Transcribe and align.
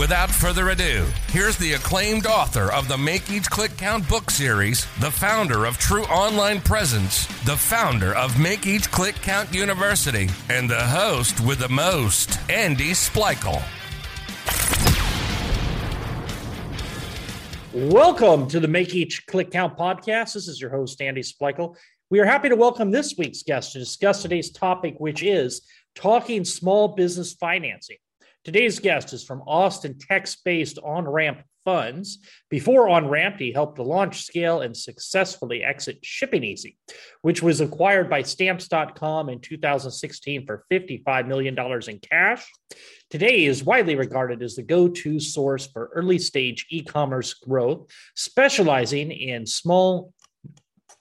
Without 0.00 0.30
further 0.30 0.70
ado, 0.70 1.04
here's 1.26 1.58
the 1.58 1.74
acclaimed 1.74 2.24
author 2.24 2.72
of 2.72 2.88
the 2.88 2.96
Make 2.96 3.30
Each 3.30 3.50
Click 3.50 3.76
Count 3.76 4.08
book 4.08 4.30
series, 4.30 4.86
the 4.98 5.10
founder 5.10 5.66
of 5.66 5.76
True 5.76 6.04
Online 6.04 6.58
Presence, 6.58 7.26
the 7.44 7.54
founder 7.54 8.14
of 8.14 8.40
Make 8.40 8.66
Each 8.66 8.90
Click 8.90 9.14
Count 9.16 9.52
University, 9.52 10.30
and 10.48 10.70
the 10.70 10.80
host 10.80 11.40
with 11.40 11.58
the 11.58 11.68
most, 11.68 12.38
Andy 12.48 12.92
Splichal. 12.92 13.62
Welcome 17.74 18.48
to 18.48 18.58
the 18.58 18.68
Make 18.68 18.94
Each 18.94 19.26
Click 19.26 19.50
Count 19.50 19.76
podcast. 19.76 20.32
This 20.32 20.48
is 20.48 20.58
your 20.58 20.70
host, 20.70 21.02
Andy 21.02 21.20
Splichal. 21.20 21.76
We 22.08 22.20
are 22.20 22.24
happy 22.24 22.48
to 22.48 22.56
welcome 22.56 22.90
this 22.90 23.18
week's 23.18 23.42
guest 23.42 23.74
to 23.74 23.78
discuss 23.78 24.22
today's 24.22 24.50
topic, 24.50 24.94
which 24.96 25.22
is 25.22 25.60
talking 25.94 26.46
small 26.46 26.88
business 26.88 27.34
financing. 27.34 27.98
Today's 28.42 28.78
guest 28.78 29.12
is 29.12 29.22
from 29.22 29.42
Austin, 29.46 29.98
Texas 29.98 30.40
based 30.42 30.78
On 30.82 31.06
Ramp 31.06 31.42
Funds. 31.62 32.20
Before 32.48 32.88
On 32.88 33.06
Ramp, 33.06 33.38
he 33.38 33.52
helped 33.52 33.76
to 33.76 33.82
launch, 33.82 34.22
scale, 34.22 34.62
and 34.62 34.74
successfully 34.74 35.62
exit 35.62 35.98
Shipping 36.02 36.42
Easy, 36.42 36.78
which 37.20 37.42
was 37.42 37.60
acquired 37.60 38.08
by 38.08 38.22
Stamps.com 38.22 39.28
in 39.28 39.40
2016 39.40 40.46
for 40.46 40.64
$55 40.72 41.26
million 41.26 41.54
in 41.86 41.98
cash. 41.98 42.50
Today 43.10 43.44
is 43.44 43.62
widely 43.62 43.94
regarded 43.94 44.42
as 44.42 44.56
the 44.56 44.62
go 44.62 44.88
to 44.88 45.20
source 45.20 45.66
for 45.66 45.90
early 45.94 46.18
stage 46.18 46.64
e 46.70 46.82
commerce 46.82 47.34
growth, 47.34 47.90
specializing 48.16 49.10
in 49.10 49.44
small 49.44 50.14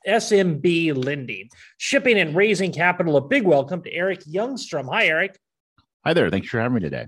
SMB 0.05 1.05
lending, 1.05 1.47
shipping, 1.77 2.19
and 2.19 2.35
raising 2.35 2.73
capital. 2.73 3.15
A 3.15 3.21
big 3.21 3.43
welcome 3.43 3.81
to 3.83 3.93
Eric 3.93 4.25
Youngstrom. 4.25 4.89
Hi, 4.89 5.05
Eric. 5.05 5.39
Hi 6.05 6.13
there. 6.13 6.29
Thanks 6.29 6.49
for 6.49 6.59
having 6.59 6.75
me 6.75 6.81
today. 6.81 7.07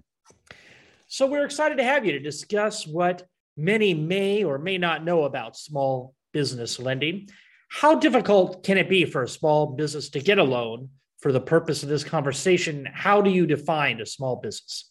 So 1.13 1.27
we're 1.27 1.43
excited 1.43 1.77
to 1.77 1.83
have 1.83 2.05
you 2.05 2.13
to 2.13 2.19
discuss 2.19 2.87
what 2.87 3.27
many 3.57 3.93
may 3.93 4.45
or 4.45 4.57
may 4.57 4.77
not 4.77 5.03
know 5.03 5.25
about 5.25 5.57
small 5.57 6.15
business 6.31 6.79
lending. 6.79 7.27
How 7.67 7.95
difficult 7.95 8.63
can 8.63 8.77
it 8.77 8.87
be 8.87 9.03
for 9.03 9.23
a 9.23 9.27
small 9.27 9.75
business 9.75 10.09
to 10.11 10.21
get 10.21 10.39
a 10.39 10.43
loan? 10.43 10.87
For 11.19 11.33
the 11.33 11.41
purpose 11.41 11.83
of 11.83 11.89
this 11.89 12.05
conversation, 12.05 12.87
how 12.93 13.21
do 13.21 13.29
you 13.29 13.45
define 13.45 13.99
a 13.99 14.05
small 14.05 14.37
business? 14.37 14.89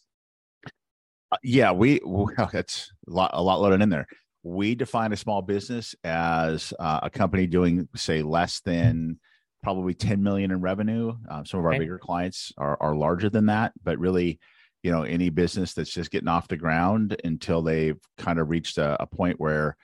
Uh, 1.31 1.37
yeah, 1.41 1.71
we 1.71 1.99
well, 2.05 2.29
that's 2.53 2.91
a 3.07 3.11
lot, 3.11 3.31
a 3.33 3.41
lot 3.41 3.59
loaded 3.59 3.81
in 3.81 3.89
there. 3.89 4.05
We 4.43 4.75
define 4.75 5.13
a 5.13 5.17
small 5.17 5.41
business 5.41 5.95
as 6.03 6.71
uh, 6.77 6.99
a 7.01 7.09
company 7.09 7.47
doing, 7.47 7.89
say, 7.95 8.21
less 8.21 8.59
than 8.59 9.19
probably 9.63 9.95
10 9.95 10.21
million 10.21 10.51
in 10.51 10.61
revenue. 10.61 11.13
Um, 11.31 11.47
some 11.47 11.61
of 11.61 11.65
our 11.65 11.71
okay. 11.71 11.79
bigger 11.79 11.97
clients 11.97 12.51
are, 12.59 12.77
are 12.79 12.95
larger 12.95 13.31
than 13.31 13.47
that, 13.47 13.73
but 13.83 13.97
really 13.97 14.39
you 14.83 14.91
know 14.91 15.03
any 15.03 15.29
business 15.29 15.73
that's 15.73 15.91
just 15.91 16.11
getting 16.11 16.27
off 16.27 16.47
the 16.47 16.57
ground 16.57 17.15
until 17.23 17.61
they've 17.61 17.99
kind 18.17 18.39
of 18.39 18.49
reached 18.49 18.77
a, 18.77 19.01
a 19.01 19.05
point 19.05 19.39
where 19.39 19.75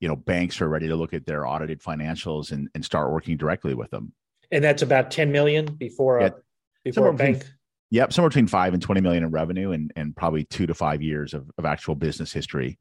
you 0.00 0.08
know 0.08 0.16
banks 0.16 0.60
are 0.60 0.68
ready 0.68 0.88
to 0.88 0.96
look 0.96 1.14
at 1.14 1.26
their 1.26 1.46
audited 1.46 1.80
financials 1.80 2.52
and, 2.52 2.68
and 2.74 2.84
start 2.84 3.12
working 3.12 3.36
directly 3.36 3.74
with 3.74 3.90
them. 3.90 4.12
And 4.50 4.62
that's 4.62 4.82
about 4.82 5.10
10 5.10 5.32
million 5.32 5.66
before 5.66 6.20
a, 6.20 6.34
before 6.84 7.08
a 7.08 7.12
bank? 7.12 7.38
between, 7.38 7.54
yep 7.90 8.12
somewhere 8.12 8.30
between 8.30 8.46
5 8.46 8.74
and 8.74 8.82
20 8.82 9.00
million 9.00 9.24
in 9.24 9.30
revenue 9.30 9.72
and, 9.72 9.92
and 9.96 10.16
probably 10.16 10.44
two 10.44 10.66
to 10.66 10.74
five 10.74 11.02
years 11.02 11.34
of, 11.34 11.50
of 11.58 11.64
actual 11.64 11.94
business 11.94 12.32
history. 12.32 12.78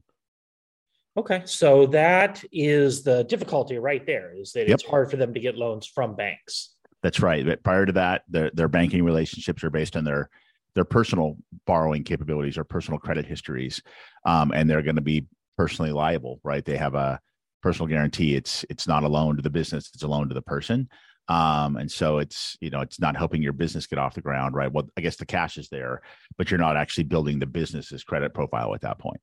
Okay 1.18 1.41
so 1.46 1.88
that 1.88 2.44
is 2.52 3.03
the 3.03 3.24
difficulty 3.24 3.80
right 3.80 4.06
there 4.06 4.34
is 4.34 4.52
that 4.53 4.68
yep. 4.68 4.75
it's 4.75 4.85
hard 4.85 5.09
for 5.09 5.18
them 5.18 5.34
to 5.34 5.40
get 5.40 5.58
loans 5.58 5.88
from 5.88 6.16
banks. 6.16 6.75
That's 7.03 7.19
right. 7.19 7.46
But 7.46 7.64
prior 7.64 7.85
to 7.85 7.91
that 7.94 8.24
their, 8.28 8.50
their 8.53 8.68
banking 8.68 9.03
relationships 9.03 9.64
are 9.64 9.69
based 9.69 9.96
on 9.96 10.03
their 10.03 10.30
their 10.75 10.86
personal 10.86 11.38
borrowing 11.66 12.03
capabilities 12.03 12.58
or 12.58 12.63
personal 12.63 13.00
credit 13.00 13.25
histories, 13.25 13.81
um, 14.25 14.52
and 14.52 14.69
they're 14.69 14.81
going 14.81 14.97
to 14.97 15.02
be 15.02 15.25
personally 15.58 15.91
liable, 15.91 16.40
right? 16.44 16.63
They 16.63 16.78
have 16.78 16.96
a 16.96 17.19
personal 17.63 17.88
guarantee. 17.88 18.36
It's 18.36 18.66
it's 18.69 18.88
not 18.88 19.03
a 19.03 19.08
loan 19.08 19.38
to 19.38 19.41
the 19.41 19.50
business; 19.50 19.90
it's 19.94 20.03
a 20.03 20.08
loan 20.08 20.28
to 20.30 20.35
the 20.35 20.41
person. 20.41 20.90
Um, 21.28 21.78
and 21.78 21.91
so 21.91 22.19
it's 22.19 22.56
you 22.62 22.69
know 22.69 22.81
it's 22.81 23.00
not 23.00 23.18
helping 23.18 23.41
your 23.41 23.53
business 23.53 23.88
get 23.88 24.00
off 24.00 24.14
the 24.14 24.22
ground, 24.22 24.53
right? 24.53 24.72
Well, 24.72 24.88
I 24.97 25.02
guess 25.02 25.16
the 25.16 25.25
cash 25.25 25.58
is 25.58 25.69
there, 25.69 26.02
but 26.38 26.52
you're 26.52 26.59
not 26.59 26.78
actually 26.78 27.06
building 27.06 27.40
the 27.40 27.47
business's 27.47 28.03
credit 28.03 28.34
profile 28.34 28.75
at 28.75 28.81
that 28.81 29.00
point. 29.00 29.22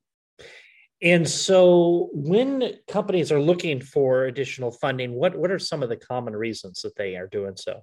And 1.02 1.28
so, 1.28 2.10
when 2.12 2.74
companies 2.88 3.32
are 3.32 3.40
looking 3.40 3.80
for 3.80 4.24
additional 4.24 4.72
funding, 4.72 5.12
what 5.12 5.36
what 5.36 5.50
are 5.50 5.58
some 5.58 5.82
of 5.82 5.88
the 5.88 5.96
common 5.96 6.34
reasons 6.34 6.80
that 6.82 6.96
they 6.96 7.16
are 7.16 7.26
doing 7.26 7.56
so? 7.56 7.80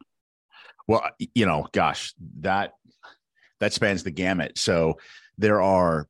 Well, 0.87 1.03
you 1.35 1.45
know, 1.45 1.67
gosh, 1.71 2.13
that 2.39 2.73
that 3.59 3.73
spans 3.73 4.03
the 4.03 4.11
gamut. 4.11 4.57
So 4.57 4.97
there 5.37 5.61
are, 5.61 6.07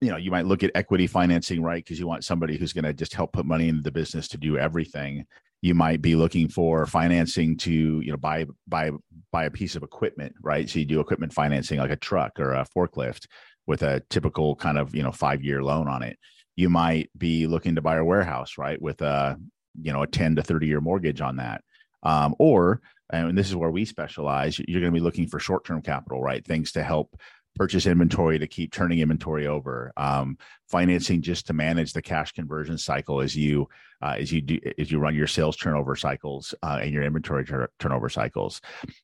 you 0.00 0.10
know, 0.10 0.16
you 0.16 0.30
might 0.30 0.46
look 0.46 0.62
at 0.62 0.72
equity 0.74 1.06
financing, 1.06 1.62
right? 1.62 1.82
Because 1.82 1.98
you 1.98 2.06
want 2.06 2.24
somebody 2.24 2.56
who's 2.56 2.72
going 2.72 2.84
to 2.84 2.92
just 2.92 3.14
help 3.14 3.32
put 3.32 3.46
money 3.46 3.68
into 3.68 3.82
the 3.82 3.92
business 3.92 4.28
to 4.28 4.38
do 4.38 4.58
everything. 4.58 5.24
You 5.62 5.74
might 5.74 6.02
be 6.02 6.14
looking 6.14 6.48
for 6.48 6.84
financing 6.86 7.56
to, 7.58 7.72
you 7.72 8.10
know, 8.10 8.18
buy 8.18 8.46
buy 8.68 8.90
buy 9.32 9.44
a 9.44 9.50
piece 9.50 9.76
of 9.76 9.82
equipment, 9.82 10.34
right? 10.42 10.68
So 10.68 10.78
you 10.78 10.84
do 10.84 11.00
equipment 11.00 11.32
financing 11.32 11.78
like 11.78 11.90
a 11.90 11.96
truck 11.96 12.38
or 12.38 12.52
a 12.52 12.66
forklift 12.76 13.26
with 13.66 13.82
a 13.82 14.02
typical 14.10 14.56
kind 14.56 14.76
of, 14.76 14.94
you 14.94 15.02
know, 15.02 15.12
five 15.12 15.42
year 15.42 15.62
loan 15.62 15.88
on 15.88 16.02
it. 16.02 16.18
You 16.56 16.68
might 16.68 17.10
be 17.16 17.46
looking 17.46 17.76
to 17.76 17.82
buy 17.82 17.96
a 17.96 18.04
warehouse, 18.04 18.58
right? 18.58 18.80
With 18.80 19.00
a, 19.00 19.38
you 19.80 19.92
know, 19.92 20.02
a 20.02 20.06
10 20.06 20.36
to 20.36 20.42
30 20.42 20.66
year 20.66 20.80
mortgage 20.80 21.20
on 21.20 21.36
that. 21.36 21.62
Um, 22.02 22.34
or 22.38 22.82
and 23.18 23.38
this 23.38 23.48
is 23.48 23.56
where 23.56 23.70
we 23.70 23.84
specialize. 23.84 24.58
You're 24.58 24.80
going 24.80 24.92
to 24.92 24.98
be 24.98 25.04
looking 25.04 25.26
for 25.26 25.38
short-term 25.38 25.82
capital 25.82 26.22
right? 26.22 26.44
Things 26.44 26.72
to 26.72 26.82
help 26.82 27.16
purchase 27.54 27.86
inventory 27.86 28.38
to 28.38 28.46
keep 28.46 28.72
turning 28.72 28.98
inventory 28.98 29.46
over. 29.46 29.92
Um, 29.96 30.38
financing 30.68 31.22
just 31.22 31.46
to 31.46 31.52
manage 31.52 31.92
the 31.92 32.02
cash 32.02 32.32
conversion 32.32 32.78
cycle 32.78 33.20
as 33.20 33.36
you 33.36 33.68
uh, 34.02 34.16
as 34.18 34.32
you 34.32 34.40
do 34.40 34.58
as 34.78 34.90
you 34.90 34.98
run 34.98 35.14
your 35.14 35.26
sales 35.26 35.56
turnover 35.56 35.96
cycles 35.96 36.54
uh, 36.62 36.80
and 36.82 36.92
your 36.92 37.04
inventory 37.04 37.44
tur- 37.44 37.70
turnover 37.78 38.08
cycles. 38.08 38.60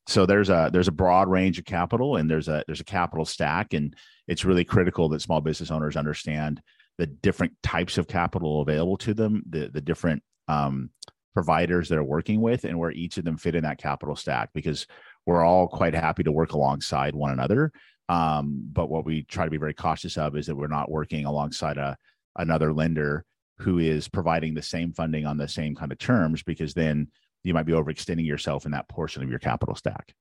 So 0.07 0.27
there's 0.27 0.51
a 0.51 0.71
there's 0.73 0.89
a 0.89 0.93
broad 0.93 1.29
range 1.29 1.59
of 1.59 1.65
capital 1.65 2.17
and 2.17 2.29
there's 2.29 2.49
a 2.49 2.65
there's 2.67 2.81
a 2.81 2.85
capital 2.85 3.25
stack 3.25 3.73
and 3.73 3.95
it's 4.27 4.45
really 4.45 4.65
critical 4.65 5.09
that 5.11 5.23
small 5.23 5.41
business 5.41 5.71
owners 5.71 5.97
understand 5.97 6.61
the 6.99 7.07
different 7.07 7.53
types 7.63 7.99
of 7.99 8.09
capital 8.09 8.61
available 8.61 8.97
to 8.99 9.15
them 9.15 9.43
the 9.49 9.69
the 9.69 9.81
different 9.81 10.23
um, 10.49 10.91
providers 11.35 11.89
they're 11.89 12.05
working 12.05 12.41
with 12.41 12.65
and 12.65 12.79
where 12.79 12.91
each 12.91 13.17
of 13.19 13.25
them 13.25 13.37
fit 13.37 13.55
in 13.55 13.63
that 13.63 13.79
capital 13.79 14.17
stack 14.17 14.51
because 14.53 14.87
we're 15.27 15.45
all 15.45 15.69
quite 15.69 15.95
happy 15.95 16.23
to 16.23 16.33
work 16.33 16.53
alongside 16.53 17.15
one 17.15 17.31
another. 17.31 17.73
Um, 18.09 18.69
but 18.73 18.91
what 18.91 19.05
we 19.05 19.23
try 19.23 19.45
to 19.45 19.51
be 19.51 19.57
very 19.57 19.75
cautious 19.75 20.19
of 20.19 20.37
is 20.37 20.47
that 20.47 20.57
we're 20.57 20.67
not 20.67 20.91
working 20.91 21.27
alongside 21.27 21.79
a 21.79 21.97
another 22.37 22.73
lender 22.73 23.25
who 23.59 23.79
is 23.79 24.09
providing 24.09 24.55
the 24.55 24.63
same 24.63 24.93
funding 24.93 25.27
on 25.27 25.37
the 25.37 25.49
same 25.49 25.75
kind 25.75 25.93
of 25.93 25.99
terms 25.99 26.43
because 26.43 26.75
then 26.75 27.09
you 27.45 27.55
might 27.55 27.67
be 27.67 27.73
overextending 27.73 28.27
yourself 28.27 28.65
in 28.65 28.73
that 28.73 28.89
portion 28.89 29.23
of 29.23 29.29
your 29.29 29.39
capital 29.39 29.75
stack. 29.75 30.15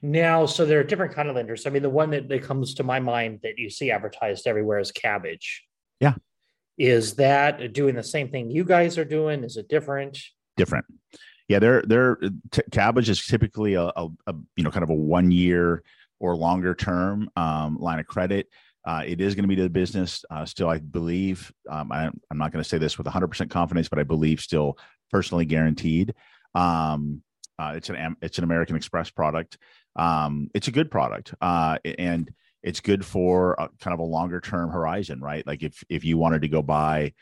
Now 0.00 0.46
so 0.46 0.64
there 0.64 0.80
are 0.80 0.84
different 0.84 1.14
kind 1.14 1.28
of 1.28 1.36
lenders. 1.36 1.66
I 1.66 1.70
mean 1.70 1.82
the 1.82 1.90
one 1.90 2.10
that, 2.10 2.28
that 2.28 2.42
comes 2.42 2.74
to 2.74 2.82
my 2.82 2.98
mind 3.00 3.40
that 3.42 3.58
you 3.58 3.70
see 3.70 3.90
advertised 3.90 4.46
everywhere 4.46 4.78
is 4.78 4.90
Kabbage. 4.90 5.60
Yeah. 6.00 6.14
Is 6.78 7.14
that 7.16 7.72
doing 7.72 7.94
the 7.94 8.02
same 8.02 8.30
thing 8.30 8.50
you 8.50 8.64
guys 8.64 8.98
are 8.98 9.04
doing? 9.04 9.44
Is 9.44 9.56
it 9.56 9.68
different? 9.68 10.18
Different. 10.56 10.86
Yeah, 11.48 11.58
they're 11.58 11.82
they're 11.82 12.16
t- 12.50 12.62
Kabbage 12.70 13.08
is 13.08 13.24
typically 13.24 13.74
a, 13.74 13.84
a, 13.84 14.08
a, 14.26 14.34
you 14.56 14.64
know 14.64 14.70
kind 14.70 14.84
of 14.84 14.90
a 14.90 14.94
one 14.94 15.30
year 15.30 15.82
or 16.20 16.36
longer 16.36 16.74
term 16.74 17.30
um, 17.36 17.76
line 17.78 17.98
of 17.98 18.06
credit. 18.06 18.48
Uh, 18.84 19.02
it 19.06 19.20
is 19.20 19.34
going 19.34 19.44
to 19.44 19.48
be 19.48 19.56
to 19.56 19.62
the 19.62 19.70
business 19.70 20.24
uh, 20.30 20.44
still, 20.44 20.68
I 20.68 20.78
believe. 20.78 21.52
Um, 21.70 21.92
I, 21.92 22.06
am 22.06 22.20
not 22.38 22.52
going 22.52 22.62
to 22.62 22.68
say 22.68 22.78
this 22.78 22.98
with 22.98 23.06
100% 23.06 23.48
confidence, 23.48 23.88
but 23.88 24.00
I 24.00 24.02
believe 24.02 24.40
still 24.40 24.76
personally 25.10 25.44
guaranteed. 25.44 26.14
Um, 26.54 27.22
uh, 27.58 27.74
it's 27.76 27.90
an 27.90 28.16
it's 28.22 28.38
an 28.38 28.44
American 28.44 28.76
Express 28.76 29.10
product. 29.10 29.58
Um, 29.94 30.50
it's 30.54 30.68
a 30.68 30.72
good 30.72 30.90
product, 30.90 31.34
uh, 31.40 31.78
and 31.84 32.32
it's 32.62 32.80
good 32.80 33.04
for 33.04 33.52
a, 33.58 33.68
kind 33.80 33.94
of 33.94 34.00
a 34.00 34.04
longer 34.04 34.40
term 34.40 34.70
horizon, 34.70 35.20
right? 35.20 35.46
Like 35.46 35.62
if 35.62 35.84
if 35.88 36.04
you 36.04 36.18
wanted 36.18 36.42
to 36.42 36.48
go 36.48 36.62
buy, 36.62 37.12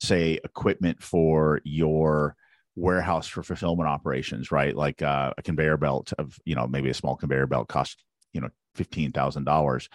say, 0.00 0.38
equipment 0.44 1.02
for 1.02 1.60
your 1.64 2.36
warehouse 2.76 3.26
for 3.26 3.42
fulfillment 3.42 3.88
operations, 3.88 4.50
right? 4.50 4.74
Like 4.74 5.02
uh, 5.02 5.32
a 5.36 5.42
conveyor 5.42 5.76
belt 5.76 6.12
of 6.18 6.38
you 6.44 6.54
know 6.54 6.66
maybe 6.66 6.90
a 6.90 6.94
small 6.94 7.16
conveyor 7.16 7.46
belt 7.46 7.68
costs 7.68 7.96
you 8.32 8.40
know 8.40 8.48
fifteen 8.74 9.12
thousand 9.12 9.40
um, 9.40 9.44
dollars. 9.44 9.88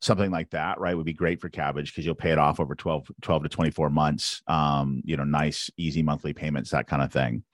something 0.00 0.30
like 0.30 0.50
that, 0.50 0.80
right, 0.80 0.96
would 0.96 1.06
be 1.06 1.12
great 1.12 1.40
for 1.40 1.48
Kabbage 1.48 1.86
because 1.86 2.04
you'll 2.04 2.14
pay 2.14 2.32
it 2.32 2.38
off 2.38 2.58
over 2.58 2.74
12, 2.74 3.08
12 3.22 3.44
to 3.44 3.48
24 3.48 3.88
months. 3.88 4.42
Um, 4.48 5.00
you 5.04 5.16
know, 5.16 5.24
nice, 5.24 5.70
easy 5.76 6.02
monthly 6.02 6.32
payments, 6.32 6.70
that 6.70 6.88
kind 6.88 7.02
of 7.02 7.12
thing. 7.12 7.44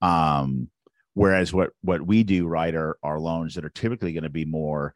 Um, 0.00 0.70
whereas 1.14 1.52
what 1.52 1.70
what 1.82 2.06
we 2.06 2.22
do, 2.22 2.46
right, 2.46 2.74
are, 2.74 2.96
are 3.02 3.18
loans 3.18 3.54
that 3.54 3.64
are 3.64 3.70
typically 3.70 4.12
going 4.12 4.22
to 4.24 4.30
be 4.30 4.44
more 4.44 4.94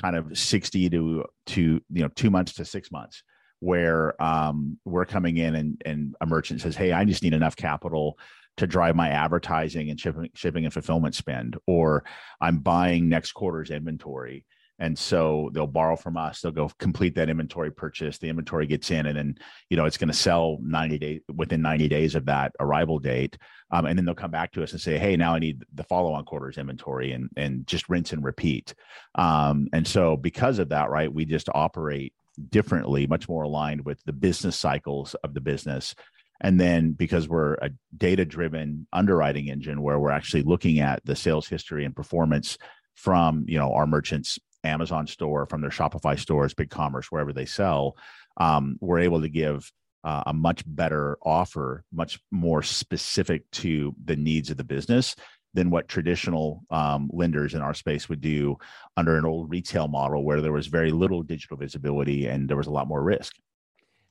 kind 0.00 0.16
of 0.16 0.36
60 0.38 0.90
to 0.90 1.24
to 1.46 1.60
you 1.60 2.02
know 2.02 2.08
two 2.08 2.30
months 2.30 2.54
to 2.54 2.64
six 2.64 2.90
months 2.90 3.22
where 3.62 4.20
um, 4.20 4.76
we're 4.84 5.04
coming 5.04 5.36
in 5.36 5.54
and, 5.54 5.80
and 5.86 6.16
a 6.20 6.26
merchant 6.26 6.60
says, 6.60 6.74
Hey, 6.74 6.90
I 6.90 7.04
just 7.04 7.22
need 7.22 7.32
enough 7.32 7.54
capital 7.54 8.18
to 8.56 8.66
drive 8.66 8.96
my 8.96 9.10
advertising 9.10 9.88
and 9.88 10.00
shipping, 10.00 10.28
shipping 10.34 10.64
and 10.64 10.72
fulfillment 10.72 11.14
spend, 11.14 11.56
or 11.64 12.02
I'm 12.40 12.58
buying 12.58 13.08
next 13.08 13.32
quarter's 13.32 13.70
inventory. 13.70 14.44
And 14.80 14.98
so 14.98 15.48
they'll 15.52 15.68
borrow 15.68 15.94
from 15.94 16.16
us 16.16 16.40
they'll 16.40 16.50
go 16.50 16.68
complete 16.80 17.14
that 17.14 17.28
inventory 17.28 17.70
purchase 17.70 18.18
the 18.18 18.28
inventory 18.28 18.66
gets 18.66 18.90
in 18.90 19.06
and 19.06 19.16
then 19.16 19.36
you 19.70 19.76
know 19.76 19.84
it's 19.84 19.98
going 19.98 20.08
to 20.08 20.14
sell 20.14 20.58
90 20.60 20.98
days 20.98 21.20
within 21.32 21.62
90 21.62 21.86
days 21.86 22.16
of 22.16 22.24
that 22.24 22.52
arrival 22.58 22.98
date. 22.98 23.38
Um, 23.70 23.86
and 23.86 23.96
then 23.96 24.04
they'll 24.04 24.14
come 24.16 24.32
back 24.32 24.50
to 24.52 24.62
us 24.62 24.72
and 24.72 24.80
say 24.80 24.98
hey 24.98 25.14
now 25.14 25.34
i 25.34 25.38
need 25.38 25.62
the 25.74 25.84
follow-on 25.84 26.24
quarters 26.24 26.58
inventory 26.58 27.12
and 27.12 27.30
and 27.36 27.64
just 27.64 27.88
rinse 27.88 28.12
and 28.12 28.24
repeat. 28.24 28.74
Um, 29.14 29.68
and 29.72 29.86
so 29.86 30.16
because 30.16 30.58
of 30.58 30.70
that 30.70 30.90
right 30.90 31.12
we 31.12 31.26
just 31.26 31.48
operate 31.54 32.12
differently 32.50 33.06
much 33.06 33.28
more 33.28 33.42
aligned 33.42 33.84
with 33.84 34.02
the 34.04 34.12
business 34.12 34.56
cycles 34.56 35.14
of 35.22 35.34
the 35.34 35.40
business. 35.40 35.94
And 36.40 36.60
then 36.60 36.92
because 36.92 37.28
we're 37.28 37.54
a 37.54 37.70
data 37.96 38.24
driven 38.24 38.86
underwriting 38.92 39.48
engine 39.48 39.80
where 39.82 39.98
we're 39.98 40.10
actually 40.10 40.42
looking 40.42 40.80
at 40.80 41.04
the 41.04 41.14
sales 41.14 41.46
history 41.46 41.84
and 41.84 41.94
performance 41.94 42.58
from 42.94 43.44
you 43.48 43.58
know 43.58 43.72
our 43.72 43.86
merchants 43.86 44.38
Amazon 44.64 45.06
store, 45.06 45.46
from 45.46 45.60
their 45.60 45.70
Shopify 45.70 46.18
stores, 46.18 46.54
BigCommerce, 46.54 47.06
wherever 47.06 47.32
they 47.32 47.46
sell, 47.46 47.96
um, 48.36 48.76
we're 48.80 49.00
able 49.00 49.20
to 49.20 49.28
give 49.28 49.70
uh, 50.04 50.22
a 50.26 50.32
much 50.32 50.62
better 50.66 51.16
offer, 51.22 51.84
much 51.92 52.20
more 52.30 52.62
specific 52.62 53.48
to 53.52 53.94
the 54.04 54.16
needs 54.16 54.50
of 54.50 54.56
the 54.56 54.64
business 54.64 55.14
than 55.54 55.70
what 55.70 55.88
traditional 55.88 56.64
um, 56.70 57.10
lenders 57.12 57.54
in 57.54 57.60
our 57.60 57.74
space 57.74 58.08
would 58.08 58.20
do 58.20 58.56
under 58.96 59.16
an 59.16 59.24
old 59.24 59.50
retail 59.50 59.88
model 59.88 60.24
where 60.24 60.40
there 60.40 60.52
was 60.52 60.66
very 60.66 60.90
little 60.90 61.22
digital 61.22 61.56
visibility 61.56 62.26
and 62.26 62.48
there 62.48 62.56
was 62.56 62.66
a 62.66 62.72
lot 62.72 62.88
more 62.88 63.02
risk. 63.02 63.34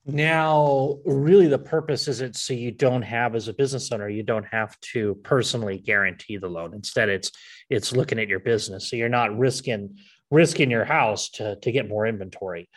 Now, 0.05 0.97
really, 1.05 1.47
the 1.47 1.59
purpose 1.59 2.07
is 2.07 2.21
it 2.21 2.35
so 2.35 2.53
you 2.53 2.71
don't 2.71 3.03
have, 3.03 3.35
as 3.35 3.47
a 3.47 3.53
business 3.53 3.91
owner, 3.91 4.09
you 4.09 4.23
don't 4.23 4.47
have 4.47 4.79
to 4.93 5.15
personally 5.23 5.77
guarantee 5.77 6.37
the 6.37 6.49
loan. 6.49 6.73
Instead, 6.73 7.07
it's 7.09 7.31
it's 7.69 7.95
looking 7.95 8.17
at 8.17 8.27
your 8.27 8.39
business, 8.39 8.89
so 8.89 8.95
you're 8.95 9.09
not 9.09 9.37
risking 9.37 9.97
risking 10.31 10.71
your 10.71 10.85
house 10.85 11.29
to 11.29 11.55
to 11.57 11.71
get 11.71 11.87
more 11.87 12.07
inventory. 12.07 12.67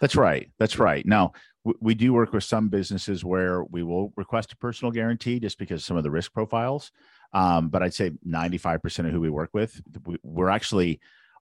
That's 0.00 0.16
right. 0.16 0.50
That's 0.58 0.78
right. 0.80 1.06
Now 1.06 1.32
we 1.80 1.94
do 1.94 2.12
work 2.12 2.32
with 2.32 2.44
some 2.44 2.68
businesses 2.68 3.24
where 3.24 3.64
we 3.64 3.82
will 3.82 4.12
request 4.16 4.52
a 4.52 4.56
personal 4.56 4.92
guarantee 4.92 5.40
just 5.40 5.58
because 5.58 5.84
some 5.84 5.96
of 5.96 6.02
the 6.02 6.10
risk 6.10 6.32
profiles. 6.32 6.90
Um, 7.34 7.68
but 7.68 7.82
I'd 7.82 7.94
say 7.94 8.12
95% 8.26 9.06
of 9.06 9.12
who 9.12 9.20
we 9.20 9.30
work 9.30 9.50
with, 9.52 9.80
we're 10.22 10.48
actually 10.48 11.00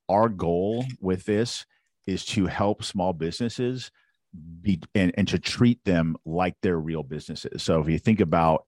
our 0.10 0.28
goal 0.28 0.86
with 1.00 1.24
this 1.26 1.66
is 2.08 2.26
to 2.26 2.48
help 2.48 2.84
small 2.84 3.14
businesses 3.14 3.92
be 4.62 4.82
and, 4.96 5.14
and 5.16 5.28
to 5.28 5.40
treat 5.40 5.84
them 5.86 6.18
like 6.26 6.56
they're 6.62 6.80
real 6.80 7.04
businesses. 7.04 7.64
So 7.64 7.80
if 7.80 7.88
you 7.88 8.00
think 8.00 8.20
about 8.20 8.66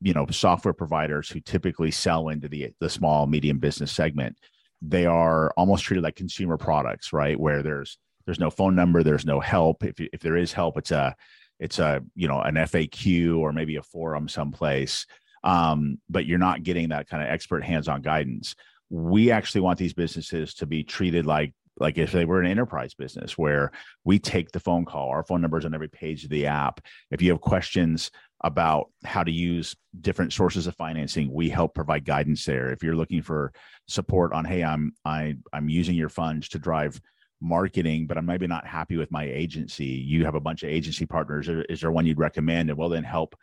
you 0.00 0.14
know 0.14 0.26
software 0.30 0.74
providers 0.74 1.28
who 1.28 1.40
typically 1.40 1.90
sell 1.90 2.28
into 2.28 2.48
the 2.48 2.70
the 2.78 2.88
small 2.88 3.26
medium 3.26 3.58
business 3.58 3.90
segment 3.90 4.36
they 4.82 5.06
are 5.06 5.52
almost 5.56 5.84
treated 5.84 6.02
like 6.02 6.16
consumer 6.16 6.56
products, 6.56 7.12
right? 7.12 7.38
Where 7.38 7.62
there's 7.62 7.98
there's 8.26 8.40
no 8.40 8.50
phone 8.50 8.74
number, 8.74 9.02
there's 9.02 9.24
no 9.24 9.40
help. 9.40 9.84
If 9.84 10.00
if 10.00 10.20
there 10.20 10.36
is 10.36 10.52
help, 10.52 10.76
it's 10.76 10.90
a 10.90 11.14
it's 11.60 11.78
a 11.78 12.02
you 12.16 12.26
know 12.26 12.40
an 12.40 12.56
FAQ 12.56 13.38
or 13.38 13.52
maybe 13.52 13.76
a 13.76 13.82
forum 13.82 14.28
someplace. 14.28 15.06
Um, 15.44 15.98
but 16.08 16.26
you're 16.26 16.38
not 16.38 16.62
getting 16.62 16.90
that 16.90 17.08
kind 17.08 17.22
of 17.22 17.28
expert 17.28 17.64
hands-on 17.64 18.02
guidance. 18.02 18.54
We 18.90 19.30
actually 19.30 19.62
want 19.62 19.78
these 19.78 19.94
businesses 19.94 20.54
to 20.54 20.66
be 20.66 20.84
treated 20.84 21.26
like 21.26 21.52
like 21.78 21.98
if 21.98 22.12
they 22.12 22.24
were 22.24 22.40
an 22.40 22.50
enterprise 22.50 22.94
business 22.94 23.38
where 23.38 23.72
we 24.04 24.18
take 24.18 24.50
the 24.52 24.60
phone 24.60 24.84
call 24.84 25.08
our 25.08 25.24
phone 25.24 25.40
numbers 25.40 25.64
on 25.64 25.74
every 25.74 25.88
page 25.88 26.24
of 26.24 26.30
the 26.30 26.46
app. 26.46 26.80
If 27.10 27.22
you 27.22 27.30
have 27.30 27.40
questions 27.40 28.10
about 28.44 28.90
how 29.04 29.22
to 29.22 29.30
use 29.30 29.74
different 30.00 30.32
sources 30.32 30.66
of 30.66 30.76
financing 30.76 31.32
we 31.32 31.48
help 31.48 31.74
provide 31.74 32.04
guidance 32.04 32.44
there. 32.44 32.70
If 32.70 32.82
you're 32.82 32.96
looking 32.96 33.22
for 33.22 33.52
support 33.88 34.32
on 34.32 34.44
hey 34.44 34.62
i'm 34.62 34.92
i 35.04 35.34
i'm 35.52 35.68
using 35.68 35.94
your 35.94 36.08
funds 36.08 36.48
to 36.50 36.58
drive 36.58 37.00
marketing 37.40 38.06
but 38.06 38.16
i'm 38.16 38.26
maybe 38.26 38.46
not 38.46 38.66
happy 38.66 38.96
with 38.96 39.10
my 39.10 39.24
agency 39.24 39.84
you 39.84 40.24
have 40.24 40.34
a 40.34 40.40
bunch 40.40 40.62
of 40.62 40.68
agency 40.68 41.06
partners. 41.06 41.48
Is 41.68 41.80
there 41.80 41.90
one 41.90 42.06
you'd 42.06 42.18
recommend? 42.18 42.70
And 42.70 42.78
well 42.78 42.88
then 42.88 43.04
help 43.04 43.34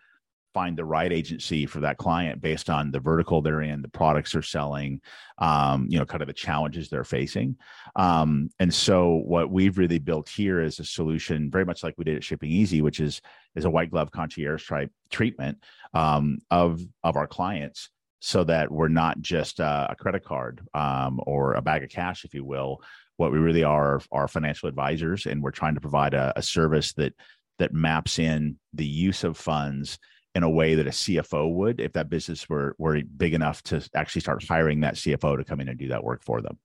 find 0.54 0.78
the 0.78 0.86
right 0.86 1.12
agency 1.12 1.66
for 1.66 1.80
that 1.82 1.98
client 1.98 2.42
based 2.42 2.70
on 2.70 2.92
the 2.92 3.00
vertical 3.00 3.42
they're 3.42 3.62
in, 3.62 3.82
the 3.82 3.90
products 3.90 4.32
they're 4.32 4.42
selling, 4.42 5.02
um, 5.38 5.88
you 5.90 5.98
know, 6.00 6.06
kind 6.06 6.22
of 6.22 6.28
the 6.28 6.34
challenges 6.34 6.90
they're 6.90 7.04
facing. 7.04 7.56
Um, 7.96 8.50
and 8.60 8.74
so 8.74 9.22
what 9.26 9.52
we've 9.52 9.78
really 9.78 10.00
built 10.00 10.30
here 10.30 10.62
is 10.62 10.80
a 10.80 10.86
solution, 10.86 11.52
very 11.52 11.66
much 11.66 11.84
like 11.84 11.96
we 11.98 12.04
did 12.04 12.18
at 12.18 12.24
Shipping 12.24 12.52
Easy, 12.52 12.82
which 12.82 13.00
is 13.00 13.22
is 13.56 13.66
a 13.66 13.70
white 13.70 13.92
glove 13.92 14.12
concierge 14.12 14.68
type 14.68 14.92
treatment 15.10 15.64
um, 15.94 16.40
of 16.52 16.82
of 17.04 17.16
our 17.16 17.28
clients. 17.28 17.90
So 18.22 18.44
that 18.44 18.70
we're 18.70 18.90
not 18.90 19.22
just 19.22 19.62
a 19.62 19.96
credit 19.98 20.26
card 20.26 20.60
um, 20.74 21.22
or 21.26 21.54
a 21.54 21.62
bag 21.62 21.86
of 21.86 21.90
cash, 21.90 22.26
if 22.26 22.34
you 22.34 22.44
will. 22.44 22.82
What 23.16 23.32
we 23.32 23.38
really 23.38 23.64
are 23.64 24.02
are 24.12 24.28
financial 24.28 24.68
advisors, 24.68 25.26
and 25.26 25.42
we're 25.42 25.52
trying 25.52 25.76
to 25.76 25.82
provide 25.82 26.14
a, 26.14 26.34
a 26.36 26.42
service 26.42 26.92
that 26.94 27.14
that 27.60 27.74
maps 27.74 28.20
in 28.20 28.58
the 28.74 28.86
use 28.86 29.24
of 29.24 29.38
funds 29.38 30.00
in 30.36 30.44
a 30.44 30.50
way 30.50 30.76
that 30.76 30.88
a 30.88 30.92
CFO 30.92 31.54
would 31.54 31.80
if 31.80 31.94
that 31.94 32.10
business 32.10 32.48
were 32.48 32.76
were 32.78 33.02
big 33.02 33.34
enough 33.34 33.64
to 33.64 33.88
actually 33.96 34.22
start 34.22 34.44
hiring 34.48 34.82
that 34.82 34.96
CFO 34.96 35.38
to 35.38 35.44
come 35.44 35.60
in 35.60 35.70
and 35.70 35.80
do 35.80 35.88
that 35.90 36.04
work 36.04 36.24
for 36.24 36.42
them. 36.42 36.58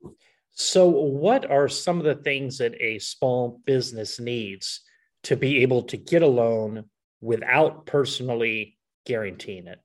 So, 0.53 0.87
what 0.89 1.51
are 1.51 1.69
some 1.69 1.99
of 1.99 2.05
the 2.05 2.15
things 2.15 2.59
that 2.59 2.75
a 2.81 2.99
small 3.01 3.61
business 3.65 4.21
needs 4.21 4.83
to 5.25 5.37
be 5.37 5.63
able 5.63 5.83
to 5.85 5.97
get 5.97 6.23
a 6.23 6.27
loan 6.27 6.85
without 7.21 7.87
personally 7.87 8.77
guaranteeing 9.05 9.67
it? 9.67 9.81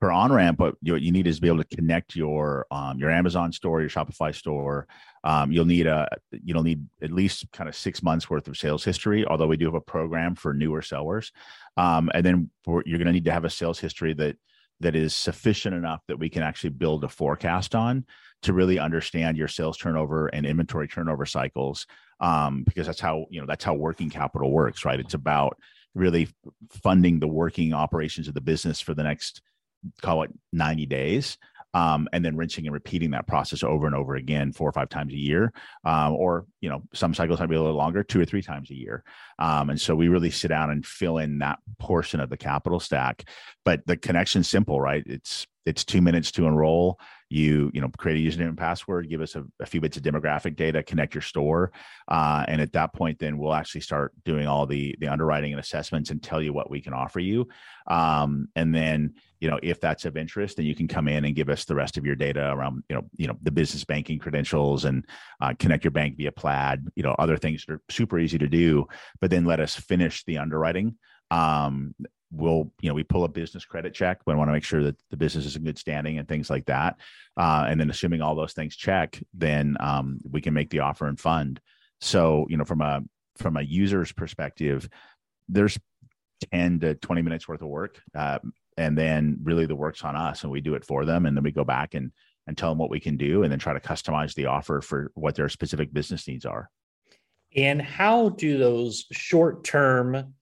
For 0.00 0.10
on 0.10 0.32
ramp, 0.32 0.58
what 0.58 0.76
you, 0.80 0.96
you 0.96 1.12
need 1.12 1.26
is 1.26 1.36
to 1.36 1.42
be 1.42 1.48
able 1.48 1.62
to 1.62 1.76
connect 1.76 2.16
your 2.16 2.66
um, 2.70 2.98
your 2.98 3.10
Amazon 3.10 3.52
store, 3.52 3.80
your 3.80 3.90
Shopify 3.90 4.34
store. 4.34 4.88
Um, 5.24 5.52
you'll 5.52 5.66
need 5.66 5.86
a 5.86 6.08
you'll 6.30 6.62
need 6.62 6.86
at 7.02 7.12
least 7.12 7.52
kind 7.52 7.68
of 7.68 7.76
six 7.76 8.02
months 8.02 8.30
worth 8.30 8.48
of 8.48 8.56
sales 8.56 8.82
history. 8.82 9.26
Although 9.26 9.46
we 9.46 9.58
do 9.58 9.66
have 9.66 9.74
a 9.74 9.80
program 9.80 10.34
for 10.34 10.54
newer 10.54 10.80
sellers, 10.80 11.32
um, 11.76 12.10
and 12.14 12.24
then 12.24 12.50
for, 12.64 12.82
you're 12.86 12.98
going 12.98 13.06
to 13.06 13.12
need 13.12 13.26
to 13.26 13.32
have 13.32 13.44
a 13.44 13.50
sales 13.50 13.78
history 13.78 14.14
that 14.14 14.36
that 14.80 14.96
is 14.96 15.14
sufficient 15.14 15.74
enough 15.74 16.00
that 16.08 16.18
we 16.18 16.30
can 16.30 16.42
actually 16.42 16.70
build 16.70 17.04
a 17.04 17.08
forecast 17.08 17.74
on 17.74 18.06
to 18.42 18.54
really 18.54 18.78
understand 18.78 19.36
your 19.36 19.48
sales 19.48 19.76
turnover 19.76 20.28
and 20.28 20.46
inventory 20.46 20.88
turnover 20.88 21.26
cycles. 21.26 21.86
Um, 22.20 22.64
because 22.64 22.86
that's 22.86 23.00
how 23.00 23.26
you 23.28 23.40
know 23.40 23.46
that's 23.46 23.64
how 23.64 23.74
working 23.74 24.08
capital 24.08 24.50
works, 24.50 24.86
right? 24.86 24.98
It's 24.98 25.14
about 25.14 25.58
really 25.94 26.28
funding 26.82 27.18
the 27.18 27.28
working 27.28 27.74
operations 27.74 28.28
of 28.28 28.34
the 28.34 28.40
business 28.40 28.80
for 28.80 28.94
the 28.94 29.02
next 29.02 29.42
call 30.02 30.22
it 30.22 30.30
90 30.52 30.86
days 30.86 31.38
um, 31.72 32.08
and 32.12 32.24
then 32.24 32.36
rinsing 32.36 32.66
and 32.66 32.74
repeating 32.74 33.12
that 33.12 33.26
process 33.26 33.62
over 33.62 33.86
and 33.86 33.94
over 33.94 34.16
again 34.16 34.52
four 34.52 34.68
or 34.68 34.72
five 34.72 34.88
times 34.88 35.12
a 35.12 35.16
year 35.16 35.52
um, 35.84 36.14
or 36.14 36.46
you 36.60 36.68
know 36.68 36.82
some 36.92 37.14
cycles 37.14 37.38
might 37.40 37.48
be 37.48 37.56
a 37.56 37.60
little 37.60 37.76
longer 37.76 38.02
two 38.02 38.20
or 38.20 38.24
three 38.24 38.42
times 38.42 38.70
a 38.70 38.74
year. 38.74 39.04
Um, 39.38 39.70
and 39.70 39.80
so 39.80 39.94
we 39.94 40.08
really 40.08 40.30
sit 40.30 40.48
down 40.48 40.70
and 40.70 40.84
fill 40.84 41.18
in 41.18 41.38
that 41.38 41.58
portion 41.78 42.20
of 42.20 42.28
the 42.28 42.36
capital 42.36 42.80
stack. 42.80 43.28
But 43.64 43.86
the 43.86 43.96
connection's 43.96 44.48
simple 44.48 44.80
right? 44.80 45.04
It's 45.06 45.46
it's 45.66 45.84
two 45.84 46.00
minutes 46.00 46.32
to 46.32 46.46
enroll 46.46 46.98
you 47.30 47.70
you 47.72 47.80
know 47.80 47.88
create 47.96 48.16
a 48.16 48.30
username 48.30 48.48
and 48.48 48.58
password 48.58 49.08
give 49.08 49.20
us 49.20 49.36
a, 49.36 49.44
a 49.60 49.66
few 49.66 49.80
bits 49.80 49.96
of 49.96 50.02
demographic 50.02 50.56
data 50.56 50.82
connect 50.82 51.14
your 51.14 51.22
store 51.22 51.70
uh, 52.08 52.44
and 52.48 52.60
at 52.60 52.72
that 52.72 52.92
point 52.92 53.18
then 53.18 53.38
we'll 53.38 53.54
actually 53.54 53.80
start 53.80 54.12
doing 54.24 54.46
all 54.46 54.66
the 54.66 54.96
the 55.00 55.08
underwriting 55.08 55.52
and 55.52 55.60
assessments 55.60 56.10
and 56.10 56.22
tell 56.22 56.42
you 56.42 56.52
what 56.52 56.70
we 56.70 56.80
can 56.80 56.92
offer 56.92 57.20
you. 57.20 57.48
Um, 57.86 58.48
and 58.56 58.74
then 58.74 59.14
you 59.40 59.48
know 59.48 59.58
if 59.62 59.80
that's 59.80 60.04
of 60.04 60.16
interest 60.16 60.56
then 60.56 60.66
you 60.66 60.74
can 60.74 60.88
come 60.88 61.08
in 61.08 61.24
and 61.24 61.34
give 61.34 61.48
us 61.48 61.64
the 61.64 61.74
rest 61.74 61.96
of 61.96 62.04
your 62.04 62.16
data 62.16 62.50
around 62.52 62.82
you 62.88 62.96
know 62.96 63.02
you 63.16 63.26
know 63.26 63.36
the 63.42 63.50
business 63.50 63.84
banking 63.84 64.18
credentials 64.18 64.84
and 64.84 65.06
uh, 65.40 65.54
connect 65.58 65.84
your 65.84 65.90
bank 65.90 66.16
via 66.16 66.32
plaid 66.32 66.86
you 66.94 67.02
know 67.02 67.14
other 67.18 67.36
things 67.36 67.64
that 67.64 67.74
are 67.74 67.82
super 67.88 68.18
easy 68.18 68.38
to 68.38 68.48
do 68.48 68.86
but 69.20 69.30
then 69.30 69.44
let 69.44 69.60
us 69.60 69.74
finish 69.74 70.24
the 70.24 70.38
underwriting. 70.38 70.96
Um, 71.30 71.94
we'll 72.32 72.70
you 72.80 72.88
know 72.88 72.94
we 72.94 73.02
pull 73.02 73.24
a 73.24 73.28
business 73.28 73.64
credit 73.64 73.92
check 73.92 74.20
we 74.24 74.34
want 74.34 74.48
to 74.48 74.52
make 74.52 74.62
sure 74.62 74.84
that 74.84 74.96
the 75.10 75.16
business 75.16 75.46
is 75.46 75.56
in 75.56 75.64
good 75.64 75.78
standing 75.78 76.18
and 76.18 76.28
things 76.28 76.48
like 76.50 76.66
that. 76.66 76.96
Uh, 77.36 77.66
and 77.68 77.80
then 77.80 77.90
assuming 77.90 78.22
all 78.22 78.34
those 78.34 78.52
things 78.52 78.76
check 78.76 79.20
then 79.34 79.76
um, 79.80 80.20
we 80.30 80.40
can 80.40 80.54
make 80.54 80.70
the 80.70 80.80
offer 80.80 81.06
and 81.06 81.18
fund. 81.18 81.60
So 82.00 82.46
you 82.48 82.56
know 82.56 82.64
from 82.64 82.80
a 82.80 83.02
from 83.36 83.56
a 83.56 83.62
user's 83.62 84.12
perspective 84.12 84.88
there's 85.48 85.78
10 86.52 86.80
to 86.80 86.94
20 86.94 87.22
minutes 87.22 87.48
worth 87.48 87.62
of 87.62 87.68
work 87.68 88.00
uh, 88.14 88.38
and 88.76 88.96
then 88.96 89.38
really 89.42 89.66
the 89.66 89.74
work's 89.74 90.04
on 90.04 90.16
us 90.16 90.42
and 90.42 90.52
we 90.52 90.60
do 90.60 90.74
it 90.74 90.84
for 90.84 91.04
them 91.04 91.26
and 91.26 91.36
then 91.36 91.44
we 91.44 91.52
go 91.52 91.64
back 91.64 91.94
and 91.94 92.12
and 92.46 92.58
tell 92.58 92.70
them 92.70 92.78
what 92.78 92.90
we 92.90 93.00
can 93.00 93.16
do 93.16 93.42
and 93.42 93.52
then 93.52 93.58
try 93.58 93.72
to 93.72 93.80
customize 93.80 94.34
the 94.34 94.46
offer 94.46 94.80
for 94.80 95.12
what 95.14 95.34
their 95.34 95.48
specific 95.48 95.92
business 95.92 96.26
needs 96.26 96.44
are. 96.44 96.68
And 97.54 97.80
how 97.80 98.30
do 98.30 98.58
those 98.58 99.06
short 99.12 99.64
term, 99.64 100.34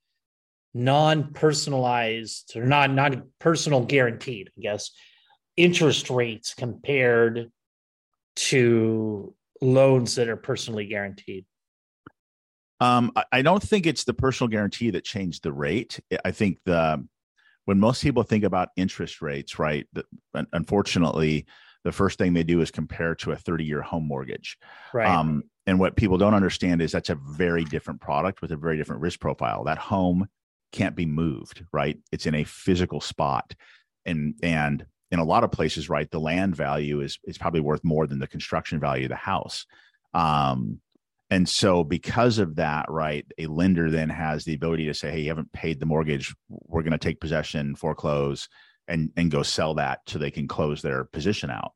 non 0.79 1.33
personalized 1.33 2.57
or 2.57 2.65
not 2.65 2.93
not 2.93 3.15
personal 3.41 3.85
guaranteed, 3.85 4.51
I 4.57 4.61
guess, 4.61 4.93
interest 5.57 6.09
rates 6.09 6.55
compared 6.55 7.51
to 8.37 9.35
loans 9.61 10.15
that 10.15 10.29
are 10.29 10.37
personally 10.37 10.87
guaranteed? 10.87 11.45
Um, 12.81 13.11
I 13.33 13.43
don't 13.43 13.63
think 13.63 13.87
it's 13.87 14.05
the 14.05 14.15
personal 14.15 14.49
guarantee 14.49 14.91
that 14.91 15.05
changed 15.05 15.43
the 15.43 15.53
rate. 15.53 15.99
I 16.25 16.31
think 16.31 16.59
the 16.65 17.05
when 17.65 17.81
most 17.81 18.03
people 18.03 18.23
think 18.23 18.45
about 18.45 18.69
interest 18.77 19.21
rates, 19.21 19.59
right? 19.59 19.87
The, 19.93 20.05
unfortunately, 20.53 21.47
the 21.83 21.93
first 21.93 22.19
thing 22.19 22.35
they 22.35 22.45
do 22.45 22.61
is 22.61 22.71
compare 22.71 23.17
to 23.17 23.33
a 23.33 23.37
30 23.37 23.65
year 23.65 23.83
home 23.83 24.07
mortgage. 24.07 24.57
Right. 24.95 25.09
Um, 25.09 25.43
and 25.67 25.81
what 25.81 25.97
people 25.97 26.19
don't 26.19 26.35
understand 26.35 26.81
is 26.81 26.93
that's 26.93 27.11
a 27.11 27.17
very 27.17 27.65
different 27.65 28.01
product 28.01 28.43
with 28.43 28.53
a 28.53 28.57
very 28.57 28.77
different 28.77 29.03
risk 29.03 29.19
profile. 29.19 29.65
That 29.65 29.77
home 29.77 30.29
can't 30.73 30.97
be 30.97 31.07
moved, 31.07 31.65
right? 31.73 31.99
It's 32.13 32.27
in 32.27 32.35
a 32.35 32.45
physical 32.45 33.01
spot. 33.01 33.55
And, 34.05 34.35
and 34.43 34.87
in 35.11 35.19
a 35.19 35.25
lot 35.25 35.45
of 35.45 35.53
places, 35.53 35.89
right, 35.89 36.11
the 36.11 36.21
land 36.21 36.57
value 36.57 37.01
is, 37.01 37.19
is 37.25 37.39
probably 37.39 37.61
worth 37.61 37.85
more 37.85 38.07
than 38.07 38.19
the 38.19 38.27
construction 38.27 38.81
value 38.81 39.05
of 39.05 39.11
the 39.11 39.17
house. 39.17 39.67
Um, 40.15 40.81
and 41.31 41.49
so, 41.49 41.85
because 41.85 42.39
of 42.39 42.57
that, 42.57 42.87
right, 42.89 43.27
a 43.37 43.47
lender 43.47 43.91
then 43.91 44.09
has 44.09 44.45
the 44.45 44.55
ability 44.55 44.87
to 44.87 44.95
say, 44.95 45.11
"Hey, 45.11 45.21
you 45.21 45.29
haven't 45.29 45.53
paid 45.53 45.79
the 45.79 45.87
mortgage. 45.87 46.35
We're 46.49 46.83
going 46.83 46.93
to 46.93 46.99
take 46.99 47.21
possession, 47.21 47.75
foreclose, 47.75 48.49
and 48.87 49.11
and 49.15 49.31
go 49.31 49.43
sell 49.43 49.75
that 49.75 50.01
so 50.07 50.19
they 50.19 50.31
can 50.31 50.49
close 50.49 50.81
their 50.81 51.05
position 51.05 51.51
out." 51.51 51.73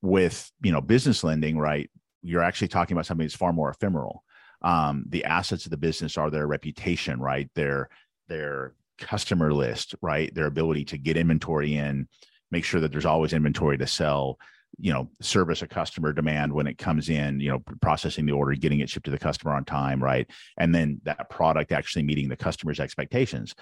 With 0.00 0.50
you 0.62 0.72
know 0.72 0.80
business 0.80 1.22
lending, 1.22 1.58
right, 1.58 1.90
you're 2.22 2.42
actually 2.42 2.68
talking 2.68 2.96
about 2.96 3.04
something 3.04 3.26
that's 3.26 3.36
far 3.36 3.52
more 3.52 3.68
ephemeral. 3.68 4.24
Um, 4.62 5.04
the 5.08 5.24
assets 5.24 5.66
of 5.66 5.70
the 5.70 5.76
business 5.76 6.16
are 6.16 6.30
their 6.30 6.46
reputation, 6.46 7.20
right? 7.20 7.50
Their 7.54 7.90
their 8.28 8.74
customer 8.98 9.52
list, 9.52 9.94
right? 10.02 10.34
Their 10.34 10.46
ability 10.46 10.84
to 10.86 10.98
get 10.98 11.16
inventory 11.16 11.76
in, 11.76 12.08
make 12.50 12.64
sure 12.64 12.80
that 12.80 12.92
there's 12.92 13.06
always 13.06 13.32
inventory 13.32 13.78
to 13.78 13.86
sell 13.86 14.38
you 14.78 14.92
know 14.92 15.08
service 15.20 15.62
a 15.62 15.66
customer 15.66 16.12
demand 16.12 16.52
when 16.52 16.66
it 16.66 16.76
comes 16.76 17.08
in 17.08 17.40
you 17.40 17.50
know 17.50 17.62
processing 17.80 18.26
the 18.26 18.32
order 18.32 18.54
getting 18.54 18.80
it 18.80 18.90
shipped 18.90 19.04
to 19.06 19.10
the 19.10 19.18
customer 19.18 19.54
on 19.54 19.64
time 19.64 20.02
right 20.02 20.28
and 20.58 20.74
then 20.74 21.00
that 21.04 21.30
product 21.30 21.72
actually 21.72 22.02
meeting 22.02 22.28
the 22.28 22.36
customer's 22.36 22.80
expectations 22.80 23.54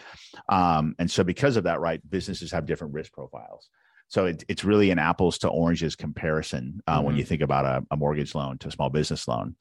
um, 0.49 0.95
and 0.99 1.11
so 1.11 1.23
because 1.23 1.57
of 1.57 1.65
that 1.65 1.81
right 1.81 2.01
businesses 2.11 2.51
have 2.51 2.67
different 2.67 2.93
risk 2.93 3.13
profiles 3.13 3.69
so 4.09 4.27
it, 4.27 4.45
it's 4.49 4.65
really 4.65 4.91
an 4.91 4.99
apples 4.99 5.39
to 5.39 5.49
oranges 5.49 5.95
comparison 5.95 6.81
uh, 6.87 6.97
mm-hmm. 6.97 7.07
when 7.07 7.17
you 7.17 7.25
think 7.25 7.43
about 7.43 7.65
a, 7.65 7.85
a, 7.93 7.97
mortgage 7.97 8.35
loan 8.35 8.59
to 8.59 8.69
a 8.69 8.73
small 8.73 8.91
business 8.91 9.29
loan 9.29 9.55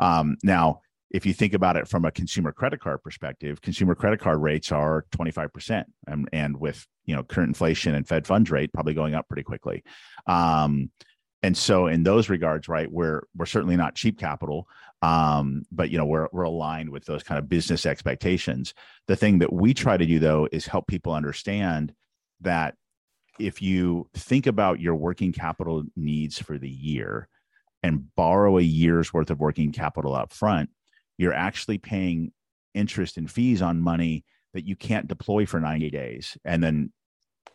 um, 0.00 0.36
now 0.42 0.80
if 1.10 1.24
you 1.24 1.32
think 1.32 1.54
about 1.54 1.76
it 1.76 1.86
from 1.86 2.04
a 2.04 2.10
consumer 2.10 2.52
credit 2.52 2.80
card 2.80 3.02
perspective, 3.02 3.60
consumer 3.62 3.94
credit 3.94 4.20
card 4.20 4.42
rates 4.42 4.72
are 4.72 5.06
25%. 5.12 5.84
And, 6.06 6.28
and 6.32 6.58
with, 6.58 6.86
you 7.04 7.14
know, 7.14 7.22
current 7.22 7.48
inflation 7.48 7.94
and 7.94 8.06
Fed 8.06 8.26
funds 8.26 8.50
rate 8.50 8.72
probably 8.72 8.94
going 8.94 9.14
up 9.14 9.28
pretty 9.28 9.44
quickly. 9.44 9.84
Um, 10.26 10.90
and 11.42 11.56
so 11.56 11.86
in 11.86 12.02
those 12.02 12.28
regards, 12.28 12.68
right, 12.68 12.90
we're, 12.90 13.22
we're 13.36 13.46
certainly 13.46 13.76
not 13.76 13.94
cheap 13.94 14.18
capital. 14.18 14.66
Um, 15.02 15.62
but 15.70 15.90
you 15.90 15.98
know, 15.98 16.06
we're, 16.06 16.28
we're 16.32 16.42
aligned 16.42 16.90
with 16.90 17.04
those 17.04 17.22
kind 17.22 17.38
of 17.38 17.48
business 17.48 17.86
expectations. 17.86 18.74
The 19.06 19.16
thing 19.16 19.38
that 19.38 19.52
we 19.52 19.74
try 19.74 19.96
to 19.96 20.06
do 20.06 20.18
though, 20.18 20.48
is 20.50 20.66
help 20.66 20.88
people 20.88 21.12
understand 21.12 21.92
that 22.40 22.74
if 23.38 23.62
you 23.62 24.08
think 24.14 24.46
about 24.46 24.80
your 24.80 24.94
working 24.94 25.32
capital 25.32 25.84
needs 25.94 26.38
for 26.38 26.58
the 26.58 26.70
year 26.70 27.28
and 27.82 28.14
borrow 28.16 28.58
a 28.58 28.62
year's 28.62 29.12
worth 29.12 29.30
of 29.30 29.38
working 29.38 29.72
capital 29.72 30.14
up 30.14 30.32
front, 30.32 30.70
you're 31.18 31.34
actually 31.34 31.78
paying 31.78 32.32
interest 32.74 33.16
and 33.16 33.30
fees 33.30 33.62
on 33.62 33.80
money 33.80 34.24
that 34.54 34.66
you 34.66 34.76
can't 34.76 35.08
deploy 35.08 35.46
for 35.46 35.60
90 35.60 35.90
days 35.90 36.36
and 36.44 36.62
then 36.62 36.92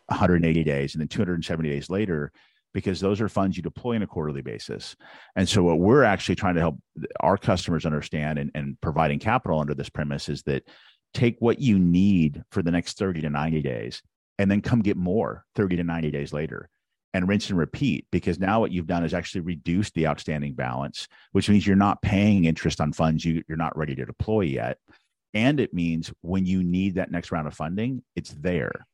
180 0.06 0.64
days 0.64 0.94
and 0.94 1.00
then 1.00 1.08
270 1.08 1.68
days 1.68 1.90
later 1.90 2.32
because 2.74 3.00
those 3.00 3.20
are 3.20 3.28
funds 3.28 3.56
you 3.56 3.62
deploy 3.62 3.96
on 3.96 4.02
a 4.02 4.06
quarterly 4.06 4.40
basis. 4.40 4.96
And 5.36 5.48
so, 5.48 5.62
what 5.62 5.78
we're 5.78 6.04
actually 6.04 6.36
trying 6.36 6.54
to 6.54 6.60
help 6.60 6.78
our 7.20 7.36
customers 7.36 7.84
understand 7.84 8.38
and, 8.38 8.50
and 8.54 8.80
providing 8.80 9.18
capital 9.18 9.60
under 9.60 9.74
this 9.74 9.90
premise 9.90 10.28
is 10.28 10.42
that 10.44 10.64
take 11.12 11.36
what 11.40 11.60
you 11.60 11.78
need 11.78 12.42
for 12.50 12.62
the 12.62 12.70
next 12.70 12.98
30 12.98 13.20
to 13.22 13.30
90 13.30 13.62
days 13.62 14.02
and 14.38 14.50
then 14.50 14.62
come 14.62 14.80
get 14.80 14.96
more 14.96 15.44
30 15.54 15.76
to 15.76 15.84
90 15.84 16.10
days 16.10 16.32
later 16.32 16.70
and 17.14 17.28
rinse 17.28 17.50
and 17.50 17.58
repeat 17.58 18.06
because 18.10 18.38
now 18.38 18.60
what 18.60 18.70
you've 18.70 18.86
done 18.86 19.04
is 19.04 19.14
actually 19.14 19.42
reduced 19.42 19.94
the 19.94 20.06
outstanding 20.06 20.54
balance, 20.54 21.08
which 21.32 21.48
means 21.48 21.66
you're 21.66 21.76
not 21.76 22.02
paying 22.02 22.44
interest 22.44 22.80
on 22.80 22.92
funds 22.92 23.24
you, 23.24 23.42
you're 23.48 23.58
not 23.58 23.76
ready 23.76 23.94
to 23.94 24.04
deploy 24.04 24.42
yet. 24.42 24.78
And 25.34 25.60
it 25.60 25.74
means 25.74 26.12
when 26.20 26.46
you 26.46 26.62
need 26.62 26.96
that 26.96 27.10
next 27.10 27.32
round 27.32 27.46
of 27.46 27.54
funding, 27.54 28.02
it's 28.16 28.30
there. 28.30 28.86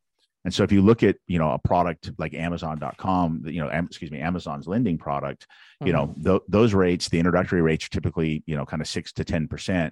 And 0.45 0.55
so 0.55 0.63
if 0.63 0.73
you 0.73 0.83
look 0.83 1.03
at, 1.03 1.17
you 1.27 1.39
know, 1.39 1.51
a 1.51 1.59
product 1.59 2.13
like 2.17 2.33
Amazon.com, 2.33 3.43
you 3.47 3.61
know, 3.61 3.69
excuse 3.69 4.11
me, 4.11 4.21
Amazon's 4.21 4.67
lending 4.67 4.97
product, 4.97 5.47
you 5.81 5.93
mm-hmm. 5.93 6.23
know, 6.23 6.39
th- 6.39 6.43
those 6.49 6.75
rates, 6.75 7.09
the 7.09 7.19
introductory 7.19 7.61
rates 7.61 7.87
are 7.87 7.91
typically, 7.91 8.43
you 8.47 8.57
know, 8.57 8.65
kind 8.65 8.81
of 8.81 8.89
six 8.89 9.13
to 9.13 9.25
10%. 9.25 9.91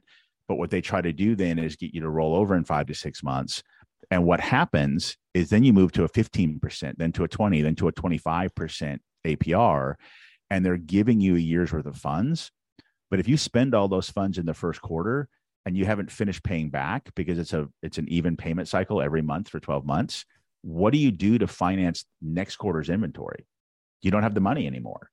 But 0.48 0.56
what 0.56 0.70
they 0.70 0.80
try 0.80 1.00
to 1.00 1.12
do 1.12 1.34
then 1.34 1.58
is 1.58 1.76
get 1.76 1.92
you 1.92 2.00
to 2.02 2.08
roll 2.08 2.36
over 2.36 2.56
in 2.56 2.64
five 2.64 2.86
to 2.86 2.94
six 2.94 3.22
months 3.22 3.62
and 4.10 4.24
what 4.24 4.40
happens 4.40 5.16
is 5.34 5.50
then 5.50 5.64
you 5.64 5.72
move 5.72 5.92
to 5.92 6.04
a 6.04 6.08
15%, 6.08 6.94
then 6.96 7.12
to 7.12 7.24
a 7.24 7.28
20, 7.28 7.62
then 7.62 7.74
to 7.76 7.88
a 7.88 7.92
25% 7.92 8.98
APR, 9.26 9.94
and 10.50 10.64
they're 10.64 10.76
giving 10.76 11.20
you 11.20 11.36
a 11.36 11.40
year's 11.40 11.72
worth 11.72 11.86
of 11.86 11.96
funds. 11.96 12.50
But 13.10 13.20
if 13.20 13.28
you 13.28 13.36
spend 13.36 13.74
all 13.74 13.88
those 13.88 14.10
funds 14.10 14.38
in 14.38 14.46
the 14.46 14.54
first 14.54 14.80
quarter 14.80 15.28
and 15.64 15.76
you 15.76 15.84
haven't 15.84 16.10
finished 16.10 16.44
paying 16.44 16.70
back 16.70 17.10
because 17.14 17.38
it's 17.38 17.52
a 17.52 17.68
it's 17.82 17.98
an 17.98 18.08
even 18.08 18.36
payment 18.36 18.68
cycle 18.68 19.02
every 19.02 19.22
month 19.22 19.48
for 19.48 19.60
12 19.60 19.84
months, 19.84 20.24
what 20.62 20.92
do 20.92 20.98
you 20.98 21.10
do 21.10 21.38
to 21.38 21.46
finance 21.46 22.04
next 22.20 22.56
quarter's 22.56 22.90
inventory? 22.90 23.46
You 24.02 24.10
don't 24.10 24.22
have 24.22 24.34
the 24.34 24.40
money 24.40 24.66
anymore. 24.66 25.10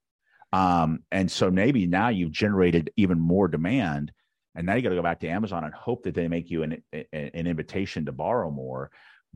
Um, 0.52 1.00
and 1.12 1.32
so 1.32 1.50
maybe 1.50 1.88
now 1.88 2.10
you've 2.10 2.32
generated 2.32 2.92
even 2.96 3.20
more 3.20 3.48
demand 3.48 4.12
and 4.56 4.66
now 4.66 4.76
you 4.76 4.82
got 4.82 4.90
to 4.90 4.96
go 4.96 5.02
back 5.02 5.20
to 5.22 5.28
Amazon 5.28 5.64
and 5.64 5.74
hope 5.74 6.04
that 6.04 6.14
they 6.14 6.28
make 6.28 6.50
you 6.50 6.64
an, 6.64 6.82
an 6.92 7.48
invitation 7.48 8.06
to 8.06 8.12
borrow 8.12 8.52
more. 8.52 8.92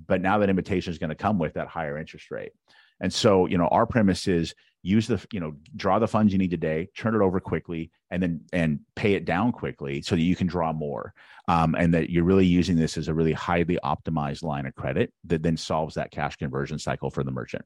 But 0.07 0.21
now 0.21 0.37
that 0.37 0.49
invitation 0.49 0.91
is 0.91 0.99
going 0.99 1.09
to 1.09 1.15
come 1.15 1.39
with 1.39 1.55
that 1.55 1.67
higher 1.67 1.97
interest 1.97 2.29
rate. 2.29 2.51
And 2.99 3.11
so, 3.11 3.47
you 3.47 3.57
know, 3.57 3.67
our 3.67 3.85
premise 3.85 4.27
is 4.27 4.53
use 4.83 5.07
the, 5.07 5.23
you 5.31 5.39
know, 5.39 5.55
draw 5.75 5.99
the 5.99 6.07
funds 6.07 6.31
you 6.31 6.39
need 6.39 6.51
today, 6.51 6.89
turn 6.95 7.15
it 7.15 7.21
over 7.21 7.39
quickly, 7.39 7.91
and 8.11 8.21
then 8.21 8.41
and 8.53 8.79
pay 8.95 9.13
it 9.13 9.25
down 9.25 9.51
quickly 9.51 10.01
so 10.01 10.15
that 10.15 10.21
you 10.21 10.35
can 10.35 10.47
draw 10.47 10.71
more. 10.71 11.13
Um, 11.47 11.75
and 11.75 11.93
that 11.93 12.09
you're 12.09 12.23
really 12.23 12.45
using 12.45 12.75
this 12.75 12.97
as 12.97 13.07
a 13.07 13.13
really 13.13 13.33
highly 13.33 13.79
optimized 13.83 14.43
line 14.43 14.65
of 14.65 14.75
credit 14.75 15.13
that 15.25 15.43
then 15.43 15.57
solves 15.57 15.95
that 15.95 16.11
cash 16.11 16.35
conversion 16.35 16.77
cycle 16.77 17.09
for 17.09 17.23
the 17.23 17.31
merchant. 17.31 17.63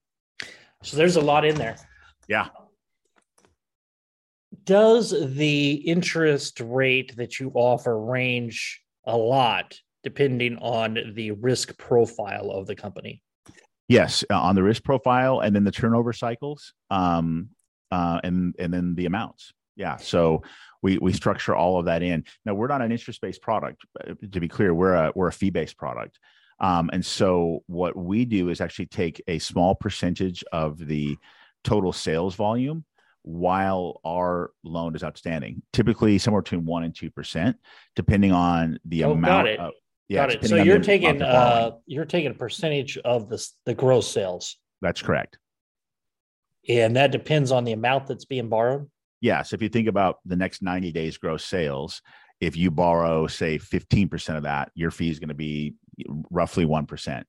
So 0.83 0.97
there's 0.97 1.15
a 1.15 1.21
lot 1.21 1.45
in 1.45 1.55
there. 1.55 1.77
Yeah 2.27 2.47
does 4.63 5.11
the 5.35 5.73
interest 5.73 6.59
rate 6.59 7.15
that 7.17 7.39
you 7.39 7.51
offer 7.55 7.99
range 7.99 8.81
a 9.05 9.15
lot 9.15 9.77
depending 10.03 10.57
on 10.57 11.13
the 11.15 11.31
risk 11.31 11.77
profile 11.77 12.51
of 12.51 12.67
the 12.67 12.75
company? 12.75 13.21
Yes, 13.87 14.23
uh, 14.29 14.39
on 14.39 14.55
the 14.55 14.63
risk 14.63 14.83
profile 14.83 15.41
and 15.41 15.55
then 15.55 15.63
the 15.63 15.71
turnover 15.71 16.13
cycles, 16.13 16.73
um, 16.89 17.49
uh, 17.91 18.21
and 18.23 18.55
and 18.57 18.73
then 18.73 18.95
the 18.95 19.05
amounts. 19.05 19.51
Yeah, 19.75 19.97
so 19.97 20.43
we 20.81 20.97
we 20.97 21.13
structure 21.13 21.55
all 21.55 21.79
of 21.79 21.85
that 21.85 22.01
in. 22.01 22.23
Now 22.45 22.53
we're 22.53 22.67
not 22.67 22.81
an 22.81 22.91
interest 22.91 23.21
based 23.21 23.41
product. 23.41 23.81
Uh, 23.99 24.13
to 24.31 24.39
be 24.39 24.47
clear, 24.47 24.73
we're 24.73 24.93
a 24.93 25.11
we're 25.15 25.27
a 25.27 25.33
fee 25.33 25.49
based 25.49 25.77
product. 25.77 26.19
Um, 26.59 26.89
and 26.93 27.03
so 27.03 27.63
what 27.67 27.97
we 27.97 28.23
do 28.23 28.49
is 28.49 28.61
actually 28.61 28.85
take 28.85 29.21
a 29.27 29.39
small 29.39 29.73
percentage 29.73 30.43
of 30.51 30.77
the 30.77 31.17
total 31.63 31.91
sales 31.91 32.35
volume 32.35 32.85
while 33.23 33.99
our 34.05 34.51
loan 34.63 34.95
is 34.95 35.03
outstanding, 35.03 35.61
typically 35.73 36.17
somewhere 36.17 36.41
between 36.41 36.65
one 36.65 36.83
and 36.83 36.95
two 36.95 37.11
percent, 37.11 37.57
depending 37.95 38.31
on 38.31 38.79
the 38.85 39.03
oh, 39.03 39.11
amount. 39.11 39.45
Got 39.45 39.47
it. 39.47 39.59
Of, 39.59 39.71
yeah, 40.07 40.27
got 40.27 40.31
it. 40.31 40.47
So 40.47 40.55
you're 40.57 40.79
taking 40.79 41.21
uh, 41.21 41.71
you're 41.85 42.05
taking 42.05 42.31
a 42.31 42.35
percentage 42.35 42.97
of 42.99 43.29
the 43.29 43.45
the 43.65 43.73
gross 43.73 44.11
sales. 44.11 44.57
That's 44.81 45.01
correct. 45.01 45.37
And 46.67 46.95
that 46.95 47.11
depends 47.11 47.51
on 47.51 47.63
the 47.63 47.71
amount 47.71 48.07
that's 48.07 48.25
being 48.25 48.49
borrowed. 48.49 48.89
Yes, 49.19 49.53
if 49.53 49.61
you 49.61 49.69
think 49.69 49.87
about 49.87 50.17
the 50.25 50.35
next 50.35 50.61
90 50.61 50.91
days 50.91 51.17
gross 51.17 51.45
sales, 51.45 52.01
if 52.39 52.57
you 52.57 52.71
borrow 52.71 53.27
say 53.27 53.59
15% 53.59 54.37
of 54.37 54.43
that, 54.43 54.71
your 54.73 54.91
fee 54.91 55.09
is 55.09 55.19
going 55.19 55.29
to 55.29 55.35
be 55.35 55.75
roughly 56.31 56.65
1%. 56.65 57.23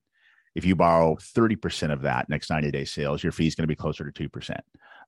If 0.55 0.65
you 0.65 0.75
borrow 0.75 1.15
30% 1.15 1.91
of 1.91 2.01
that 2.01 2.29
next 2.29 2.49
90 2.49 2.71
day 2.71 2.85
sales, 2.85 3.23
your 3.23 3.31
fee 3.31 3.47
is 3.47 3.55
going 3.55 3.63
to 3.63 3.67
be 3.67 3.75
closer 3.75 4.09
to 4.09 4.29
2%. 4.29 4.59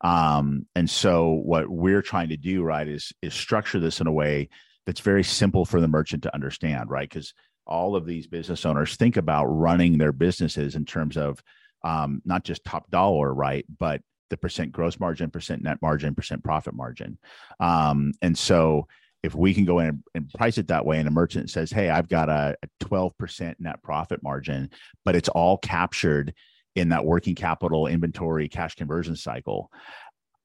Um, 0.06 0.68
and 0.76 0.88
so 0.88 1.32
what 1.32 1.68
we're 1.68 2.04
trying 2.04 2.30
to 2.30 2.38
do, 2.38 2.62
right, 2.62 2.88
is 2.88 3.12
is 3.24 3.34
structure 3.34 3.80
this 3.80 4.00
in 4.00 4.06
a 4.06 4.12
way 4.12 4.50
that's 4.86 5.00
very 5.00 5.24
simple 5.24 5.66
for 5.66 5.82
the 5.82 5.88
merchant 5.88 6.22
to 6.24 6.36
understand, 6.36 6.92
right? 6.92 7.10
Because 7.10 7.34
all 7.66 7.96
of 7.96 8.06
these 8.06 8.28
business 8.28 8.68
owners 8.68 8.96
think 8.98 9.18
about 9.18 9.46
running 9.46 9.98
their 9.98 10.12
businesses 10.12 10.76
in 10.76 10.86
terms 10.86 11.18
of 11.18 11.42
um, 11.84 12.22
not 12.24 12.44
just 12.44 12.64
top 12.64 12.88
dollar, 12.92 13.34
right, 13.34 13.66
but 13.80 14.02
the 14.30 14.38
percent 14.38 14.72
gross 14.72 15.00
margin, 15.00 15.32
percent 15.32 15.64
net 15.64 15.80
margin, 15.82 16.14
percent 16.14 16.44
profit 16.44 16.76
margin. 16.76 17.18
Um, 17.60 18.14
and 18.22 18.38
so 18.38 18.88
if 19.24 19.34
we 19.34 19.56
can 19.56 19.66
go 19.66 19.80
in 19.80 20.04
and, 20.14 20.30
price 20.38 20.60
it 20.60 20.68
that 20.68 20.86
way, 20.86 21.00
and 21.00 21.08
a 21.08 21.12
merchant 21.12 21.50
says, 21.50 21.72
"Hey, 21.72 21.90
I've 21.90 22.10
got 22.10 22.30
a 22.30 22.56
twelve 22.80 23.18
percent 23.18 23.60
net 23.60 23.82
profit 23.82 24.22
margin, 24.22 24.70
but 25.04 25.16
it's 25.16 25.30
all 25.30 25.58
captured 25.58 26.36
in 26.76 26.90
that 26.90 27.06
working 27.06 27.36
capital 27.36 27.88
inventory 27.88 28.48
cash 28.50 28.76
conversion 28.76 29.16
cycle," 29.16 29.72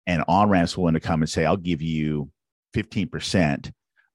and 0.06 0.24
OnRamp's 0.26 0.76
willing 0.76 0.94
to 0.94 1.00
come 1.00 1.22
and 1.22 1.30
say, 1.30 1.44
"I'll 1.44 1.56
give 1.56 1.82
you 1.82 2.30
fifteen 2.72 3.08
percent." 3.08 3.70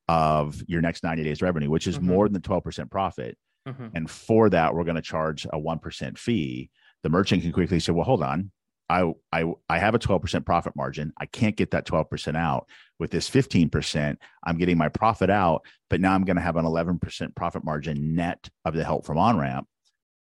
of 0.08 0.62
your 0.68 0.82
next 0.82 1.04
90 1.04 1.24
days 1.24 1.42
revenue, 1.42 1.70
which 1.70 1.88
is 1.88 1.98
mm-hmm. 1.98 2.08
more 2.08 2.28
than 2.28 2.34
the 2.34 2.48
12% 2.48 2.92
profit. 2.92 3.38
Mm-hmm. 3.68 3.88
And 3.96 4.10
for 4.10 4.50
that, 4.50 4.74
we're 4.74 4.84
going 4.84 4.96
to 4.96 5.02
charge 5.02 5.46
a 5.46 5.58
1% 5.58 6.18
fee. 6.18 6.70
The 7.04 7.10
merchant 7.10 7.42
can 7.42 7.52
quickly 7.52 7.80
say, 7.80 7.92
well, 7.92 8.06
hold 8.06 8.22
on. 8.22 8.52
I, 8.88 9.12
I, 9.32 9.46
I 9.68 9.80
have 9.80 9.96
a 9.96 10.00
12% 10.00 10.46
profit 10.46 10.76
margin. 10.76 11.12
I 11.20 11.26
can't 11.26 11.56
get 11.56 11.72
that 11.72 11.88
12% 11.88 12.36
out 12.36 12.70
with 13.00 13.10
this 13.10 13.28
15%. 13.28 14.18
I'm 14.44 14.58
getting 14.58 14.78
my 14.78 14.90
profit 14.90 15.32
out, 15.32 15.66
but 15.90 16.00
now 16.00 16.14
I'm 16.14 16.24
going 16.24 16.36
to 16.36 16.42
have 16.44 16.56
an 16.56 16.66
11% 16.66 17.36
profit 17.36 17.64
margin 17.64 18.14
net 18.14 18.48
of 18.64 18.76
the 18.76 18.84
help 18.84 19.08
from 19.08 19.18
OnRamp. 19.18 19.64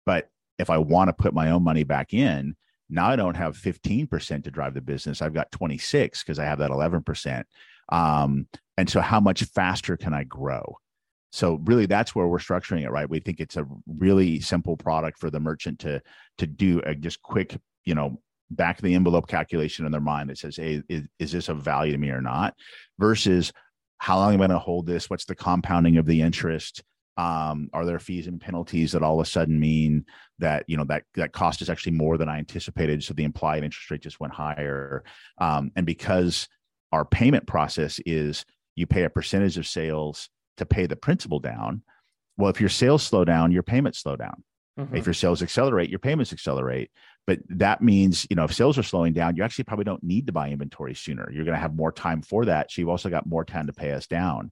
But 0.06 0.28
if 0.58 0.70
I 0.70 0.78
want 0.78 1.08
to 1.08 1.12
put 1.12 1.34
my 1.34 1.50
own 1.50 1.62
money 1.62 1.84
back 1.84 2.14
in, 2.14 2.56
now 2.88 3.08
I 3.08 3.16
don't 3.16 3.36
have 3.36 3.56
15% 3.56 4.44
to 4.44 4.50
drive 4.50 4.74
the 4.74 4.80
business. 4.80 5.22
I've 5.22 5.34
got 5.34 5.50
26 5.50 6.22
because 6.22 6.38
I 6.38 6.44
have 6.44 6.58
that 6.58 6.70
11%. 6.70 7.44
Um, 7.90 8.46
and 8.76 8.88
so 8.88 9.00
how 9.00 9.20
much 9.20 9.44
faster 9.44 9.96
can 9.96 10.14
I 10.14 10.24
grow? 10.24 10.76
So 11.32 11.60
really 11.64 11.86
that's 11.86 12.14
where 12.14 12.26
we're 12.26 12.38
structuring 12.38 12.82
it, 12.82 12.90
right? 12.90 13.08
We 13.08 13.20
think 13.20 13.40
it's 13.40 13.56
a 13.56 13.66
really 13.86 14.40
simple 14.40 14.76
product 14.76 15.18
for 15.18 15.30
the 15.30 15.40
merchant 15.40 15.78
to 15.80 16.02
to 16.38 16.46
do 16.46 16.80
a 16.84 16.94
just 16.94 17.22
quick, 17.22 17.56
you 17.84 17.94
know, 17.94 18.20
back 18.50 18.78
of 18.78 18.84
the 18.84 18.94
envelope 18.94 19.26
calculation 19.26 19.86
in 19.86 19.92
their 19.92 20.00
mind 20.00 20.28
that 20.28 20.38
says, 20.38 20.56
hey, 20.56 20.82
is, 20.88 21.08
is 21.18 21.32
this 21.32 21.48
of 21.48 21.62
value 21.62 21.92
to 21.92 21.98
me 21.98 22.10
or 22.10 22.20
not? 22.20 22.54
Versus 22.98 23.52
how 23.98 24.18
long 24.18 24.34
am 24.34 24.42
I 24.42 24.46
going 24.46 24.50
to 24.50 24.58
hold 24.58 24.86
this? 24.86 25.08
What's 25.08 25.24
the 25.24 25.34
compounding 25.34 25.96
of 25.96 26.06
the 26.06 26.20
interest? 26.20 26.82
Um, 27.16 27.68
are 27.72 27.84
there 27.84 27.98
fees 27.98 28.26
and 28.26 28.40
penalties 28.40 28.92
that 28.92 29.02
all 29.02 29.20
of 29.20 29.26
a 29.26 29.28
sudden 29.28 29.60
mean 29.60 30.06
that 30.38 30.64
you 30.66 30.76
know 30.76 30.84
that 30.84 31.04
that 31.14 31.32
cost 31.32 31.60
is 31.60 31.68
actually 31.68 31.92
more 31.92 32.16
than 32.16 32.28
I 32.28 32.38
anticipated? 32.38 33.04
So 33.04 33.14
the 33.14 33.24
implied 33.24 33.64
interest 33.64 33.90
rate 33.90 34.02
just 34.02 34.20
went 34.20 34.32
higher. 34.32 35.04
Um, 35.38 35.72
and 35.76 35.84
because 35.84 36.48
our 36.90 37.04
payment 37.04 37.46
process 37.46 38.00
is 38.06 38.44
you 38.76 38.86
pay 38.86 39.04
a 39.04 39.10
percentage 39.10 39.58
of 39.58 39.66
sales 39.66 40.28
to 40.56 40.66
pay 40.66 40.86
the 40.86 40.96
principal 40.96 41.40
down. 41.40 41.82
Well, 42.36 42.50
if 42.50 42.60
your 42.60 42.70
sales 42.70 43.02
slow 43.02 43.24
down, 43.24 43.52
your 43.52 43.62
payments 43.62 43.98
slow 43.98 44.16
down. 44.16 44.42
Mm-hmm. 44.78 44.96
If 44.96 45.06
your 45.06 45.14
sales 45.14 45.42
accelerate, 45.42 45.90
your 45.90 45.98
payments 45.98 46.32
accelerate. 46.32 46.90
But 47.26 47.40
that 47.50 47.82
means, 47.82 48.26
you 48.30 48.36
know, 48.36 48.44
if 48.44 48.54
sales 48.54 48.78
are 48.78 48.82
slowing 48.82 49.12
down, 49.12 49.36
you 49.36 49.44
actually 49.44 49.64
probably 49.64 49.84
don't 49.84 50.02
need 50.02 50.26
to 50.26 50.32
buy 50.32 50.48
inventory 50.48 50.94
sooner. 50.94 51.30
You're 51.30 51.44
going 51.44 51.54
to 51.54 51.60
have 51.60 51.76
more 51.76 51.92
time 51.92 52.22
for 52.22 52.46
that. 52.46 52.72
So 52.72 52.80
you've 52.80 52.88
also 52.88 53.10
got 53.10 53.26
more 53.26 53.44
time 53.44 53.66
to 53.66 53.72
pay 53.72 53.92
us 53.92 54.06
down. 54.06 54.50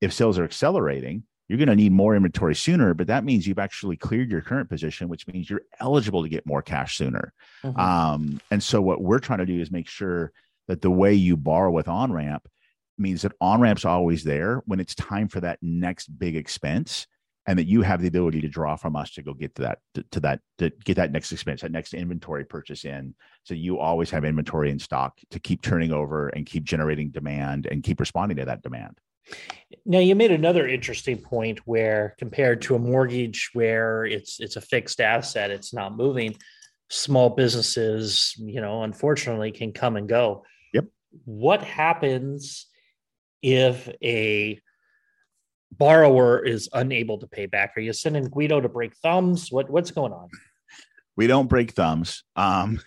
If 0.00 0.12
sales 0.12 0.38
are 0.38 0.44
accelerating, 0.44 1.24
you're 1.48 1.58
going 1.58 1.68
to 1.68 1.76
need 1.76 1.92
more 1.92 2.16
inventory 2.16 2.54
sooner, 2.54 2.92
but 2.94 3.06
that 3.06 3.24
means 3.24 3.46
you've 3.46 3.58
actually 3.58 3.96
cleared 3.96 4.30
your 4.30 4.40
current 4.40 4.68
position, 4.68 5.08
which 5.08 5.26
means 5.28 5.48
you're 5.48 5.62
eligible 5.78 6.22
to 6.22 6.28
get 6.28 6.46
more 6.46 6.62
cash 6.62 6.96
sooner. 6.96 7.32
Mm-hmm. 7.62 7.78
Um, 7.78 8.40
and 8.50 8.62
so 8.62 8.82
what 8.82 9.00
we're 9.00 9.20
trying 9.20 9.38
to 9.38 9.46
do 9.46 9.60
is 9.60 9.70
make 9.70 9.88
sure 9.88 10.32
that 10.66 10.82
the 10.82 10.90
way 10.90 11.14
you 11.14 11.36
borrow 11.36 11.70
with 11.70 11.86
OnRamp 11.86 12.40
means 12.98 13.22
that 13.22 13.38
OnRamp's 13.40 13.84
always 13.84 14.24
there 14.24 14.62
when 14.66 14.80
it's 14.80 14.94
time 14.94 15.28
for 15.28 15.40
that 15.40 15.58
next 15.62 16.08
big 16.18 16.34
expense 16.34 17.06
and 17.46 17.58
that 17.58 17.68
you 17.68 17.82
have 17.82 18.02
the 18.02 18.08
ability 18.08 18.40
to 18.40 18.48
draw 18.48 18.74
from 18.74 18.96
us 18.96 19.12
to 19.12 19.22
go 19.22 19.32
get 19.32 19.54
to 19.54 19.62
that 19.62 19.78
to, 19.94 20.02
to, 20.10 20.20
that 20.20 20.40
to 20.58 20.70
get 20.84 20.96
that 20.96 21.12
next 21.12 21.30
expense 21.32 21.60
that 21.60 21.70
next 21.70 21.94
inventory 21.94 22.44
purchase 22.44 22.84
in 22.84 23.14
so 23.44 23.54
you 23.54 23.78
always 23.78 24.10
have 24.10 24.24
inventory 24.24 24.70
in 24.70 24.78
stock 24.78 25.18
to 25.30 25.38
keep 25.38 25.62
turning 25.62 25.92
over 25.92 26.28
and 26.28 26.46
keep 26.46 26.64
generating 26.64 27.10
demand 27.10 27.66
and 27.66 27.82
keep 27.82 28.00
responding 28.00 28.36
to 28.36 28.44
that 28.44 28.62
demand 28.62 28.98
now 29.84 29.98
you 29.98 30.14
made 30.14 30.30
another 30.30 30.66
interesting 30.66 31.18
point 31.18 31.60
where 31.64 32.14
compared 32.18 32.62
to 32.62 32.74
a 32.74 32.78
mortgage 32.78 33.50
where 33.52 34.04
it's 34.04 34.40
it's 34.40 34.56
a 34.56 34.60
fixed 34.60 35.00
asset 35.00 35.50
it's 35.50 35.74
not 35.74 35.96
moving 35.96 36.36
small 36.88 37.30
businesses 37.30 38.34
you 38.38 38.60
know 38.60 38.82
unfortunately 38.82 39.50
can 39.50 39.72
come 39.72 39.96
and 39.96 40.08
go 40.08 40.44
yep 40.72 40.84
what 41.24 41.62
happens 41.62 42.66
if 43.42 43.88
a 44.02 44.60
borrower 45.72 46.44
is 46.44 46.68
unable 46.72 47.18
to 47.18 47.26
pay 47.26 47.46
back? 47.46 47.74
Are 47.76 47.80
you 47.80 47.92
sending 47.92 48.24
Guido 48.24 48.60
to 48.60 48.68
break 48.68 48.96
thumbs? 48.96 49.50
What 49.50 49.70
what's 49.70 49.90
going 49.90 50.12
on? 50.12 50.28
We 51.16 51.26
don't 51.26 51.48
break 51.48 51.72
thumbs. 51.72 52.24
Um, 52.34 52.80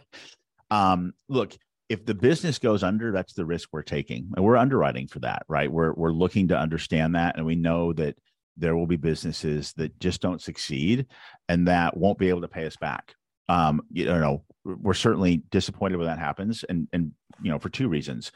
um, 0.70 1.14
look, 1.28 1.56
if 1.88 2.04
the 2.06 2.14
business 2.14 2.58
goes 2.58 2.82
under, 2.82 3.12
that's 3.12 3.34
the 3.34 3.44
risk 3.44 3.68
we're 3.72 3.82
taking, 3.82 4.30
and 4.34 4.44
we're 4.44 4.56
underwriting 4.56 5.06
for 5.06 5.20
that, 5.20 5.44
right? 5.48 5.70
We're 5.70 5.92
we're 5.92 6.12
looking 6.12 6.48
to 6.48 6.58
understand 6.58 7.14
that, 7.14 7.36
and 7.36 7.44
we 7.44 7.56
know 7.56 7.92
that 7.94 8.16
there 8.56 8.76
will 8.76 8.86
be 8.86 8.96
businesses 8.96 9.72
that 9.74 9.98
just 10.00 10.20
don't 10.20 10.40
succeed, 10.40 11.06
and 11.48 11.68
that 11.68 11.96
won't 11.96 12.18
be 12.18 12.28
able 12.28 12.42
to 12.42 12.48
pay 12.48 12.66
us 12.66 12.76
back. 12.76 13.14
Um, 13.48 13.82
you 13.90 14.06
know, 14.06 14.44
we're 14.64 14.94
certainly 14.94 15.42
disappointed 15.50 15.96
when 15.96 16.06
that 16.06 16.18
happens, 16.18 16.64
and 16.68 16.88
and 16.92 17.12
you 17.42 17.50
know, 17.50 17.58
for 17.58 17.68
two 17.68 17.88
reasons. 17.88 18.32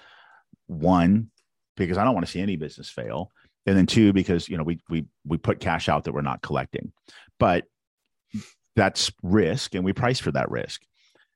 One, 0.66 1.30
because 1.76 1.96
I 1.96 2.04
don't 2.04 2.14
want 2.14 2.26
to 2.26 2.32
see 2.32 2.40
any 2.40 2.56
business 2.56 2.90
fail. 2.90 3.30
And 3.64 3.76
then 3.76 3.86
two, 3.86 4.12
because 4.12 4.48
you 4.48 4.56
know 4.56 4.64
we 4.64 4.80
we 4.88 5.06
we 5.26 5.38
put 5.38 5.60
cash 5.60 5.88
out 5.88 6.04
that 6.04 6.12
we're 6.12 6.20
not 6.20 6.42
collecting, 6.42 6.92
but 7.38 7.64
that's 8.76 9.10
risk, 9.22 9.74
and 9.74 9.84
we 9.84 9.92
price 9.92 10.20
for 10.20 10.32
that 10.32 10.50
risk. 10.50 10.82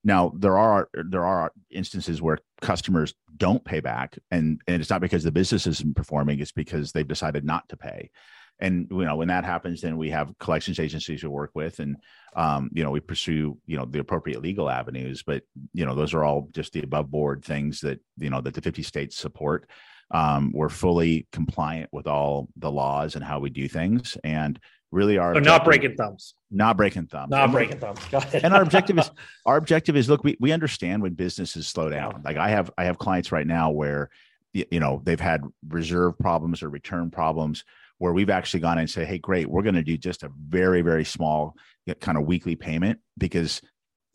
Now 0.05 0.33
there 0.37 0.59
are 0.59 0.89
there 0.93 1.25
are 1.25 1.53
instances 1.71 2.21
where 2.21 2.39
customers 2.61 3.15
don't 3.37 3.65
pay 3.65 3.81
back, 3.81 4.19
and 4.31 4.61
and 4.67 4.81
it's 4.81 4.91
not 4.91 5.01
because 5.01 5.23
the 5.23 5.33
business 5.33 5.67
isn't 5.67 5.97
performing; 5.97 6.41
it's 6.41 6.53
because 6.53 6.93
they've 6.93 7.07
decided 7.07 7.45
not 7.45 7.69
to 7.69 7.77
pay. 7.77 8.11
And 8.59 8.87
you 8.91 9.05
know 9.05 9.17
when 9.17 9.29
that 9.29 9.45
happens, 9.45 9.81
then 9.81 9.97
we 9.97 10.11
have 10.11 10.33
collections 10.39 10.79
agencies 10.79 11.23
we 11.23 11.29
work 11.29 11.51
with, 11.55 11.79
and 11.79 11.97
um, 12.37 12.71
you 12.73 12.83
know 12.83 12.91
we 12.91 13.01
pursue 13.01 13.59
you 13.67 13.77
know 13.77 13.85
the 13.85 14.01
appropriate 14.01 14.43
legal 14.43 14.69
avenues. 14.69 15.23
But 15.23 15.43
you 15.73 15.87
know 15.87 15.95
those 15.95 16.15
are 16.15 16.25
all 16.25 16.49
just 16.53 16.73
the 16.73 16.83
above 16.83 17.11
board 17.11 17.45
things 17.45 17.81
that 17.81 18.01
you 18.19 18.31
know 18.31 18.41
that 18.41 18.55
the 18.55 18.61
50 18.61 18.83
states 18.83 19.17
support. 19.17 19.69
Um, 20.11 20.53
we're 20.53 20.69
fully 20.69 21.27
compliant 21.33 21.89
with 21.91 22.07
all 22.07 22.49
the 22.57 22.71
laws 22.71 23.15
and 23.15 23.25
how 23.25 23.41
we 23.41 23.51
do 23.51 23.69
things, 23.69 24.17
and 24.25 24.59
really 24.93 25.19
are 25.19 25.35
so 25.35 25.41
not 25.41 25.65
breaking 25.65 25.97
thumbs. 25.97 26.35
Not 26.51 26.77
breaking 26.77 27.07
thumbs. 27.07 27.31
Not 27.31 27.45
and 27.45 27.53
breaking 27.53 27.81
thumbs. 27.81 28.01
and 28.35 28.55
our 28.55 28.63
objective 28.63 28.99
is 28.99 29.11
our 29.47 29.57
objective 29.57 29.97
is 29.97 30.09
look, 30.09 30.23
we, 30.23 30.37
we 30.39 30.53
understand 30.53 31.03
when 31.03 31.15
businesses 31.15 31.67
slow 31.67 31.89
down. 31.89 32.23
Like 32.25 32.37
I 32.37 32.51
have 32.51 32.71
I 32.79 32.85
have 32.85 32.99
clients 32.99 33.33
right 33.33 33.47
now 33.47 33.71
where 33.71 34.11
you 34.53 34.79
know 34.79 35.01
they've 35.03 35.19
had 35.19 35.43
reserve 35.69 36.19
problems 36.19 36.63
or 36.63 36.69
return 36.69 37.11
problems 37.11 37.65
where 37.99 38.13
we've 38.13 38.31
actually 38.31 38.61
gone 38.61 38.79
and 38.79 38.91
say, 38.91 39.05
hey, 39.05 39.19
great, 39.19 39.49
we're 39.49 39.63
going 39.63 39.77
to 39.77 39.83
do 39.83 39.97
just 39.97 40.23
a 40.23 40.31
very 40.49 40.83
very 40.83 41.05
small 41.05 41.57
kind 42.01 42.19
of 42.19 42.25
weekly 42.25 42.55
payment 42.55 43.01
because 43.19 43.63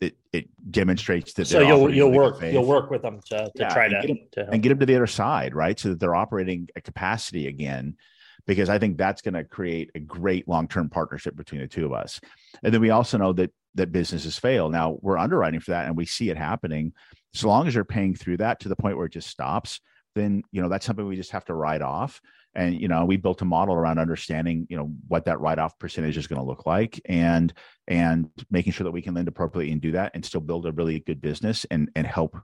it, 0.00 0.16
it 0.32 0.48
demonstrates 0.70 1.32
that 1.34 1.46
so 1.46 1.60
you'll 1.60 1.92
you'll 1.92 2.12
work 2.12 2.40
you'll 2.40 2.64
work 2.64 2.88
with 2.88 3.02
them 3.02 3.20
to, 3.26 3.36
to 3.36 3.50
yeah, 3.56 3.68
try 3.68 3.88
to, 3.88 4.00
get 4.00 4.06
them, 4.06 4.18
to 4.32 4.52
and 4.52 4.62
get 4.62 4.68
them 4.68 4.78
to 4.78 4.86
the 4.86 4.94
other 4.94 5.08
side 5.08 5.56
right 5.56 5.78
so 5.78 5.88
that 5.88 5.98
they're 5.98 6.14
operating 6.14 6.68
at 6.76 6.84
capacity 6.84 7.48
again 7.48 7.96
because 8.48 8.68
i 8.68 8.78
think 8.78 8.98
that's 8.98 9.22
going 9.22 9.34
to 9.34 9.44
create 9.44 9.90
a 9.94 10.00
great 10.00 10.48
long-term 10.48 10.88
partnership 10.88 11.36
between 11.36 11.60
the 11.60 11.68
two 11.68 11.86
of 11.86 11.92
us. 11.92 12.20
And 12.64 12.74
then 12.74 12.80
we 12.80 12.90
also 12.90 13.16
know 13.18 13.32
that 13.34 13.52
that 13.76 13.92
businesses 13.92 14.36
fail 14.36 14.68
now 14.70 14.98
we're 15.02 15.18
underwriting 15.18 15.60
for 15.60 15.70
that 15.70 15.86
and 15.86 15.96
we 15.96 16.06
see 16.06 16.30
it 16.30 16.36
happening. 16.36 16.92
As 17.34 17.44
long 17.44 17.68
as 17.68 17.74
you're 17.74 17.84
paying 17.84 18.16
through 18.16 18.38
that 18.38 18.58
to 18.60 18.68
the 18.68 18.74
point 18.74 18.96
where 18.96 19.06
it 19.06 19.12
just 19.12 19.28
stops 19.28 19.80
then 20.16 20.42
you 20.50 20.60
know 20.60 20.68
that's 20.68 20.84
something 20.84 21.06
we 21.06 21.14
just 21.14 21.30
have 21.30 21.44
to 21.44 21.54
write 21.54 21.82
off. 21.82 22.20
And 22.54 22.80
you 22.80 22.88
know 22.88 23.04
we 23.04 23.18
built 23.18 23.42
a 23.42 23.44
model 23.44 23.74
around 23.74 23.98
understanding 23.98 24.66
you 24.68 24.76
know 24.76 24.90
what 25.06 25.26
that 25.26 25.38
write-off 25.38 25.78
percentage 25.78 26.16
is 26.16 26.26
going 26.26 26.40
to 26.40 26.46
look 26.46 26.66
like 26.66 27.00
and 27.04 27.52
and 27.86 28.30
making 28.50 28.72
sure 28.72 28.84
that 28.84 28.90
we 28.90 29.02
can 29.02 29.14
lend 29.14 29.28
appropriately 29.28 29.70
and 29.70 29.80
do 29.80 29.92
that 29.92 30.12
and 30.14 30.24
still 30.24 30.40
build 30.40 30.66
a 30.66 30.72
really 30.72 30.98
good 31.00 31.20
business 31.20 31.66
and 31.70 31.90
and 31.94 32.06
help 32.06 32.36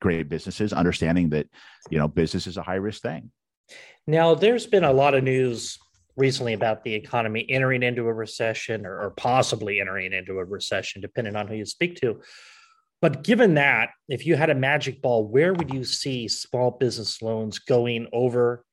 great 0.00 0.28
businesses 0.28 0.74
understanding 0.74 1.30
that 1.30 1.46
you 1.90 1.98
know 1.98 2.06
business 2.06 2.46
is 2.46 2.58
a 2.58 2.62
high 2.62 2.74
risk 2.74 3.00
thing 3.00 3.30
now 4.06 4.34
there's 4.34 4.66
been 4.66 4.84
a 4.84 4.92
lot 4.92 5.14
of 5.14 5.24
news 5.24 5.78
recently 6.16 6.54
about 6.54 6.82
the 6.82 6.94
economy 6.94 7.44
entering 7.48 7.82
into 7.82 8.02
a 8.06 8.12
recession 8.12 8.86
or, 8.86 8.98
or 9.00 9.10
possibly 9.10 9.80
entering 9.80 10.12
into 10.12 10.38
a 10.38 10.44
recession 10.44 11.00
depending 11.02 11.36
on 11.36 11.46
who 11.46 11.54
you 11.54 11.66
speak 11.66 11.96
to 12.00 12.20
but 13.02 13.22
given 13.22 13.54
that, 13.54 13.90
if 14.08 14.26
you 14.26 14.36
had 14.36 14.50
a 14.50 14.54
magic 14.54 15.02
ball, 15.02 15.26
where 15.26 15.52
would 15.52 15.72
you 15.72 15.84
see 15.84 16.28
small 16.28 16.70
business 16.70 17.20
loans 17.20 17.58
going 17.58 18.08
over 18.12 18.64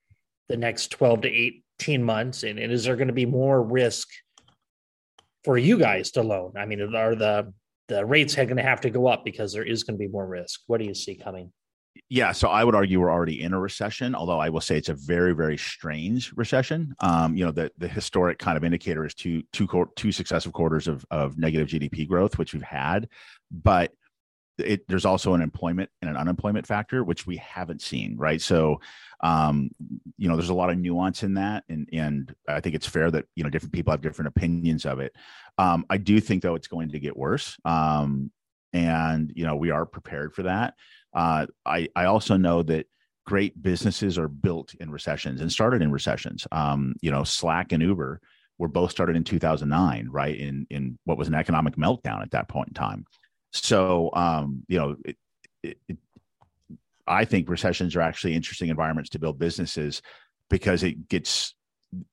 the 0.47 0.57
next 0.57 0.91
12 0.91 1.21
to 1.21 1.29
18 1.29 2.03
months? 2.03 2.43
And, 2.43 2.57
and 2.57 2.71
is 2.71 2.85
there 2.85 2.95
going 2.95 3.09
to 3.09 3.13
be 3.13 3.25
more 3.25 3.61
risk 3.61 4.07
for 5.43 5.57
you 5.57 5.77
guys 5.77 6.11
to 6.11 6.23
loan? 6.23 6.53
I 6.57 6.65
mean, 6.65 6.81
are 6.95 7.15
the 7.15 7.53
the 7.89 8.05
rates 8.05 8.35
going 8.35 8.55
to 8.55 8.63
have 8.63 8.79
to 8.81 8.89
go 8.89 9.07
up 9.07 9.25
because 9.25 9.51
there 9.51 9.65
is 9.65 9.83
going 9.83 9.95
to 9.95 10.03
be 10.03 10.07
more 10.07 10.25
risk? 10.25 10.61
What 10.67 10.79
do 10.79 10.85
you 10.85 10.93
see 10.93 11.15
coming? 11.15 11.51
Yeah, 12.09 12.31
so 12.31 12.47
I 12.49 12.63
would 12.63 12.75
argue 12.75 12.99
we're 12.99 13.11
already 13.11 13.41
in 13.41 13.53
a 13.53 13.59
recession, 13.59 14.15
although 14.15 14.39
I 14.39 14.49
will 14.49 14.61
say 14.61 14.77
it's 14.77 14.89
a 14.89 14.95
very, 14.95 15.33
very 15.33 15.57
strange 15.57 16.33
recession. 16.35 16.95
Um, 16.99 17.35
you 17.35 17.45
know, 17.45 17.51
the 17.51 17.71
the 17.77 17.87
historic 17.87 18.39
kind 18.39 18.57
of 18.57 18.63
indicator 18.63 19.05
is 19.05 19.13
two 19.13 19.43
two 19.53 19.67
two 19.95 20.11
successive 20.11 20.53
quarters 20.53 20.87
of 20.87 21.05
of 21.11 21.37
negative 21.37 21.67
GDP 21.67 22.07
growth, 22.07 22.37
which 22.37 22.53
we've 22.53 22.63
had, 22.63 23.09
but 23.51 23.91
it, 24.57 24.87
there's 24.87 25.05
also 25.05 25.33
an 25.33 25.41
employment 25.41 25.89
and 26.01 26.09
an 26.09 26.17
unemployment 26.17 26.67
factor, 26.67 27.03
which 27.03 27.25
we 27.25 27.37
haven't 27.37 27.81
seen, 27.81 28.15
right? 28.17 28.41
So, 28.41 28.79
um, 29.21 29.71
you 30.17 30.27
know, 30.29 30.35
there's 30.35 30.49
a 30.49 30.53
lot 30.53 30.69
of 30.69 30.77
nuance 30.77 31.23
in 31.23 31.35
that, 31.35 31.63
and 31.69 31.87
and 31.91 32.33
I 32.47 32.59
think 32.59 32.75
it's 32.75 32.87
fair 32.87 33.09
that 33.11 33.25
you 33.35 33.43
know 33.43 33.49
different 33.49 33.73
people 33.73 33.91
have 33.91 34.01
different 34.01 34.29
opinions 34.29 34.85
of 34.85 34.99
it. 34.99 35.15
Um, 35.57 35.85
I 35.89 35.97
do 35.97 36.19
think 36.19 36.43
though 36.43 36.55
it's 36.55 36.67
going 36.67 36.89
to 36.89 36.99
get 36.99 37.17
worse, 37.17 37.57
um, 37.65 38.31
and 38.71 39.31
you 39.35 39.45
know 39.45 39.55
we 39.55 39.71
are 39.71 39.85
prepared 39.85 40.33
for 40.33 40.43
that. 40.43 40.75
Uh, 41.13 41.47
I 41.65 41.89
I 41.95 42.05
also 42.05 42.37
know 42.37 42.63
that 42.63 42.87
great 43.25 43.61
businesses 43.61 44.17
are 44.17 44.27
built 44.27 44.73
in 44.75 44.91
recessions 44.91 45.41
and 45.41 45.51
started 45.51 45.81
in 45.81 45.91
recessions. 45.91 46.45
Um, 46.51 46.95
you 47.01 47.11
know, 47.11 47.23
Slack 47.23 47.71
and 47.71 47.81
Uber 47.81 48.19
were 48.57 48.67
both 48.67 48.91
started 48.91 49.15
in 49.15 49.23
2009, 49.23 50.09
right? 50.09 50.37
In 50.37 50.67
in 50.69 50.97
what 51.05 51.17
was 51.17 51.27
an 51.27 51.35
economic 51.35 51.75
meltdown 51.75 52.21
at 52.21 52.31
that 52.31 52.49
point 52.49 52.69
in 52.69 52.73
time. 52.73 53.05
So, 53.51 54.09
um, 54.13 54.63
you 54.67 54.79
know, 54.79 54.95
it, 55.05 55.17
it, 55.61 55.77
it, 55.87 55.97
I 57.07 57.25
think 57.25 57.49
recessions 57.49 57.95
are 57.95 58.01
actually 58.01 58.33
interesting 58.33 58.69
environments 58.69 59.11
to 59.11 59.19
build 59.19 59.37
businesses 59.37 60.01
because 60.49 60.83
it 60.83 61.07
gets 61.07 61.53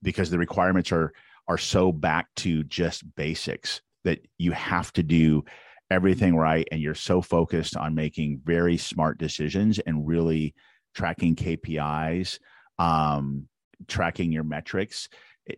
because 0.03 0.31
the 0.31 0.39
requirements 0.39 0.93
are 0.93 1.13
are 1.49 1.59
so 1.59 1.93
back 1.93 2.29
to 2.37 2.63
just 2.65 3.15
basics 3.17 3.81
that 4.05 4.21
you 4.39 4.53
have 4.53 4.93
to 4.93 5.03
do 5.03 5.45
everything 5.91 6.37
right 6.37 6.67
and 6.71 6.81
you're 6.81 6.95
so 6.95 7.21
focused 7.21 7.77
on 7.77 7.95
making 7.95 8.41
very 8.45 8.77
smart 8.77 9.19
decisions 9.19 9.79
and 9.81 10.07
really 10.07 10.55
tracking 10.95 11.35
KPIs 11.35 12.39
um, 12.79 13.49
tracking 13.89 14.33
your 14.33 14.45
metrics 14.45 15.09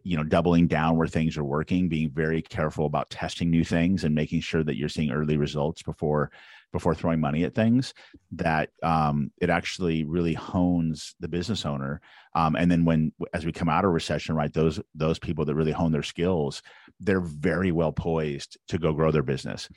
you 0.04 0.16
know 0.16 0.24
doubling 0.24 0.66
down 0.66 0.96
where 0.96 1.06
things 1.06 1.36
are 1.36 1.44
working 1.44 1.88
being 1.88 2.10
very 2.10 2.40
careful 2.40 2.86
about 2.86 3.10
testing 3.10 3.50
new 3.50 3.64
things 3.64 4.04
and 4.04 4.14
making 4.14 4.40
sure 4.40 4.62
that 4.62 4.76
you're 4.76 4.88
seeing 4.88 5.10
early 5.10 5.36
results 5.36 5.82
before 5.82 6.30
before 6.72 6.94
throwing 6.94 7.20
money 7.20 7.44
at 7.44 7.54
things 7.54 7.94
that 8.32 8.70
um, 8.82 9.30
it 9.40 9.50
actually 9.50 10.04
really 10.04 10.34
hones 10.34 11.14
the 11.20 11.28
business 11.28 11.66
owner. 11.66 12.00
Um, 12.34 12.56
and 12.56 12.70
then 12.70 12.84
when 12.84 13.12
as 13.34 13.44
we 13.44 13.52
come 13.52 13.68
out 13.68 13.84
of 13.84 13.92
recession 13.92 14.34
right 14.34 14.52
those 14.52 14.80
those 14.94 15.18
people 15.18 15.44
that 15.44 15.54
really 15.54 15.72
hone 15.72 15.92
their 15.92 16.02
skills 16.02 16.62
they're 17.00 17.20
very 17.20 17.72
well 17.72 17.92
poised 17.92 18.56
to 18.68 18.78
go 18.78 18.92
grow 18.92 19.10
their 19.10 19.22
business. 19.22 19.68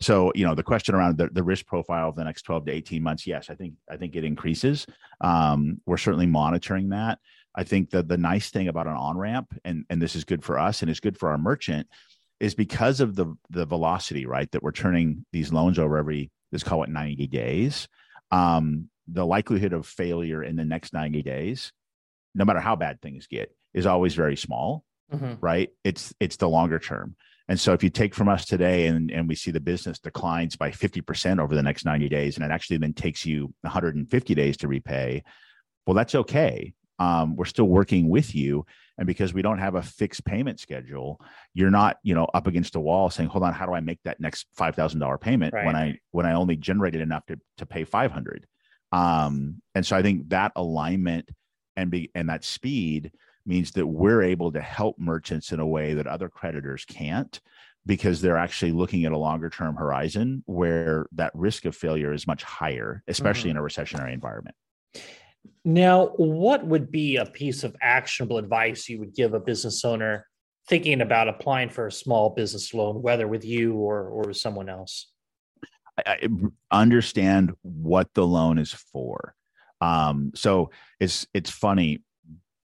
So 0.00 0.32
you 0.34 0.46
know 0.46 0.54
the 0.54 0.62
question 0.62 0.94
around 0.94 1.18
the, 1.18 1.28
the 1.28 1.42
risk 1.42 1.66
profile 1.66 2.08
of 2.08 2.16
the 2.16 2.24
next 2.24 2.42
12 2.42 2.66
to 2.66 2.72
18 2.72 3.02
months 3.02 3.26
yes 3.26 3.48
i 3.48 3.54
think 3.54 3.74
i 3.90 3.96
think 3.96 4.16
it 4.16 4.24
increases. 4.24 4.86
Um, 5.20 5.80
we're 5.86 5.96
certainly 5.96 6.26
monitoring 6.26 6.90
that. 6.90 7.18
I 7.54 7.64
think 7.64 7.90
that 7.90 8.08
the 8.08 8.16
nice 8.16 8.50
thing 8.50 8.68
about 8.68 8.86
an 8.86 8.94
on 8.94 9.16
ramp, 9.16 9.54
and 9.64 9.84
and 9.88 10.02
this 10.02 10.16
is 10.16 10.24
good 10.24 10.44
for 10.44 10.58
us 10.58 10.82
and 10.82 10.90
it's 10.90 11.00
good 11.00 11.18
for 11.18 11.30
our 11.30 11.38
merchant, 11.38 11.88
is 12.40 12.54
because 12.54 13.00
of 13.00 13.14
the 13.14 13.34
the 13.50 13.66
velocity, 13.66 14.26
right? 14.26 14.50
That 14.50 14.62
we're 14.62 14.72
turning 14.72 15.24
these 15.32 15.52
loans 15.52 15.78
over 15.78 15.96
every 15.96 16.30
let's 16.54 16.64
call 16.64 16.84
it 16.84 16.88
90 16.88 17.26
days. 17.26 17.88
Um, 18.30 18.88
the 19.08 19.26
likelihood 19.26 19.72
of 19.72 19.86
failure 19.86 20.42
in 20.42 20.56
the 20.56 20.64
next 20.64 20.94
90 20.94 21.22
days, 21.22 21.72
no 22.34 22.44
matter 22.44 22.60
how 22.60 22.76
bad 22.76 23.02
things 23.02 23.26
get, 23.26 23.54
is 23.74 23.86
always 23.86 24.14
very 24.14 24.36
small, 24.36 24.84
mm-hmm. 25.12 25.34
right? 25.40 25.70
It's 25.82 26.14
it's 26.20 26.36
the 26.36 26.48
longer 26.48 26.78
term. 26.78 27.16
And 27.48 27.60
so 27.60 27.74
if 27.74 27.82
you 27.82 27.90
take 27.90 28.14
from 28.14 28.28
us 28.28 28.46
today 28.46 28.86
and, 28.86 29.10
and 29.10 29.28
we 29.28 29.34
see 29.34 29.50
the 29.50 29.60
business 29.60 29.98
declines 29.98 30.56
by 30.56 30.70
50% 30.70 31.40
over 31.40 31.54
the 31.54 31.62
next 31.62 31.84
90 31.84 32.08
days, 32.08 32.36
and 32.36 32.44
it 32.44 32.50
actually 32.50 32.78
then 32.78 32.94
takes 32.94 33.26
you 33.26 33.52
150 33.60 34.34
days 34.34 34.56
to 34.58 34.68
repay, 34.68 35.22
well, 35.86 35.94
that's 35.94 36.14
okay 36.14 36.72
um, 36.98 37.36
we're 37.36 37.44
still 37.44 37.68
working 37.68 38.08
with 38.08 38.34
you 38.34 38.64
and 38.98 39.06
because 39.06 39.34
we 39.34 39.42
don't 39.42 39.58
have 39.58 39.74
a 39.74 39.82
fixed 39.82 40.24
payment 40.24 40.60
schedule 40.60 41.20
you're 41.52 41.70
not 41.70 41.98
you 42.02 42.14
know 42.14 42.26
up 42.34 42.46
against 42.46 42.76
a 42.76 42.80
wall 42.80 43.10
saying 43.10 43.28
hold 43.28 43.44
on 43.44 43.52
how 43.52 43.66
do 43.66 43.72
i 43.72 43.80
make 43.80 43.98
that 44.04 44.20
next 44.20 44.46
$5000 44.56 45.20
payment 45.20 45.52
right. 45.52 45.66
when 45.66 45.76
i 45.76 45.98
when 46.10 46.26
i 46.26 46.34
only 46.34 46.56
generated 46.56 47.00
enough 47.00 47.26
to, 47.26 47.38
to 47.58 47.66
pay 47.66 47.84
500 47.84 48.46
um, 48.92 49.60
and 49.74 49.84
so 49.84 49.96
i 49.96 50.02
think 50.02 50.28
that 50.28 50.52
alignment 50.56 51.28
and 51.76 51.90
be 51.90 52.10
and 52.14 52.28
that 52.28 52.44
speed 52.44 53.12
means 53.46 53.72
that 53.72 53.86
we're 53.86 54.22
able 54.22 54.52
to 54.52 54.60
help 54.60 54.98
merchants 54.98 55.52
in 55.52 55.60
a 55.60 55.66
way 55.66 55.94
that 55.94 56.06
other 56.06 56.28
creditors 56.28 56.84
can't 56.86 57.40
because 57.86 58.22
they're 58.22 58.38
actually 58.38 58.72
looking 58.72 59.04
at 59.04 59.12
a 59.12 59.18
longer 59.18 59.50
term 59.50 59.76
horizon 59.76 60.42
where 60.46 61.06
that 61.12 61.30
risk 61.34 61.66
of 61.66 61.76
failure 61.76 62.12
is 62.12 62.26
much 62.26 62.42
higher 62.42 63.02
especially 63.08 63.50
mm-hmm. 63.50 63.58
in 63.58 63.64
a 63.64 63.66
recessionary 63.66 64.14
environment 64.14 64.56
now, 65.64 66.08
what 66.16 66.66
would 66.66 66.90
be 66.90 67.16
a 67.16 67.26
piece 67.26 67.64
of 67.64 67.74
actionable 67.80 68.38
advice 68.38 68.88
you 68.88 68.98
would 68.98 69.14
give 69.14 69.32
a 69.32 69.40
business 69.40 69.84
owner 69.84 70.26
thinking 70.68 71.00
about 71.00 71.28
applying 71.28 71.70
for 71.70 71.86
a 71.86 71.92
small 71.92 72.30
business 72.30 72.74
loan, 72.74 73.00
whether 73.00 73.26
with 73.26 73.44
you 73.44 73.74
or, 73.74 74.08
or 74.08 74.32
someone 74.32 74.68
else? 74.68 75.10
I 76.06 76.28
understand 76.70 77.52
what 77.62 78.12
the 78.14 78.26
loan 78.26 78.58
is 78.58 78.72
for. 78.72 79.34
Um, 79.80 80.32
so 80.34 80.70
it's 81.00 81.26
it's 81.34 81.50
funny. 81.50 82.02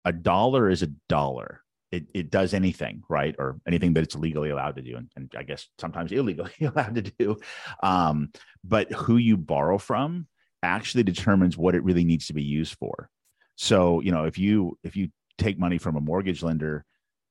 A 0.05 0.13
dollar 0.13 0.71
is 0.71 0.83
a 0.83 0.93
dollar. 1.09 1.63
It, 1.93 2.09
it 2.15 2.31
does 2.31 2.55
anything, 2.55 3.03
right? 3.09 3.35
Or 3.39 3.61
anything 3.67 3.95
that 3.95 4.05
it's 4.05 4.17
legally 4.17 4.51
allowed 4.51 4.77
to 4.77 4.83
do, 4.83 4.97
and, 4.97 5.11
and 5.17 5.33
I 5.37 5.43
guess 5.43 5.69
sometimes 5.79 6.13
illegally 6.13 6.53
allowed 6.61 6.95
to 6.95 7.03
do. 7.03 7.37
Um, 7.83 8.31
but 8.63 8.93
who 8.93 9.17
you 9.17 9.37
borrow 9.37 9.79
from 9.79 10.27
actually 10.63 11.03
determines 11.03 11.57
what 11.57 11.75
it 11.75 11.85
really 11.85 12.05
needs 12.05 12.27
to 12.27 12.33
be 12.33 12.43
used 12.43 12.77
for. 12.79 13.09
So, 13.57 14.01
you 14.01 14.13
know, 14.13 14.25
if 14.25 14.39
you 14.39 14.79
if 14.83 14.97
you 14.97 15.11
take 15.39 15.59
money 15.59 15.79
from 15.79 15.97
a 15.97 16.01
mortgage 16.01 16.43
lender, 16.43 16.85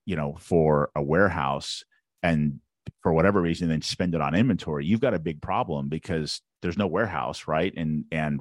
you 0.05 0.15
know, 0.15 0.35
for 0.39 0.89
a 0.95 1.01
warehouse 1.01 1.83
and 2.23 2.59
for 3.01 3.13
whatever 3.13 3.41
reason 3.41 3.69
then 3.69 3.81
spend 3.81 4.15
it 4.15 4.21
on 4.21 4.35
inventory, 4.35 4.85
you've 4.85 5.01
got 5.01 5.13
a 5.13 5.19
big 5.19 5.41
problem 5.41 5.87
because 5.89 6.41
there's 6.61 6.77
no 6.77 6.87
warehouse, 6.87 7.47
right? 7.47 7.73
And 7.75 8.05
and 8.11 8.39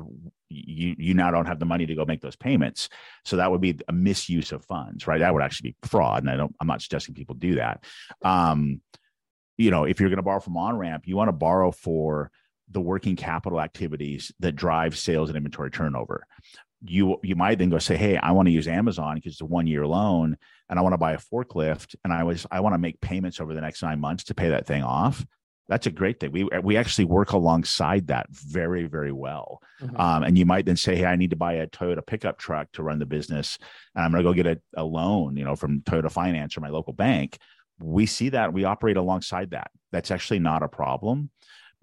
you 0.48 0.94
you 0.98 1.14
now 1.14 1.30
don't 1.30 1.46
have 1.46 1.58
the 1.58 1.66
money 1.66 1.86
to 1.86 1.94
go 1.94 2.04
make 2.04 2.20
those 2.22 2.36
payments. 2.36 2.88
So 3.24 3.36
that 3.36 3.50
would 3.50 3.60
be 3.60 3.78
a 3.88 3.92
misuse 3.92 4.52
of 4.52 4.64
funds, 4.64 5.06
right? 5.06 5.20
That 5.20 5.34
would 5.34 5.42
actually 5.42 5.70
be 5.70 5.88
fraud. 5.88 6.22
And 6.22 6.30
I 6.30 6.36
don't 6.36 6.54
I'm 6.60 6.66
not 6.66 6.82
suggesting 6.82 7.14
people 7.14 7.34
do 7.34 7.56
that. 7.56 7.84
Um, 8.24 8.80
you 9.56 9.70
know, 9.70 9.84
if 9.84 10.00
you're 10.00 10.08
going 10.08 10.16
to 10.16 10.22
borrow 10.22 10.40
from 10.40 10.56
on 10.56 10.76
ramp, 10.76 11.06
you 11.06 11.16
want 11.16 11.28
to 11.28 11.32
borrow 11.32 11.70
for 11.70 12.30
the 12.74 12.80
working 12.80 13.16
capital 13.16 13.60
activities 13.60 14.30
that 14.40 14.52
drive 14.52 14.98
sales 14.98 15.30
and 15.30 15.36
inventory 15.36 15.70
turnover. 15.70 16.26
You 16.82 17.18
you 17.22 17.34
might 17.34 17.58
then 17.58 17.70
go 17.70 17.78
say, 17.78 17.96
hey, 17.96 18.18
I 18.18 18.32
want 18.32 18.46
to 18.46 18.52
use 18.52 18.68
Amazon 18.68 19.14
because 19.14 19.32
it's 19.32 19.40
a 19.40 19.46
one 19.46 19.66
year 19.66 19.86
loan, 19.86 20.36
and 20.68 20.78
I 20.78 20.82
want 20.82 20.92
to 20.92 20.98
buy 20.98 21.12
a 21.12 21.18
forklift, 21.18 21.94
and 22.04 22.12
I 22.12 22.24
was 22.24 22.46
I 22.50 22.60
want 22.60 22.74
to 22.74 22.78
make 22.78 23.00
payments 23.00 23.40
over 23.40 23.54
the 23.54 23.62
next 23.62 23.82
nine 23.82 24.00
months 24.00 24.24
to 24.24 24.34
pay 24.34 24.50
that 24.50 24.66
thing 24.66 24.82
off. 24.82 25.24
That's 25.66 25.86
a 25.86 25.90
great 25.90 26.20
thing. 26.20 26.32
We 26.32 26.44
we 26.62 26.76
actually 26.76 27.06
work 27.06 27.32
alongside 27.32 28.08
that 28.08 28.26
very 28.30 28.86
very 28.86 29.12
well. 29.12 29.62
Mm-hmm. 29.80 29.98
Um, 29.98 30.24
and 30.24 30.36
you 30.36 30.44
might 30.44 30.66
then 30.66 30.76
say, 30.76 30.96
hey, 30.96 31.06
I 31.06 31.16
need 31.16 31.30
to 31.30 31.36
buy 31.36 31.54
a 31.54 31.66
Toyota 31.68 32.04
pickup 32.04 32.38
truck 32.38 32.70
to 32.72 32.82
run 32.82 32.98
the 32.98 33.06
business, 33.06 33.56
and 33.94 34.04
I'm 34.04 34.10
going 34.10 34.22
to 34.22 34.28
go 34.28 34.34
get 34.34 34.58
a, 34.58 34.82
a 34.82 34.84
loan, 34.84 35.38
you 35.38 35.44
know, 35.44 35.56
from 35.56 35.80
Toyota 35.80 36.10
Finance 36.10 36.58
or 36.58 36.60
my 36.60 36.68
local 36.68 36.92
bank. 36.92 37.38
We 37.78 38.04
see 38.04 38.28
that 38.30 38.52
we 38.52 38.64
operate 38.64 38.98
alongside 38.98 39.52
that. 39.52 39.70
That's 39.90 40.10
actually 40.10 40.40
not 40.40 40.62
a 40.62 40.68
problem 40.68 41.30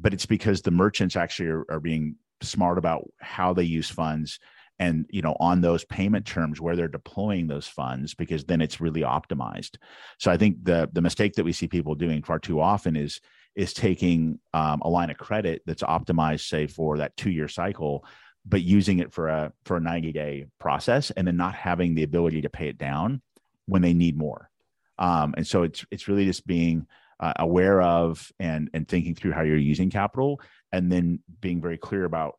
but 0.02 0.14
it's 0.14 0.26
because 0.26 0.62
the 0.62 0.72
merchants 0.72 1.16
actually 1.16 1.50
are, 1.50 1.66
are 1.70 1.80
being 1.80 2.16
smart 2.42 2.78
about 2.78 3.04
how 3.20 3.54
they 3.54 3.64
use 3.64 3.90
funds 3.90 4.40
and 4.80 5.06
you 5.10 5.22
know 5.22 5.36
on 5.40 5.62
those 5.62 5.86
payment 5.86 6.26
terms 6.26 6.60
where 6.60 6.76
they're 6.76 6.88
deploying 6.88 7.48
those 7.48 7.68
funds 7.68 8.16
because 8.16 8.44
then 8.46 8.62
it's 8.62 8.82
really 8.82 9.02
optimized. 9.02 9.78
So 10.18 10.32
i 10.32 10.38
think 10.38 10.64
the 10.64 10.90
the 10.92 11.02
mistake 11.02 11.34
that 11.34 11.46
we 11.46 11.54
see 11.54 11.68
people 11.68 11.96
doing 11.96 12.24
far 12.24 12.40
too 12.40 12.60
often 12.60 12.96
is 12.96 13.22
is 13.56 13.74
taking 13.74 14.40
um, 14.54 14.82
a 14.82 14.90
line 14.90 15.10
of 15.10 15.18
credit 15.18 15.62
that's 15.66 15.84
optimized 15.84 16.48
say 16.48 16.68
for 16.68 16.98
that 16.98 17.16
two 17.18 17.30
year 17.30 17.48
cycle 17.48 18.06
but 18.46 18.62
using 18.62 19.00
it 19.00 19.14
for 19.14 19.28
a 19.28 19.54
for 19.66 19.78
a 19.78 19.82
90 19.82 20.12
day 20.12 20.46
process 20.60 21.12
and 21.12 21.28
then 21.28 21.38
not 21.38 21.54
having 21.54 21.96
the 21.96 22.04
ability 22.04 22.42
to 22.42 22.50
pay 22.50 22.68
it 22.68 22.78
down 22.78 23.22
when 23.66 23.82
they 23.82 23.94
need 23.94 24.18
more. 24.18 24.50
Um, 24.98 25.34
and 25.38 25.46
so 25.46 25.64
it's 25.64 25.86
it's 25.92 26.08
really 26.08 26.26
just 26.26 26.46
being 26.46 26.88
uh, 27.22 27.34
aware 27.38 27.82
of 27.82 28.32
and 28.40 28.70
and 28.74 28.88
thinking 28.88 29.16
through 29.16 29.32
how 29.32 29.42
you're 29.42 29.58
using 29.58 29.90
capital 29.90 30.42
and 30.72 30.92
then 30.92 31.20
being 31.40 31.62
very 31.62 31.78
clear 31.78 32.04
about 32.06 32.36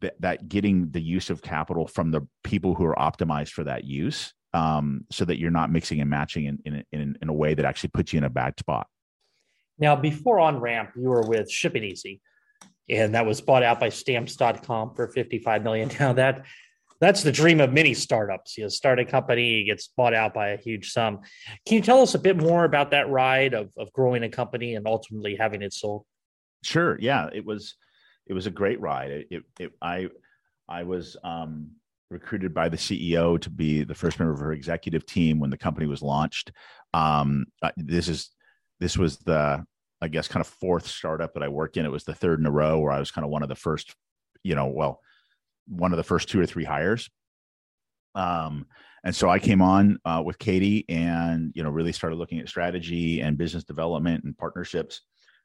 th- 0.00 0.12
that 0.20 0.48
getting 0.48 0.90
the 0.90 1.00
use 1.00 1.30
of 1.30 1.42
capital 1.42 1.86
from 1.86 2.10
the 2.10 2.26
people 2.44 2.74
who 2.74 2.84
are 2.84 2.94
optimized 2.96 3.50
for 3.50 3.64
that 3.64 3.84
use 3.84 4.34
um, 4.52 5.04
so 5.10 5.24
that 5.24 5.38
you're 5.38 5.50
not 5.50 5.70
mixing 5.70 6.00
and 6.00 6.08
matching 6.08 6.46
in, 6.46 6.58
in, 6.64 6.84
in, 6.92 7.18
in 7.20 7.28
a 7.28 7.32
way 7.32 7.54
that 7.54 7.64
actually 7.64 7.90
puts 7.90 8.12
you 8.12 8.18
in 8.18 8.24
a 8.24 8.30
bad 8.30 8.58
spot. 8.58 8.86
Now 9.78 9.96
before 9.96 10.38
on 10.38 10.60
ramp 10.60 10.90
you 10.96 11.08
were 11.08 11.26
with 11.26 11.50
shipping 11.50 11.84
easy 11.84 12.20
and 12.88 13.14
that 13.14 13.26
was 13.26 13.40
bought 13.40 13.62
out 13.62 13.80
by 13.80 13.88
stamps.com 13.88 14.94
for 14.94 15.08
55 15.08 15.62
million. 15.62 15.90
Now 16.00 16.12
that 16.12 16.44
that's 17.00 17.22
the 17.22 17.32
dream 17.32 17.60
of 17.60 17.72
many 17.72 17.94
startups. 17.94 18.56
You 18.56 18.68
start 18.70 18.98
a 18.98 19.04
company, 19.04 19.64
gets 19.64 19.88
bought 19.88 20.14
out 20.14 20.34
by 20.34 20.48
a 20.48 20.56
huge 20.56 20.92
sum. 20.92 21.20
Can 21.66 21.76
you 21.76 21.82
tell 21.82 22.02
us 22.02 22.14
a 22.14 22.18
bit 22.18 22.36
more 22.36 22.64
about 22.64 22.90
that 22.92 23.08
ride 23.08 23.54
of, 23.54 23.72
of 23.76 23.92
growing 23.92 24.22
a 24.22 24.28
company 24.28 24.74
and 24.74 24.86
ultimately 24.86 25.36
having 25.36 25.62
it 25.62 25.72
sold? 25.72 26.04
Sure. 26.62 26.98
Yeah, 27.00 27.28
it 27.32 27.44
was 27.44 27.74
it 28.26 28.32
was 28.32 28.46
a 28.46 28.50
great 28.50 28.80
ride. 28.80 29.10
It, 29.10 29.26
it, 29.30 29.42
it 29.58 29.72
I 29.80 30.08
I 30.68 30.82
was 30.82 31.16
um, 31.22 31.70
recruited 32.10 32.54
by 32.54 32.68
the 32.68 32.76
CEO 32.76 33.40
to 33.40 33.50
be 33.50 33.84
the 33.84 33.94
first 33.94 34.18
member 34.18 34.32
of 34.32 34.40
her 34.40 34.52
executive 34.52 35.06
team 35.06 35.38
when 35.38 35.50
the 35.50 35.58
company 35.58 35.86
was 35.86 36.02
launched. 36.02 36.52
Um, 36.92 37.46
this 37.76 38.08
is 38.08 38.30
this 38.80 38.96
was 38.96 39.18
the 39.18 39.64
I 40.00 40.08
guess, 40.08 40.28
kind 40.28 40.42
of 40.42 40.46
fourth 40.46 40.86
startup 40.86 41.34
that 41.34 41.42
I 41.42 41.48
worked 41.48 41.76
in. 41.76 41.86
It 41.86 41.92
was 41.92 42.04
the 42.04 42.14
third 42.14 42.38
in 42.38 42.46
a 42.46 42.50
row 42.50 42.78
where 42.78 42.92
I 42.92 42.98
was 42.98 43.10
kind 43.10 43.24
of 43.24 43.30
one 43.30 43.42
of 43.42 43.48
the 43.48 43.54
first, 43.54 43.94
you 44.42 44.54
know, 44.54 44.66
well, 44.66 45.00
one 45.66 45.92
of 45.92 45.96
the 45.96 46.04
first 46.04 46.28
two 46.28 46.40
or 46.40 46.46
three 46.46 46.64
hires. 46.64 47.10
Um, 48.14 48.66
and 49.04 49.14
so 49.14 49.28
I 49.28 49.38
came 49.38 49.62
on 49.62 49.98
uh, 50.04 50.22
with 50.24 50.38
Katie 50.38 50.84
and, 50.88 51.52
you 51.54 51.62
know, 51.62 51.70
really 51.70 51.92
started 51.92 52.16
looking 52.16 52.40
at 52.40 52.48
strategy 52.48 53.20
and 53.20 53.38
business 53.38 53.62
development 53.62 54.24
and 54.24 54.36
partnerships. 54.36 55.02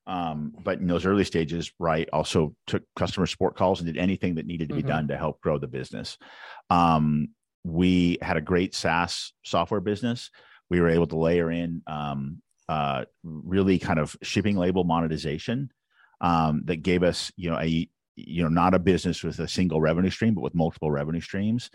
Um, 0.08 0.54
but 0.64 0.80
in 0.80 0.88
those 0.88 1.06
early 1.06 1.24
stages, 1.24 1.72
right, 1.78 2.10
also 2.12 2.56
took 2.66 2.84
customer 2.96 3.28
support 3.28 3.56
calls 3.56 3.80
and 3.80 3.86
did 3.86 3.98
anything 3.98 4.36
that 4.36 4.48
needed 4.48 4.70
to 4.70 4.76
be 4.76 4.82
mm-hmm. 4.82 4.90
done 4.90 5.08
to 5.10 5.18
help 5.18 5.42
grow 5.42 5.60
the 5.60 5.68
business. 5.68 6.18
Um, 6.72 7.30
we 7.64 8.18
had 8.22 8.38
a 8.38 8.42
great 8.42 8.74
SaaS 8.74 9.34
software 9.44 9.82
business. 9.82 10.32
We 10.72 10.82
were 10.82 10.90
able 10.90 11.08
to 11.08 11.18
layer 11.18 11.52
in 11.52 11.84
um, 11.86 12.42
uh, 12.68 13.06
really 13.24 13.78
kind 13.78 14.00
of 14.00 14.16
shipping 14.24 14.58
label 14.58 14.84
monetization 14.86 15.72
um, 16.20 16.64
that 16.66 16.78
gave 16.78 17.04
us, 17.04 17.32
you 17.36 17.52
know, 17.52 17.60
a 17.60 17.88
you 18.28 18.44
know 18.44 18.50
not 18.50 18.74
a 18.74 18.80
business 18.80 19.24
with 19.24 19.40
a 19.40 19.48
single 19.48 19.82
revenue 19.82 20.10
stream, 20.10 20.36
but 20.36 20.42
with 20.42 20.56
multiple 20.56 20.92
revenue 20.92 21.22
streams. 21.22 21.70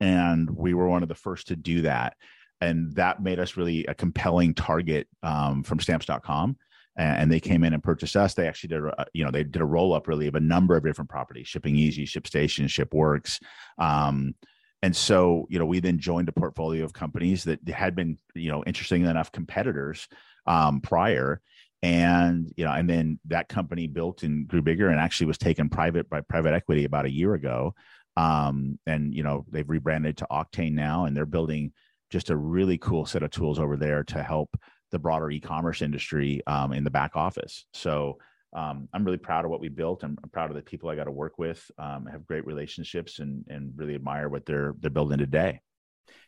And 0.00 0.48
we 0.50 0.74
were 0.74 0.88
one 0.88 1.02
of 1.02 1.08
the 1.08 1.14
first 1.14 1.48
to 1.48 1.56
do 1.56 1.82
that. 1.82 2.16
And 2.62 2.94
that 2.94 3.22
made 3.22 3.38
us 3.38 3.56
really 3.56 3.84
a 3.86 3.94
compelling 3.94 4.54
target 4.54 5.08
um, 5.22 5.62
from 5.62 5.80
stamps.com 5.80 6.56
and 6.96 7.32
they 7.32 7.40
came 7.40 7.64
in 7.64 7.72
and 7.72 7.82
purchased 7.82 8.16
us. 8.16 8.34
They 8.34 8.46
actually 8.46 8.68
did 8.68 8.84
a, 8.84 9.06
you 9.12 9.24
know 9.24 9.30
they 9.30 9.44
did 9.44 9.62
a 9.62 9.66
roll 9.66 9.94
up 9.94 10.08
really 10.08 10.26
of 10.26 10.34
a 10.34 10.40
number 10.40 10.76
of 10.76 10.84
different 10.84 11.10
properties 11.10 11.48
shipping 11.48 11.76
easy 11.76 12.04
ship 12.04 12.24
ShipStation 12.24 12.66
ShipWorks 12.66 13.40
um, 13.78 14.34
and 14.82 14.94
so 14.94 15.46
you 15.48 15.58
know 15.58 15.66
we 15.66 15.80
then 15.80 15.98
joined 15.98 16.28
a 16.28 16.32
portfolio 16.32 16.84
of 16.84 16.92
companies 16.92 17.44
that 17.44 17.66
had 17.68 17.94
been 17.94 18.18
you 18.34 18.50
know 18.50 18.62
interesting 18.64 19.04
enough 19.04 19.32
competitors 19.32 20.08
um, 20.46 20.80
prior 20.80 21.40
and 21.82 22.52
you 22.56 22.64
know 22.64 22.72
and 22.72 22.88
then 22.88 23.18
that 23.26 23.48
company 23.48 23.86
built 23.86 24.22
and 24.22 24.46
grew 24.46 24.60
bigger 24.60 24.88
and 24.88 25.00
actually 25.00 25.26
was 25.26 25.38
taken 25.38 25.68
private 25.68 26.08
by 26.10 26.20
private 26.20 26.52
equity 26.52 26.84
about 26.84 27.06
a 27.06 27.10
year 27.10 27.34
ago 27.34 27.74
um, 28.16 28.78
and 28.86 29.14
you 29.14 29.22
know 29.22 29.44
they've 29.50 29.68
rebranded 29.68 30.16
to 30.18 30.26
Auctane 30.30 30.72
now, 30.72 31.04
and 31.04 31.16
they're 31.16 31.26
building 31.26 31.72
just 32.10 32.30
a 32.30 32.36
really 32.36 32.78
cool 32.78 33.06
set 33.06 33.22
of 33.22 33.30
tools 33.30 33.58
over 33.58 33.76
there 33.76 34.02
to 34.04 34.22
help 34.22 34.50
the 34.90 34.98
broader 34.98 35.30
e-commerce 35.30 35.80
industry 35.80 36.42
um, 36.46 36.72
in 36.72 36.82
the 36.82 36.90
back 36.90 37.12
office. 37.14 37.66
So 37.72 38.18
um, 38.52 38.88
I'm 38.92 39.04
really 39.04 39.16
proud 39.16 39.44
of 39.44 39.50
what 39.52 39.60
we 39.60 39.68
built. 39.68 40.02
I'm, 40.02 40.18
I'm 40.22 40.30
proud 40.30 40.50
of 40.50 40.56
the 40.56 40.62
people 40.62 40.88
I 40.88 40.96
got 40.96 41.04
to 41.04 41.12
work 41.12 41.38
with. 41.38 41.70
Um, 41.78 42.06
have 42.06 42.26
great 42.26 42.46
relationships 42.46 43.20
and 43.20 43.44
and 43.48 43.72
really 43.76 43.94
admire 43.94 44.28
what 44.28 44.44
they're 44.44 44.74
they're 44.80 44.90
building 44.90 45.18
today. 45.18 45.60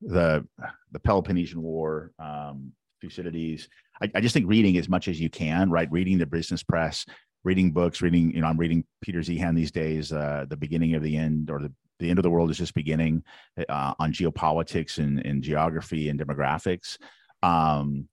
the 0.00 0.46
the 0.92 1.00
Peloponnesian 1.00 1.62
War, 1.62 2.12
um, 2.18 2.72
Thucydides. 3.00 3.68
I, 4.02 4.10
I 4.14 4.20
just 4.20 4.32
think 4.32 4.48
reading 4.48 4.76
as 4.78 4.88
much 4.88 5.08
as 5.08 5.20
you 5.20 5.30
can, 5.30 5.70
right? 5.70 5.90
Reading 5.90 6.18
the 6.18 6.26
business 6.26 6.62
press, 6.62 7.04
reading 7.44 7.72
books, 7.72 8.00
reading. 8.02 8.34
You 8.34 8.40
know, 8.40 8.46
I'm 8.46 8.56
reading 8.56 8.84
Peter 9.02 9.20
Zeihan 9.20 9.54
these 9.54 9.70
days. 9.70 10.12
Uh, 10.12 10.46
the 10.48 10.56
beginning 10.56 10.94
of 10.94 11.02
the 11.02 11.16
end, 11.16 11.50
or 11.50 11.60
the 11.60 11.72
the 11.98 12.10
end 12.10 12.18
of 12.18 12.22
the 12.22 12.30
world 12.30 12.50
is 12.50 12.58
just 12.58 12.74
beginning 12.74 13.22
uh, 13.68 13.94
on 13.98 14.12
geopolitics 14.12 14.98
and, 14.98 15.24
and 15.24 15.42
geography 15.42 16.08
and 16.08 16.18
demographics. 16.18 16.96
Um, 17.42 18.08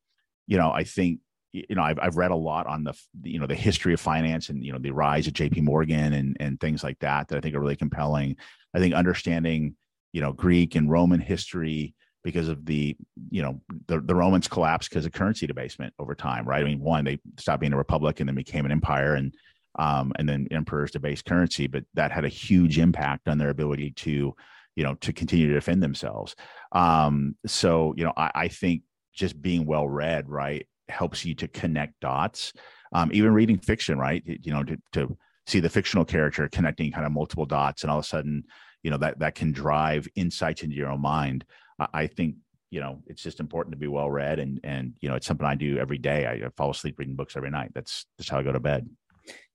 you 0.46 0.58
know, 0.58 0.72
I 0.72 0.84
think 0.84 1.20
you 1.54 1.76
know 1.76 1.84
I've, 1.84 2.00
I've 2.02 2.18
read 2.18 2.32
a 2.32 2.36
lot 2.36 2.68
on 2.68 2.84
the 2.84 2.94
you 3.24 3.40
know 3.40 3.48
the 3.48 3.56
history 3.56 3.94
of 3.94 4.02
finance 4.02 4.50
and 4.50 4.64
you 4.64 4.74
know 4.74 4.80
the 4.80 4.92
rise 4.92 5.28
of 5.28 5.34
J.P. 5.34 5.62
Morgan 5.62 6.14
and 6.14 6.38
and 6.40 6.60
things 6.60 6.84
like 6.84 7.00
that 7.00 7.30
that 7.30 7.38
I 7.38 7.42
think 7.42 7.56
are 7.56 7.62
really 7.62 7.76
compelling. 7.76 8.36
I 8.74 8.80
think 8.80 8.94
understanding 8.94 9.76
you 10.18 10.24
know 10.24 10.34
Greek 10.34 10.74
and 10.74 10.90
Roman 10.90 11.20
history 11.20 11.94
because 12.24 12.48
of 12.48 12.66
the 12.66 12.98
you 13.30 13.44
know 13.44 13.62
the, 13.86 14.00
the 14.00 14.16
Romans 14.16 14.48
collapsed 14.48 14.90
because 14.90 15.06
of 15.06 15.12
currency 15.12 15.46
debasement 15.46 15.94
over 16.00 16.16
time, 16.16 16.44
right? 16.44 16.64
I 16.64 16.66
mean, 16.66 16.80
one 16.80 17.06
they 17.06 17.20
stopped 17.38 17.62
being 17.62 17.72
a 17.72 17.78
republic 17.78 18.20
and 18.20 18.28
then 18.28 18.36
became 18.36 18.66
an 18.66 18.72
empire, 18.72 19.14
and 19.14 19.32
um, 19.78 20.14
and 20.18 20.28
then 20.28 20.48
emperors 20.50 20.90
debased 20.90 21.26
currency, 21.26 21.68
but 21.68 21.84
that 21.94 22.12
had 22.12 22.26
a 22.26 22.30
huge 22.30 22.80
impact 22.80 23.28
on 23.28 23.38
their 23.38 23.52
ability 23.52 23.92
to 23.92 24.34
you 24.76 24.84
know 24.84 24.96
to 24.96 25.14
continue 25.14 25.50
to 25.50 25.54
defend 25.54 25.84
themselves. 25.84 26.36
Um, 26.72 27.36
so 27.46 27.94
you 27.96 28.04
know 28.04 28.14
I, 28.18 28.32
I 28.34 28.48
think 28.48 28.82
just 29.14 29.40
being 29.40 29.68
well 29.68 29.88
read, 29.88 30.28
right, 30.28 30.68
helps 30.90 31.26
you 31.26 31.36
to 31.36 31.48
connect 31.48 32.00
dots. 32.00 32.54
Um, 32.92 33.12
even 33.14 33.36
reading 33.36 33.60
fiction, 33.60 34.00
right, 34.00 34.24
you 34.26 34.52
know, 34.52 34.64
to, 34.64 34.78
to 34.94 35.16
see 35.46 35.60
the 35.60 35.70
fictional 35.70 36.06
character 36.06 36.50
connecting 36.50 36.92
kind 36.92 37.06
of 37.06 37.12
multiple 37.12 37.46
dots, 37.46 37.84
and 37.84 37.92
all 37.92 38.00
of 38.00 38.06
a 38.06 38.08
sudden, 38.08 38.46
you 38.88 38.92
know, 38.92 38.98
that 39.00 39.20
that 39.20 39.36
can 39.36 39.52
drive 39.52 40.08
insights 40.16 40.64
into 40.64 40.74
your 40.74 40.90
own 40.90 41.02
mind. 41.02 41.44
I, 41.78 41.88
I 41.94 42.08
think 42.08 42.36
you 42.70 42.80
know 42.80 43.04
it's 43.06 43.22
just 43.22 43.42
important 43.42 43.74
to 43.74 43.78
be 43.78 43.88
well 43.88 44.10
read, 44.10 44.40
and 44.40 44.62
and 44.64 44.94
you 45.02 45.10
know 45.10 45.16
it's 45.16 45.28
something 45.28 45.46
I 45.46 45.56
do 45.56 45.78
every 45.78 45.98
day. 45.98 46.26
I, 46.26 46.46
I 46.46 46.50
fall 46.56 46.72
asleep 46.72 46.98
reading 46.98 47.18
books 47.18 47.36
every 47.36 47.50
night. 47.50 47.72
That's 47.74 48.06
just 48.18 48.30
how 48.30 48.40
I 48.40 48.44
go 48.44 48.54
to 48.54 48.62
bed. 48.62 48.90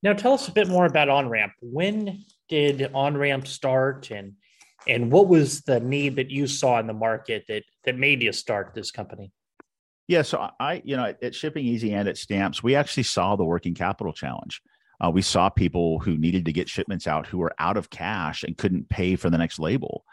Now, 0.03 0.13
tell 0.13 0.35
us 0.35 0.49
a 0.49 0.53
bit 0.53 0.69
more 0.69 0.85
about 0.85 1.09
on 1.09 1.31
ramp 1.31 1.55
When 1.63 2.27
did 2.51 2.91
on 2.93 3.17
ramp 3.17 3.47
start, 3.47 4.11
and 4.11 4.35
and 4.87 5.11
what 5.11 5.29
was 5.29 5.63
the 5.63 5.81
need 5.81 6.17
that 6.17 6.31
you 6.31 6.47
saw 6.47 6.79
in 6.79 6.87
the 6.87 6.93
market 6.93 7.45
that 7.49 7.63
that 7.85 7.97
made 7.97 8.23
you 8.23 8.35
start 8.35 8.73
this 8.75 8.91
company? 8.91 9.33
Yeah, 10.09 10.21
so 10.21 10.51
I, 10.61 10.83
you 10.85 10.99
know, 10.99 11.15
at 11.23 11.35
Shipping 11.35 11.65
Easy 11.65 11.95
and 11.95 12.07
at 12.07 12.19
Stamps, 12.19 12.63
we 12.63 12.75
actually 12.75 13.05
saw 13.05 13.35
the 13.35 13.45
working 13.45 13.73
capital 13.73 14.13
challenge. 14.13 14.61
Uh, 15.03 15.11
we 15.11 15.23
saw 15.23 15.49
people 15.49 15.99
who 15.99 16.17
needed 16.17 16.45
to 16.45 16.53
get 16.53 16.69
shipments 16.69 17.07
out 17.07 17.27
who 17.27 17.39
were 17.39 17.55
out 17.59 17.77
of 17.77 17.91
cash 17.91 18.45
and 18.45 18.57
couldn't 18.57 18.89
pay 18.89 19.17
for 19.17 19.31
the 19.31 19.39
next 19.39 19.59
label. 19.59 20.05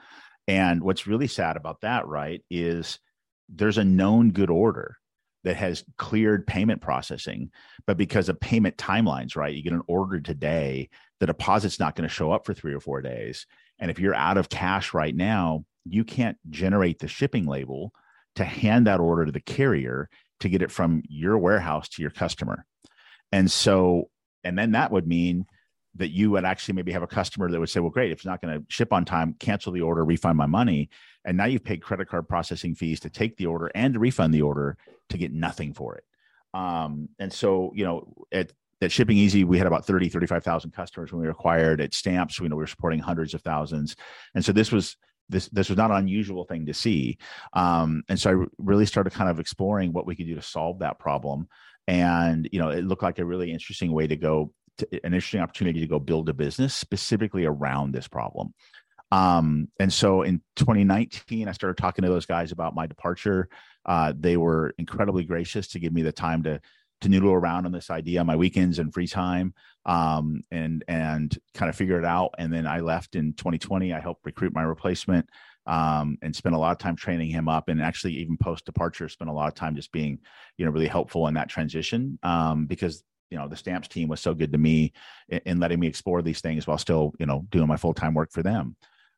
And 0.47 0.81
what's 0.81 1.05
really 1.05 1.27
sad 1.27 1.57
about 1.57 1.81
that, 1.81 2.07
right, 2.07 2.43
is 2.49 2.99
there's 3.47 3.77
a 3.77 3.83
known 3.83 4.31
good 4.31 4.49
order 4.49 4.97
that 5.43 5.55
has 5.55 5.85
cleared 5.97 6.47
payment 6.47 6.81
processing, 6.81 7.51
but 7.87 7.97
because 7.97 8.29
of 8.29 8.39
payment 8.39 8.75
timelines, 8.77 9.35
right, 9.35 9.53
you 9.53 9.63
get 9.63 9.73
an 9.73 9.83
order 9.87 10.19
today, 10.19 10.89
the 11.19 11.27
deposit's 11.27 11.79
not 11.79 11.95
going 11.95 12.07
to 12.07 12.13
show 12.13 12.31
up 12.31 12.45
for 12.45 12.53
three 12.53 12.73
or 12.73 12.79
four 12.79 13.01
days. 13.01 13.45
And 13.79 13.89
if 13.89 13.99
you're 13.99 14.15
out 14.15 14.37
of 14.37 14.49
cash 14.49 14.93
right 14.93 15.15
now, 15.15 15.65
you 15.85 16.03
can't 16.03 16.37
generate 16.49 16.99
the 16.99 17.07
shipping 17.07 17.45
label 17.45 17.93
to 18.35 18.43
hand 18.43 18.87
that 18.87 18.99
order 18.99 19.25
to 19.25 19.31
the 19.31 19.39
carrier 19.39 20.09
to 20.39 20.49
get 20.49 20.61
it 20.61 20.71
from 20.71 21.03
your 21.07 21.37
warehouse 21.37 21.89
to 21.89 22.01
your 22.01 22.11
customer. 22.11 22.65
And 23.31 23.49
so, 23.49 24.09
and 24.43 24.57
then 24.57 24.71
that 24.71 24.91
would 24.91 25.07
mean 25.07 25.45
that 25.95 26.09
you 26.09 26.31
would 26.31 26.45
actually 26.45 26.75
maybe 26.75 26.91
have 26.91 27.03
a 27.03 27.07
customer 27.07 27.49
that 27.49 27.59
would 27.59 27.69
say, 27.69 27.79
well, 27.79 27.89
great, 27.89 28.11
if 28.11 28.19
it's 28.19 28.25
not 28.25 28.41
going 28.41 28.57
to 28.57 28.65
ship 28.69 28.93
on 28.93 29.05
time, 29.05 29.35
cancel 29.39 29.71
the 29.71 29.81
order, 29.81 30.05
refund 30.05 30.37
my 30.37 30.45
money. 30.45 30.89
And 31.25 31.35
now 31.35 31.45
you've 31.45 31.63
paid 31.63 31.81
credit 31.81 32.07
card 32.07 32.27
processing 32.27 32.75
fees 32.75 32.99
to 33.01 33.09
take 33.09 33.37
the 33.37 33.47
order 33.47 33.71
and 33.75 33.93
to 33.95 33.99
refund 33.99 34.33
the 34.33 34.43
order 34.43 34.77
to 35.09 35.17
get 35.17 35.33
nothing 35.33 35.73
for 35.73 35.95
it. 35.95 36.03
Um, 36.53 37.09
and 37.19 37.33
so, 37.33 37.71
you 37.75 37.85
know, 37.85 38.13
at, 38.31 38.51
at 38.81 38.91
Shipping 38.91 39.17
Easy, 39.17 39.43
we 39.43 39.57
had 39.57 39.67
about 39.67 39.85
30, 39.85 40.09
35,000 40.09 40.71
customers 40.71 41.11
when 41.11 41.21
we 41.21 41.27
acquired. 41.27 41.81
At 41.81 41.93
Stamps, 41.93 42.39
we 42.39 42.47
know 42.47 42.55
we 42.55 42.63
were 42.63 42.67
supporting 42.67 42.99
hundreds 42.99 43.33
of 43.33 43.41
thousands. 43.41 43.95
And 44.35 44.45
so 44.45 44.51
this 44.51 44.71
was 44.71 44.95
this 45.27 45.47
this 45.49 45.69
was 45.69 45.77
not 45.77 45.91
an 45.91 45.97
unusual 45.97 46.43
thing 46.43 46.65
to 46.65 46.73
see. 46.73 47.17
Um, 47.53 48.03
and 48.09 48.19
so 48.19 48.31
I 48.31 48.45
really 48.57 48.85
started 48.85 49.13
kind 49.13 49.29
of 49.29 49.39
exploring 49.39 49.93
what 49.93 50.05
we 50.05 50.15
could 50.15 50.25
do 50.25 50.35
to 50.35 50.41
solve 50.41 50.79
that 50.79 50.97
problem. 50.97 51.47
And 51.89 52.47
you 52.51 52.59
know, 52.59 52.69
it 52.69 52.85
looked 52.85 53.01
like 53.01 53.17
a 53.17 53.25
really 53.25 53.51
interesting 53.51 53.91
way 53.91 54.05
to 54.05 54.15
go, 54.15 54.53
to, 54.77 54.87
an 55.03 55.15
interesting 55.15 55.41
opportunity 55.41 55.79
to 55.79 55.87
go 55.87 55.97
build 55.97 56.29
a 56.29 56.33
business 56.33 56.75
specifically 56.75 57.45
around 57.45 57.93
this 57.93 58.07
problem. 58.07 58.53
Um, 59.11 59.69
and 59.79 59.91
so 59.91 60.21
in 60.21 60.39
2019, 60.55 61.47
I 61.47 61.51
started 61.51 61.81
talking 61.81 62.03
to 62.03 62.09
those 62.09 62.27
guys 62.27 62.51
about 62.51 62.75
my 62.75 62.85
departure. 62.85 63.49
Uh, 63.87 64.13
they 64.15 64.37
were 64.37 64.75
incredibly 64.77 65.23
gracious 65.23 65.67
to 65.69 65.79
give 65.79 65.91
me 65.91 66.03
the 66.03 66.11
time 66.11 66.43
to 66.43 66.61
to 67.01 67.09
noodle 67.09 67.31
around 67.31 67.65
on 67.65 67.71
this 67.71 67.89
idea 67.89 68.19
on 68.19 68.27
my 68.27 68.35
weekends 68.35 68.77
and 68.77 68.93
free 68.93 69.07
time 69.07 69.55
um, 69.85 70.43
and 70.51 70.83
and 70.87 71.39
kind 71.55 71.69
of 71.69 71.75
figure 71.75 71.97
it 71.97 72.05
out. 72.05 72.35
And 72.37 72.53
then 72.53 72.67
I 72.67 72.81
left 72.81 73.15
in 73.15 73.33
2020. 73.33 73.93
I 73.93 73.99
helped 73.99 74.25
recruit 74.27 74.53
my 74.53 74.61
replacement 74.61 75.27
um, 75.69 76.17
and 76.21 76.35
spent 76.35 76.55
a 76.55 76.57
lot 76.57 76.73
of 76.73 76.79
time 76.79 76.97
training 76.97 77.29
him 77.29 77.47
up. 77.47 77.69
And 77.69 77.81
actually, 77.81 78.15
even 78.15 78.35
post 78.37 78.65
departure, 78.65 79.07
spent 79.07 79.29
a 79.29 79.33
lot 79.33 79.47
of 79.47 79.55
time 79.55 79.75
just 79.75 79.91
being, 79.93 80.19
you 80.57 80.65
know, 80.65 80.71
really 80.71 80.87
helpful 80.87 81.27
in 81.27 81.35
that 81.35 81.47
transition 81.47 82.19
um, 82.23 82.65
because 82.65 83.03
you 83.29 83.37
know 83.37 83.47
the 83.47 83.55
stamps 83.55 83.87
team 83.87 84.09
was 84.09 84.19
so 84.19 84.33
good 84.33 84.51
to 84.51 84.57
me 84.57 84.91
in, 85.29 85.39
in, 85.45 85.59
letting 85.59 85.79
me 85.79 85.85
explore 85.85 86.23
these 86.23 86.41
things 86.41 86.65
while 86.65 86.79
still 86.79 87.13
you 87.19 87.27
know 87.27 87.45
doing 87.51 87.67
my 87.67 87.77
full-time 87.77 88.15
work 88.15 88.31
for 88.31 88.41
them 88.41 88.75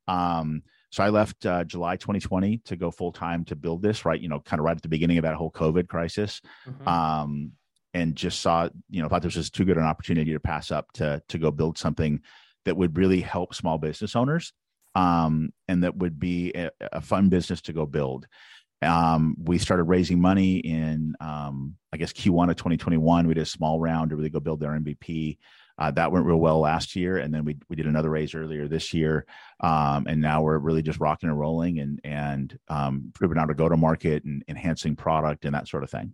um, 0.10 0.64
so 0.92 1.04
I 1.04 1.10
left 1.10 1.46
uh, 1.46 1.64
July 1.64 1.96
2020 1.96 2.58
to 2.66 2.76
go 2.76 2.92
full 2.92 3.14
time 3.14 3.46
to 3.46 3.56
build 3.56 3.82
this, 3.82 4.04
right? 4.04 4.20
You 4.20 4.28
know, 4.28 4.42
kind 4.42 4.60
of 4.60 4.66
right 4.66 4.76
at 4.76 4.82
the 4.82 4.90
beginning 4.90 5.18
of 5.18 5.24
that 5.24 5.36
whole 5.36 5.52
COVID 5.52 5.88
crisis. 5.88 6.42
Mm-hmm. 6.68 6.88
Um, 6.88 7.52
and 7.94 8.16
just 8.16 8.42
saw, 8.42 8.70
you 8.90 9.02
know, 9.02 9.10
thought 9.10 9.22
this 9.22 9.36
was 9.36 9.50
too 9.50 9.66
good 9.66 9.78
an 9.78 9.84
opportunity 9.84 10.32
to 10.34 10.40
pass 10.40 10.72
up 10.72 10.92
to 10.94 11.22
to 11.28 11.38
go 11.38 11.52
build 11.52 11.78
something 11.78 12.22
that 12.64 12.78
would 12.78 12.98
really 12.98 13.22
help 13.22 13.54
small 13.54 13.78
business 13.78 14.16
owners, 14.16 14.54
um, 14.96 15.54
and 15.68 15.84
that 15.84 15.96
would 15.96 16.20
be 16.20 16.52
a, 16.54 16.70
a, 16.92 17.02
fun 17.02 17.30
business 17.30 17.62
to 17.62 17.74
go 17.74 17.86
build. 17.86 18.28
Um, 18.82 19.36
we 19.42 19.58
started 19.58 19.84
raising 19.84 20.20
money 20.20 20.58
in, 20.58 21.16
um, 21.20 21.76
I 21.94 21.98
guess, 21.98 22.12
Q1 22.12 22.50
of 22.50 22.56
2021. 22.56 23.28
We 23.28 23.34
did 23.34 23.44
a 23.44 23.46
small 23.46 23.80
round 23.80 24.10
to 24.10 24.16
really 24.16 24.30
go 24.30 24.40
build 24.40 24.60
their 24.60 24.72
MVP. 24.72 25.38
Uh, 25.78 25.90
that 25.92 26.12
went 26.12 26.26
real 26.26 26.38
well 26.38 26.60
last 26.60 26.96
year, 26.96 27.18
and 27.18 27.34
then 27.34 27.44
we 27.44 27.58
we 27.70 27.76
did 27.76 27.88
another 27.88 28.10
raise 28.10 28.36
earlier 28.36 28.68
this 28.68 28.94
year, 28.94 29.26
um, 29.62 30.06
and 30.08 30.22
now 30.22 30.42
we're 30.42 30.60
really 30.60 30.84
just 30.84 31.00
rocking 31.00 31.30
and 31.30 31.40
rolling 31.40 31.80
and 31.80 32.00
and 32.04 32.60
um, 32.68 33.12
proving 33.16 33.38
out 33.38 33.50
a 33.50 33.54
go 33.54 33.68
to 33.68 33.78
market 33.78 34.24
and 34.24 34.44
enhancing 34.48 34.96
product 34.96 35.46
and 35.46 35.56
that 35.56 35.68
sort 35.68 35.84
of 35.84 35.90
thing. 35.90 36.14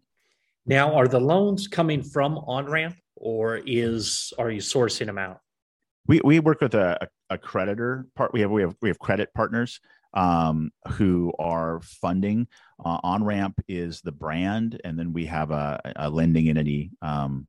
Now, 0.66 0.96
are 0.96 1.08
the 1.08 1.20
loans 1.20 1.68
coming 1.68 2.02
from 2.02 2.36
OnRamp, 2.36 2.96
or 3.16 3.60
is 3.66 4.32
are 4.38 4.52
you 4.52 4.62
sourcing 4.62 5.08
them 5.08 5.18
out? 5.18 5.40
We 6.06 6.22
we 6.24 6.40
work 6.40 6.62
with 6.62 6.76
a, 6.76 7.10
a 7.30 7.38
creditor 7.38 8.06
part. 8.16 8.34
We 8.34 8.42
have 8.42 8.52
we 8.52 8.62
have 8.62 8.76
we 8.82 8.90
have 8.90 9.00
credit 9.00 9.34
partners 9.34 9.80
um, 10.14 10.72
who 10.94 11.34
are 11.40 11.82
funding. 11.82 12.48
Uh, 12.84 13.00
OnRamp 13.02 13.54
is 13.68 14.02
the 14.02 14.12
brand, 14.12 14.80
and 14.84 14.98
then 14.98 15.14
we 15.14 15.26
have 15.26 15.52
a, 15.52 15.80
a 15.96 16.10
lending 16.10 16.50
entity 16.50 16.92
um, 17.02 17.48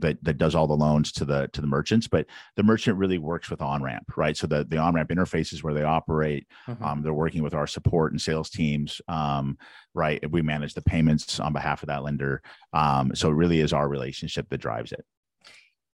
that 0.00 0.22
that 0.22 0.38
does 0.38 0.54
all 0.54 0.66
the 0.66 0.76
loans 0.76 1.12
to 1.12 1.24
the 1.24 1.48
to 1.52 1.60
the 1.60 1.66
merchants 1.66 2.06
but 2.06 2.26
the 2.56 2.62
merchant 2.62 2.96
really 2.98 3.18
works 3.18 3.50
with 3.50 3.60
OnRamp 3.60 4.02
right 4.16 4.36
so 4.36 4.46
the 4.46 4.64
the 4.64 4.76
OnRamp 4.76 5.08
interfaces 5.08 5.62
where 5.62 5.74
they 5.74 5.82
operate 5.82 6.46
mm-hmm. 6.66 6.82
um, 6.82 7.02
they're 7.02 7.12
working 7.12 7.42
with 7.42 7.54
our 7.54 7.66
support 7.66 8.12
and 8.12 8.20
sales 8.20 8.50
teams 8.50 9.00
um, 9.08 9.58
right 9.94 10.30
we 10.30 10.42
manage 10.42 10.74
the 10.74 10.82
payments 10.82 11.40
on 11.40 11.52
behalf 11.52 11.82
of 11.82 11.88
that 11.88 12.02
lender 12.02 12.42
um, 12.72 13.14
so 13.14 13.28
it 13.28 13.34
really 13.34 13.60
is 13.60 13.72
our 13.72 13.88
relationship 13.88 14.48
that 14.48 14.58
drives 14.58 14.92
it 14.92 15.04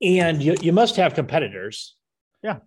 and 0.01 0.43
you, 0.43 0.55
you 0.61 0.73
must 0.73 0.95
have 0.95 1.13
competitors 1.13 1.95
yeah 2.41 2.57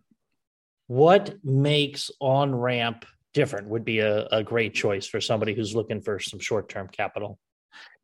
what 0.87 1.35
makes 1.45 2.11
OnRamp 2.23 3.05
different 3.35 3.69
would 3.69 3.85
be 3.85 3.99
a, 3.99 4.27
a 4.27 4.43
great 4.43 4.75
choice 4.75 5.07
for 5.07 5.21
somebody 5.21 5.55
who's 5.55 5.75
looking 5.75 6.01
for 6.01 6.19
some 6.19 6.41
short-term 6.41 6.89
capital 6.89 7.39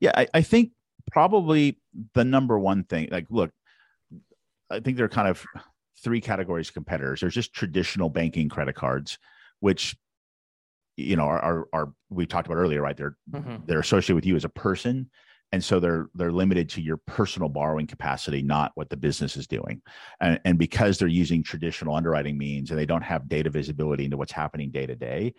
yeah 0.00 0.12
I, 0.14 0.28
I 0.34 0.42
think 0.42 0.72
probably 1.10 1.78
the 2.14 2.24
number 2.24 2.58
one 2.58 2.84
thing. 2.84 3.08
Like, 3.10 3.26
look, 3.30 3.50
I 4.70 4.80
think 4.80 4.96
there 4.96 5.06
are 5.06 5.10
kind 5.10 5.28
of 5.28 5.44
three 6.02 6.20
categories 6.20 6.68
of 6.68 6.74
competitors. 6.74 7.20
There's 7.20 7.34
just 7.34 7.52
traditional 7.52 8.08
banking 8.08 8.48
credit 8.48 8.74
cards, 8.74 9.18
which 9.60 9.96
you 10.96 11.16
know 11.16 11.24
are 11.24 11.40
are, 11.40 11.68
are 11.72 11.92
we 12.10 12.26
talked 12.26 12.46
about 12.46 12.58
earlier, 12.58 12.82
right? 12.82 12.96
They're 12.96 13.16
mm-hmm. 13.30 13.64
they're 13.66 13.80
associated 13.80 14.16
with 14.16 14.26
you 14.26 14.36
as 14.36 14.44
a 14.44 14.50
person, 14.50 15.10
and 15.52 15.62
so 15.62 15.78
they're 15.78 16.08
they're 16.14 16.32
limited 16.32 16.70
to 16.70 16.82
your 16.82 16.96
personal 16.96 17.48
borrowing 17.48 17.86
capacity, 17.86 18.42
not 18.42 18.72
what 18.74 18.88
the 18.88 18.96
business 18.96 19.36
is 19.36 19.46
doing. 19.46 19.82
And, 20.20 20.40
and 20.44 20.58
because 20.58 20.98
they're 20.98 21.08
using 21.08 21.42
traditional 21.42 21.94
underwriting 21.94 22.38
means 22.38 22.70
and 22.70 22.78
they 22.78 22.86
don't 22.86 23.02
have 23.02 23.28
data 23.28 23.50
visibility 23.50 24.06
into 24.06 24.16
what's 24.16 24.32
happening 24.32 24.70
day 24.70 24.86
to 24.86 24.96
day, 24.96 25.34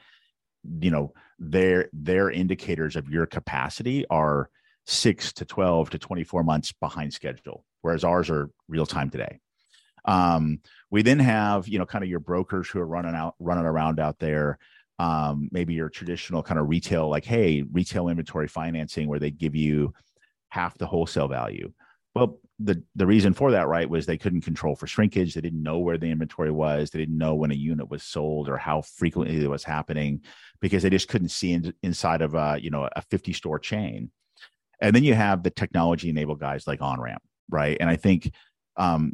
you 0.80 0.92
know, 0.92 1.14
their 1.40 1.90
their 1.94 2.30
indicators 2.30 2.96
of 2.96 3.10
your 3.10 3.26
capacity 3.26 4.06
are 4.10 4.50
six 4.86 5.34
to 5.34 5.46
12 5.46 5.92
to 5.92 6.00
24 6.00 6.44
months 6.44 6.72
behind 6.74 7.14
schedule, 7.14 7.66
whereas 7.82 8.04
ours 8.04 8.30
are 8.30 8.50
real 8.68 8.86
time 8.86 9.10
today. 9.10 9.40
Um, 10.06 10.60
we 10.92 11.02
then 11.02 11.20
have, 11.20 11.68
you 11.68 11.80
know, 11.80 11.86
kind 11.86 12.04
of 12.04 12.10
your 12.10 12.20
brokers 12.20 12.70
who 12.70 12.80
are 12.80 12.86
running 12.86 13.16
out, 13.16 13.36
running 13.40 13.66
around 13.66 14.00
out 14.00 14.20
there. 14.20 14.60
Um, 15.00 15.50
maybe 15.52 15.74
your 15.74 15.90
traditional 15.90 16.44
kind 16.44 16.60
of 16.60 16.70
retail, 16.70 17.10
like, 17.10 17.26
hey, 17.26 17.64
retail 17.72 18.10
inventory 18.10 18.48
financing, 18.48 19.08
where 19.08 19.20
they 19.20 19.32
give 19.32 19.56
you 19.56 19.94
half 20.50 20.78
the 20.78 20.86
wholesale 20.86 21.28
value. 21.28 21.72
Well, 22.16 22.40
the 22.60 22.84
the 22.96 23.08
reason 23.08 23.34
for 23.34 23.52
that, 23.52 23.68
right, 23.68 23.90
was 23.90 24.06
they 24.06 24.20
couldn't 24.20 24.42
control 24.42 24.76
for 24.76 24.86
shrinkage. 24.86 25.34
They 25.34 25.42
didn't 25.42 25.64
know 25.64 25.80
where 25.80 25.98
the 25.98 26.12
inventory 26.12 26.52
was. 26.52 26.92
They 26.92 27.00
didn't 27.00 27.18
know 27.18 27.34
when 27.34 27.52
a 27.52 27.56
unit 27.56 27.90
was 27.90 28.04
sold 28.04 28.48
or 28.48 28.58
how 28.58 28.82
frequently 28.82 29.44
it 29.44 29.50
was 29.50 29.64
happening 29.64 30.22
because 30.62 30.84
they 30.84 30.92
just 30.92 31.08
couldn't 31.08 31.30
see 31.30 31.54
in, 31.54 31.74
inside 31.82 32.22
of 32.22 32.36
a 32.36 32.60
you 32.62 32.70
know 32.70 32.88
a 32.96 33.02
50 33.02 33.34
store 33.34 33.58
chain 33.58 34.12
and 34.84 34.94
then 34.94 35.06
you 35.06 35.14
have 35.14 35.44
the 35.44 35.50
technology 35.50 36.10
enabled 36.10 36.42
guys 36.42 36.68
like 36.68 36.82
OnRamp, 36.82 37.20
right? 37.50 37.78
And 37.80 37.90
I 37.90 37.96
think 37.96 38.34
um, 38.76 39.14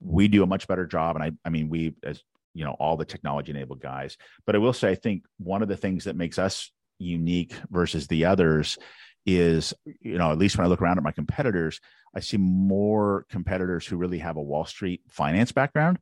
we 0.00 0.28
do 0.28 0.42
a 0.42 0.46
much 0.46 0.66
better 0.66 0.86
job. 0.86 1.14
And 1.14 1.22
I, 1.22 1.32
I 1.44 1.50
mean, 1.50 1.68
we 1.68 1.94
as 2.02 2.22
you 2.54 2.64
know, 2.64 2.72
all 2.72 2.96
the 2.96 3.04
technology 3.04 3.50
enabled 3.50 3.80
guys. 3.80 4.16
But 4.46 4.54
I 4.54 4.58
will 4.58 4.72
say, 4.72 4.90
I 4.90 4.94
think 4.94 5.24
one 5.38 5.62
of 5.62 5.68
the 5.68 5.76
things 5.76 6.04
that 6.04 6.16
makes 6.16 6.38
us 6.38 6.70
unique 6.98 7.54
versus 7.70 8.06
the 8.06 8.24
others 8.26 8.78
is, 9.26 9.74
you 10.00 10.18
know, 10.18 10.32
at 10.32 10.38
least 10.38 10.56
when 10.56 10.66
I 10.66 10.68
look 10.68 10.82
around 10.82 10.98
at 10.98 11.04
my 11.04 11.12
competitors, 11.12 11.80
I 12.14 12.20
see 12.20 12.36
more 12.36 13.26
competitors 13.30 13.86
who 13.86 13.96
really 13.96 14.18
have 14.18 14.36
a 14.36 14.42
Wall 14.42 14.64
Street 14.64 15.02
finance 15.08 15.52
background, 15.52 15.98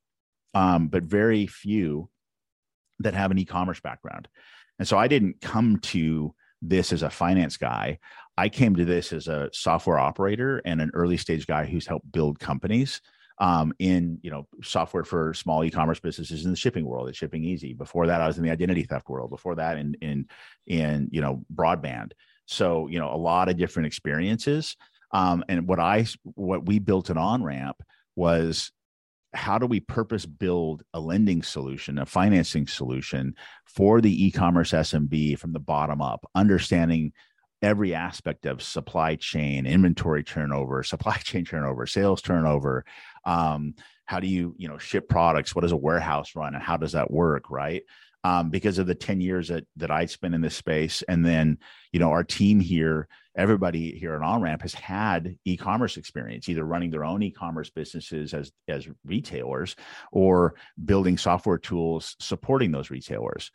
um, 0.54 0.88
but 0.88 1.02
very 1.02 1.46
few 1.46 2.08
that 3.00 3.14
have 3.14 3.30
an 3.30 3.38
e-commerce 3.38 3.80
background. 3.80 4.28
And 4.78 4.86
so 4.86 4.96
I 4.96 5.08
didn't 5.08 5.40
come 5.40 5.78
to 5.78 6.34
this 6.62 6.92
as 6.92 7.02
a 7.02 7.10
finance 7.10 7.56
guy. 7.56 7.98
I 8.36 8.48
came 8.48 8.76
to 8.76 8.84
this 8.84 9.12
as 9.12 9.28
a 9.28 9.50
software 9.52 9.98
operator 9.98 10.62
and 10.64 10.80
an 10.80 10.90
early 10.94 11.16
stage 11.16 11.46
guy 11.46 11.64
who's 11.64 11.86
helped 11.86 12.10
build 12.10 12.38
companies 12.38 13.00
um, 13.40 13.72
in 13.78 14.18
you 14.22 14.30
know 14.30 14.46
software 14.62 15.04
for 15.04 15.32
small 15.34 15.64
e-commerce 15.64 16.00
businesses 16.00 16.44
in 16.44 16.50
the 16.50 16.56
shipping 16.56 16.84
world 16.84 17.08
at 17.08 17.14
ShippingEasy. 17.14 17.76
Before 17.76 18.06
that, 18.06 18.20
I 18.20 18.26
was 18.26 18.38
in 18.38 18.44
the 18.44 18.50
identity 18.50 18.82
theft 18.82 19.08
world. 19.08 19.30
Before 19.30 19.54
that, 19.56 19.78
in 19.78 19.94
in 20.00 20.26
in 20.66 21.08
you 21.10 21.20
know 21.20 21.44
broadband. 21.54 22.12
So 22.46 22.88
you 22.88 22.98
know 22.98 23.12
a 23.12 23.16
lot 23.16 23.48
of 23.48 23.56
different 23.56 23.86
experiences. 23.86 24.76
Um, 25.12 25.44
and 25.48 25.66
what 25.66 25.80
I 25.80 26.06
what 26.34 26.66
we 26.66 26.78
built 26.78 27.10
an 27.10 27.16
OnRamp 27.16 27.74
was 28.16 28.72
how 29.34 29.58
do 29.58 29.66
we 29.66 29.80
purpose 29.80 30.26
build 30.26 30.82
a 30.94 31.00
lending 31.00 31.42
solution, 31.42 31.98
a 31.98 32.06
financing 32.06 32.66
solution 32.66 33.34
for 33.66 34.00
the 34.00 34.26
e-commerce 34.26 34.72
SMB 34.72 35.38
from 35.38 35.52
the 35.52 35.60
bottom 35.60 36.00
up, 36.00 36.28
understanding 36.34 37.12
every 37.60 37.94
aspect 37.94 38.46
of 38.46 38.62
supply 38.62 39.16
chain, 39.16 39.66
inventory 39.66 40.22
turnover, 40.22 40.82
supply 40.82 41.16
chain 41.22 41.44
turnover, 41.44 41.86
sales 41.86 42.22
turnover. 42.22 42.84
Um, 43.24 43.74
how 44.04 44.20
do 44.20 44.26
you, 44.26 44.54
you 44.58 44.68
know, 44.68 44.78
ship 44.78 45.08
products? 45.08 45.54
What 45.54 45.62
does 45.62 45.72
a 45.72 45.76
warehouse 45.76 46.34
run, 46.34 46.54
and 46.54 46.62
how 46.62 46.76
does 46.76 46.92
that 46.92 47.10
work, 47.10 47.50
right? 47.50 47.82
um, 48.24 48.50
because 48.50 48.78
of 48.78 48.86
the 48.86 48.94
10 48.94 49.20
years 49.20 49.48
that, 49.48 49.64
that 49.76 49.90
I 49.90 50.06
spent 50.06 50.34
in 50.34 50.40
this 50.40 50.56
space. 50.56 51.02
And 51.02 51.24
then, 51.24 51.58
you 51.92 52.00
know, 52.00 52.10
our 52.10 52.24
team 52.24 52.58
here, 52.58 53.06
everybody 53.36 53.96
here 53.96 54.14
at 54.14 54.20
OnRamp 54.20 54.62
has 54.62 54.74
had 54.74 55.36
e-commerce 55.44 55.96
experience, 55.96 56.48
either 56.48 56.64
running 56.64 56.90
their 56.90 57.04
own 57.04 57.22
e-commerce 57.22 57.70
businesses 57.70 58.34
as, 58.34 58.50
as 58.66 58.88
retailers 59.04 59.76
or 60.10 60.56
building 60.84 61.16
software 61.16 61.58
tools 61.58 62.16
supporting 62.18 62.72
those 62.72 62.90
retailers. 62.90 63.52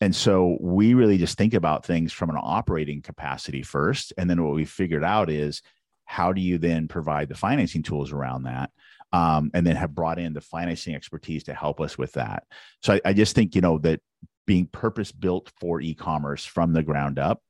And 0.00 0.14
so 0.14 0.58
we 0.60 0.94
really 0.94 1.18
just 1.18 1.36
think 1.36 1.54
about 1.54 1.84
things 1.84 2.12
from 2.12 2.30
an 2.30 2.38
operating 2.40 3.02
capacity 3.02 3.62
first. 3.62 4.12
And 4.16 4.30
then 4.30 4.44
what 4.44 4.54
we 4.54 4.64
figured 4.64 5.04
out 5.04 5.28
is 5.28 5.60
how 6.04 6.32
do 6.32 6.40
you 6.40 6.58
then 6.58 6.86
provide 6.86 7.28
the 7.28 7.34
financing 7.34 7.82
tools 7.82 8.12
around 8.12 8.44
that? 8.44 8.70
Um, 9.14 9.52
and 9.54 9.64
then 9.64 9.76
have 9.76 9.94
brought 9.94 10.18
in 10.18 10.32
the 10.32 10.40
financing 10.40 10.92
expertise 10.92 11.44
to 11.44 11.54
help 11.54 11.80
us 11.80 11.96
with 11.96 12.12
that. 12.14 12.42
So 12.82 12.94
I, 12.94 13.00
I 13.04 13.12
just 13.12 13.36
think 13.36 13.54
you 13.54 13.60
know 13.60 13.78
that 13.78 14.00
being 14.44 14.66
purpose 14.66 15.12
built 15.12 15.52
for 15.60 15.80
e-commerce 15.80 16.44
from 16.44 16.72
the 16.72 16.82
ground 16.82 17.20
up 17.20 17.40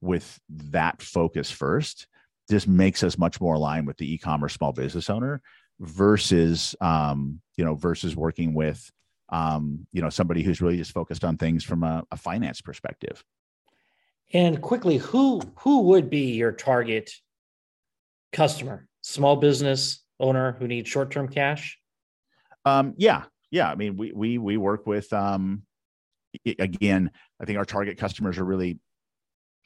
with 0.00 0.40
that 0.48 1.00
focus 1.00 1.52
first 1.52 2.08
just 2.50 2.66
makes 2.66 3.04
us 3.04 3.16
much 3.16 3.40
more 3.40 3.54
aligned 3.54 3.86
with 3.86 3.96
the 3.96 4.12
e-commerce 4.12 4.54
small 4.54 4.72
business 4.72 5.08
owner 5.08 5.40
versus 5.78 6.74
um, 6.80 7.40
you 7.56 7.64
know 7.64 7.76
versus 7.76 8.16
working 8.16 8.52
with 8.52 8.90
um, 9.28 9.86
you 9.92 10.02
know 10.02 10.10
somebody 10.10 10.42
who's 10.42 10.60
really 10.60 10.78
just 10.78 10.92
focused 10.92 11.24
on 11.24 11.36
things 11.36 11.62
from 11.62 11.84
a, 11.84 12.02
a 12.10 12.16
finance 12.16 12.60
perspective 12.60 13.22
and 14.32 14.60
quickly 14.60 14.98
who 14.98 15.40
who 15.60 15.82
would 15.82 16.10
be 16.10 16.32
your 16.32 16.50
target 16.50 17.12
customer 18.32 18.88
small 19.00 19.36
business 19.36 20.03
owner 20.20 20.52
who 20.58 20.68
needs 20.68 20.88
short 20.88 21.10
term 21.10 21.28
cash? 21.28 21.78
Um, 22.64 22.94
yeah, 22.96 23.24
yeah. 23.50 23.70
I 23.70 23.74
mean, 23.74 23.96
we 23.96 24.12
we 24.12 24.38
we 24.38 24.56
work 24.56 24.86
with 24.86 25.12
um, 25.12 25.62
again. 26.58 27.10
I 27.40 27.44
think 27.44 27.58
our 27.58 27.64
target 27.64 27.98
customers 27.98 28.38
are 28.38 28.44
really 28.44 28.78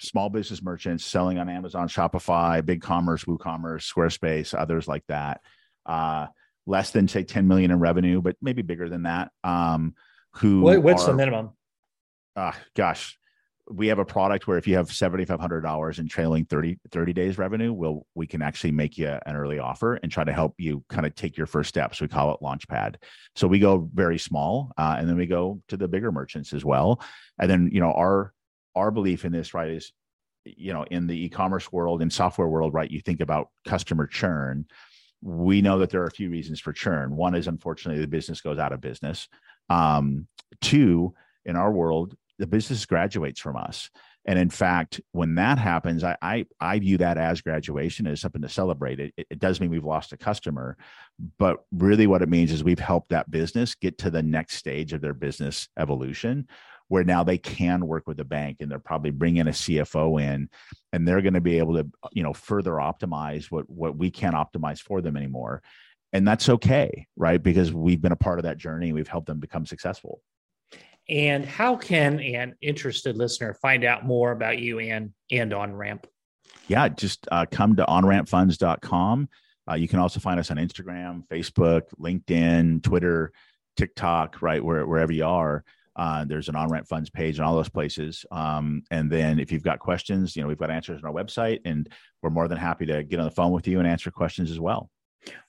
small 0.00 0.28
business 0.30 0.62
merchants 0.62 1.04
selling 1.04 1.38
on 1.38 1.48
Amazon, 1.48 1.88
Shopify, 1.88 2.62
BigCommerce, 2.62 3.26
WooCommerce, 3.26 3.92
Squarespace, 3.92 4.58
others 4.58 4.86
like 4.86 5.04
that. 5.08 5.40
Uh, 5.84 6.26
less 6.66 6.90
than 6.90 7.08
say 7.08 7.24
10 7.24 7.48
million 7.48 7.70
in 7.70 7.80
revenue, 7.80 8.20
but 8.20 8.36
maybe 8.40 8.62
bigger 8.62 8.88
than 8.88 9.04
that. 9.04 9.30
Um, 9.42 9.94
who 10.34 10.60
what, 10.60 10.82
what's 10.82 11.04
are, 11.04 11.08
the 11.08 11.14
minimum? 11.14 11.50
Uh, 12.36 12.52
gosh, 12.76 13.18
we 13.70 13.86
have 13.88 13.98
a 13.98 14.04
product 14.04 14.46
where 14.46 14.58
if 14.58 14.66
you 14.66 14.76
have 14.76 14.88
$7500 14.88 15.98
in 15.98 16.08
trailing 16.08 16.44
30 16.44 16.78
30 16.90 17.12
days 17.12 17.38
revenue 17.38 17.72
we'll 17.72 18.06
we 18.14 18.26
can 18.26 18.42
actually 18.42 18.72
make 18.72 18.96
you 18.96 19.08
an 19.08 19.36
early 19.36 19.58
offer 19.58 19.94
and 19.96 20.10
try 20.10 20.24
to 20.24 20.32
help 20.32 20.54
you 20.58 20.84
kind 20.88 21.06
of 21.06 21.14
take 21.14 21.36
your 21.36 21.46
first 21.46 21.68
steps. 21.68 22.00
We 22.00 22.08
call 22.08 22.32
it 22.32 22.40
launchpad. 22.42 22.96
So 23.36 23.46
we 23.46 23.58
go 23.58 23.88
very 23.92 24.18
small 24.18 24.72
uh, 24.78 24.96
and 24.98 25.08
then 25.08 25.16
we 25.16 25.26
go 25.26 25.60
to 25.68 25.76
the 25.76 25.88
bigger 25.88 26.12
merchants 26.12 26.52
as 26.52 26.64
well. 26.64 27.00
And 27.38 27.50
then 27.50 27.70
you 27.72 27.80
know 27.80 27.92
our 27.92 28.32
our 28.74 28.90
belief 28.90 29.24
in 29.24 29.32
this 29.32 29.54
right 29.54 29.70
is 29.70 29.92
you 30.44 30.72
know 30.72 30.84
in 30.84 31.06
the 31.06 31.24
e-commerce 31.24 31.70
world 31.72 32.00
and 32.02 32.12
software 32.12 32.48
world 32.48 32.72
right 32.72 32.90
you 32.90 33.00
think 33.00 33.20
about 33.20 33.50
customer 33.66 34.06
churn. 34.06 34.66
We 35.20 35.62
know 35.62 35.80
that 35.80 35.90
there 35.90 36.02
are 36.02 36.06
a 36.06 36.12
few 36.12 36.30
reasons 36.30 36.60
for 36.60 36.72
churn. 36.72 37.16
One 37.16 37.34
is 37.34 37.48
unfortunately 37.48 38.00
the 38.00 38.06
business 38.06 38.40
goes 38.40 38.58
out 38.58 38.72
of 38.72 38.80
business. 38.80 39.28
Um, 39.68 40.28
two 40.60 41.14
in 41.44 41.56
our 41.56 41.72
world 41.72 42.16
the 42.38 42.46
business 42.46 42.86
graduates 42.86 43.40
from 43.40 43.56
us. 43.56 43.90
And 44.26 44.38
in 44.38 44.50
fact, 44.50 45.00
when 45.12 45.36
that 45.36 45.58
happens, 45.58 46.04
I, 46.04 46.16
I, 46.20 46.46
I 46.60 46.78
view 46.78 46.98
that 46.98 47.16
as 47.16 47.40
graduation 47.40 48.06
as 48.06 48.20
something 48.20 48.42
to 48.42 48.48
celebrate. 48.48 49.00
It, 49.00 49.14
it 49.16 49.38
does 49.38 49.60
mean 49.60 49.70
we've 49.70 49.84
lost 49.84 50.12
a 50.12 50.18
customer, 50.18 50.76
but 51.38 51.64
really 51.72 52.06
what 52.06 52.22
it 52.22 52.28
means 52.28 52.52
is 52.52 52.62
we've 52.62 52.78
helped 52.78 53.08
that 53.08 53.30
business 53.30 53.74
get 53.74 53.98
to 53.98 54.10
the 54.10 54.22
next 54.22 54.56
stage 54.56 54.92
of 54.92 55.00
their 55.00 55.14
business 55.14 55.68
evolution 55.78 56.46
where 56.88 57.04
now 57.04 57.22
they 57.22 57.38
can 57.38 57.86
work 57.86 58.06
with 58.06 58.16
the 58.16 58.24
bank 58.24 58.58
and 58.60 58.70
they're 58.70 58.78
probably 58.78 59.10
bringing 59.10 59.46
a 59.46 59.50
CFO 59.50 60.20
in 60.20 60.48
and 60.92 61.06
they're 61.06 61.22
going 61.22 61.34
to 61.34 61.40
be 61.40 61.58
able 61.58 61.74
to, 61.74 61.86
you 62.12 62.22
know, 62.22 62.32
further 62.32 62.72
optimize 62.72 63.46
what, 63.50 63.68
what 63.68 63.96
we 63.96 64.10
can't 64.10 64.34
optimize 64.34 64.80
for 64.80 65.00
them 65.00 65.16
anymore. 65.16 65.62
And 66.12 66.26
that's 66.26 66.48
okay, 66.48 67.06
right? 67.16 67.42
Because 67.42 67.72
we've 67.72 68.00
been 68.00 68.12
a 68.12 68.16
part 68.16 68.38
of 68.38 68.44
that 68.44 68.56
journey. 68.56 68.92
We've 68.92 69.08
helped 69.08 69.26
them 69.26 69.40
become 69.40 69.66
successful. 69.66 70.22
And 71.08 71.44
how 71.44 71.76
can 71.76 72.20
an 72.20 72.54
interested 72.60 73.16
listener 73.16 73.54
find 73.54 73.84
out 73.84 74.04
more 74.04 74.32
about 74.32 74.58
you 74.58 74.78
and 74.78 75.12
and 75.30 75.52
OnRamp? 75.52 76.04
Yeah, 76.66 76.88
just 76.88 77.26
uh, 77.32 77.46
come 77.50 77.76
to 77.76 77.84
onrampfunds.com. 77.84 79.28
Uh, 79.70 79.74
you 79.74 79.88
can 79.88 79.98
also 79.98 80.20
find 80.20 80.38
us 80.38 80.50
on 80.50 80.58
Instagram, 80.58 81.26
Facebook, 81.28 81.82
LinkedIn, 81.98 82.82
Twitter, 82.82 83.32
TikTok, 83.76 84.42
right 84.42 84.62
where, 84.62 84.86
wherever 84.86 85.12
you 85.12 85.24
are. 85.24 85.64
Uh, 85.96 86.24
there's 86.24 86.48
an 86.48 86.54
OnRamp 86.54 86.86
Funds 86.86 87.10
page 87.10 87.38
in 87.38 87.44
all 87.44 87.56
those 87.56 87.68
places. 87.68 88.24
Um, 88.30 88.82
and 88.90 89.10
then 89.10 89.40
if 89.40 89.50
you've 89.50 89.64
got 89.64 89.80
questions, 89.80 90.36
you 90.36 90.42
know, 90.42 90.48
we've 90.48 90.58
got 90.58 90.70
answers 90.70 91.02
on 91.02 91.08
our 91.08 91.14
website, 91.14 91.60
and 91.64 91.88
we're 92.22 92.30
more 92.30 92.48
than 92.48 92.58
happy 92.58 92.86
to 92.86 93.02
get 93.02 93.18
on 93.18 93.24
the 93.24 93.32
phone 93.32 93.50
with 93.50 93.66
you 93.66 93.78
and 93.78 93.88
answer 93.88 94.10
questions 94.10 94.50
as 94.50 94.60
well. 94.60 94.90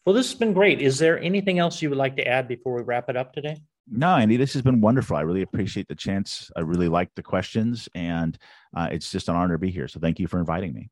Well, 0.06 0.16
this 0.16 0.30
has 0.32 0.40
been 0.40 0.54
great. 0.54 0.82
Is 0.82 0.98
there 0.98 1.20
anything 1.20 1.60
else 1.60 1.82
you 1.82 1.90
would 1.90 1.98
like 1.98 2.16
to 2.18 2.28
add 2.28 2.48
before 2.48 2.76
we 2.76 2.82
wrap 2.82 3.10
it 3.10 3.16
up 3.16 3.34
today? 3.34 3.58
No, 3.92 4.16
Andy, 4.16 4.38
this 4.38 4.54
has 4.54 4.62
been 4.62 4.82
wonderful. 4.82 5.18
I 5.18 5.22
really 5.22 5.42
appreciate 5.42 5.88
the 5.88 5.96
chance. 5.96 6.52
I 6.56 6.62
really 6.62 6.88
like 6.88 7.10
the 7.16 7.24
questions, 7.24 7.90
and 7.96 8.38
uh, 8.76 8.90
it's 8.92 9.12
just 9.12 9.30
an 9.30 9.36
honor 9.36 9.56
to 9.56 9.60
be 9.60 9.72
here. 9.72 9.88
So 9.88 10.00
thank 10.00 10.20
you 10.20 10.28
for 10.28 10.40
inviting 10.40 10.74
me. 10.74 10.90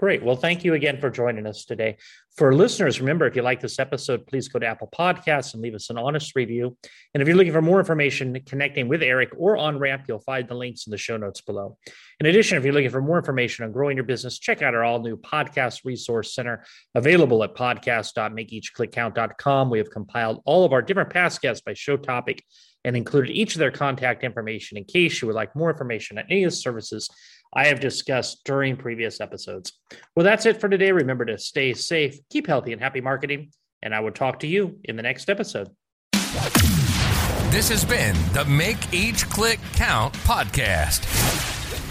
Great. 0.00 0.22
Well, 0.22 0.34
thank 0.34 0.64
you 0.64 0.72
again 0.72 0.98
for 0.98 1.10
joining 1.10 1.46
us 1.46 1.66
today. 1.66 1.98
For 2.34 2.54
listeners, 2.54 3.00
remember, 3.00 3.26
if 3.26 3.36
you 3.36 3.42
like 3.42 3.60
this 3.60 3.78
episode, 3.78 4.26
please 4.26 4.48
go 4.48 4.58
to 4.58 4.64
Apple 4.64 4.88
Podcasts 4.98 5.52
and 5.52 5.62
leave 5.62 5.74
us 5.74 5.90
an 5.90 5.98
honest 5.98 6.34
review. 6.34 6.74
And 7.12 7.20
if 7.20 7.28
you're 7.28 7.36
looking 7.36 7.52
for 7.52 7.60
more 7.60 7.80
information 7.80 8.40
connecting 8.46 8.88
with 8.88 9.02
Eric 9.02 9.32
or 9.36 9.58
OnRamp, 9.58 10.04
you'll 10.08 10.20
find 10.20 10.48
the 10.48 10.54
links 10.54 10.86
in 10.86 10.90
the 10.90 10.96
show 10.96 11.18
notes 11.18 11.42
below. 11.42 11.76
In 12.18 12.24
addition, 12.24 12.56
if 12.56 12.64
you're 12.64 12.72
looking 12.72 12.88
for 12.88 13.02
more 13.02 13.18
information 13.18 13.66
on 13.66 13.72
growing 13.72 13.94
your 13.94 14.06
business, 14.06 14.38
check 14.38 14.62
out 14.62 14.74
our 14.74 14.84
all 14.84 15.00
new 15.00 15.18
podcast 15.18 15.84
resource 15.84 16.34
center 16.34 16.64
available 16.94 17.44
at 17.44 17.54
podcast.makeeachclickcount.com. 17.54 19.68
We 19.68 19.76
have 19.76 19.90
compiled 19.90 20.40
all 20.46 20.64
of 20.64 20.72
our 20.72 20.80
different 20.80 21.10
past 21.10 21.42
guests 21.42 21.62
by 21.62 21.74
show 21.74 21.98
topic 21.98 22.42
and 22.84 22.96
included 22.96 23.32
each 23.32 23.54
of 23.54 23.58
their 23.58 23.70
contact 23.70 24.24
information 24.24 24.78
in 24.78 24.84
case 24.84 25.20
you 25.20 25.28
would 25.28 25.34
like 25.34 25.54
more 25.54 25.70
information 25.70 26.16
on 26.16 26.24
any 26.30 26.44
of 26.44 26.52
the 26.52 26.56
services 26.56 27.10
I 27.52 27.66
have 27.66 27.80
discussed 27.80 28.42
during 28.44 28.76
previous 28.76 29.20
episodes. 29.20 29.72
Well, 30.14 30.24
that's 30.24 30.46
it 30.46 30.60
for 30.60 30.68
today. 30.68 30.92
Remember 30.92 31.24
to 31.24 31.38
stay 31.38 31.74
safe, 31.74 32.18
keep 32.28 32.46
healthy, 32.46 32.72
and 32.72 32.80
happy 32.80 33.00
marketing. 33.00 33.50
And 33.82 33.94
I 33.94 34.00
will 34.00 34.12
talk 34.12 34.40
to 34.40 34.46
you 34.46 34.78
in 34.84 34.96
the 34.96 35.02
next 35.02 35.28
episode. 35.30 35.68
This 37.50 37.68
has 37.68 37.84
been 37.84 38.14
the 38.32 38.44
Make 38.44 38.92
Each 38.94 39.28
Click 39.28 39.58
Count 39.74 40.14
podcast. 40.14 41.29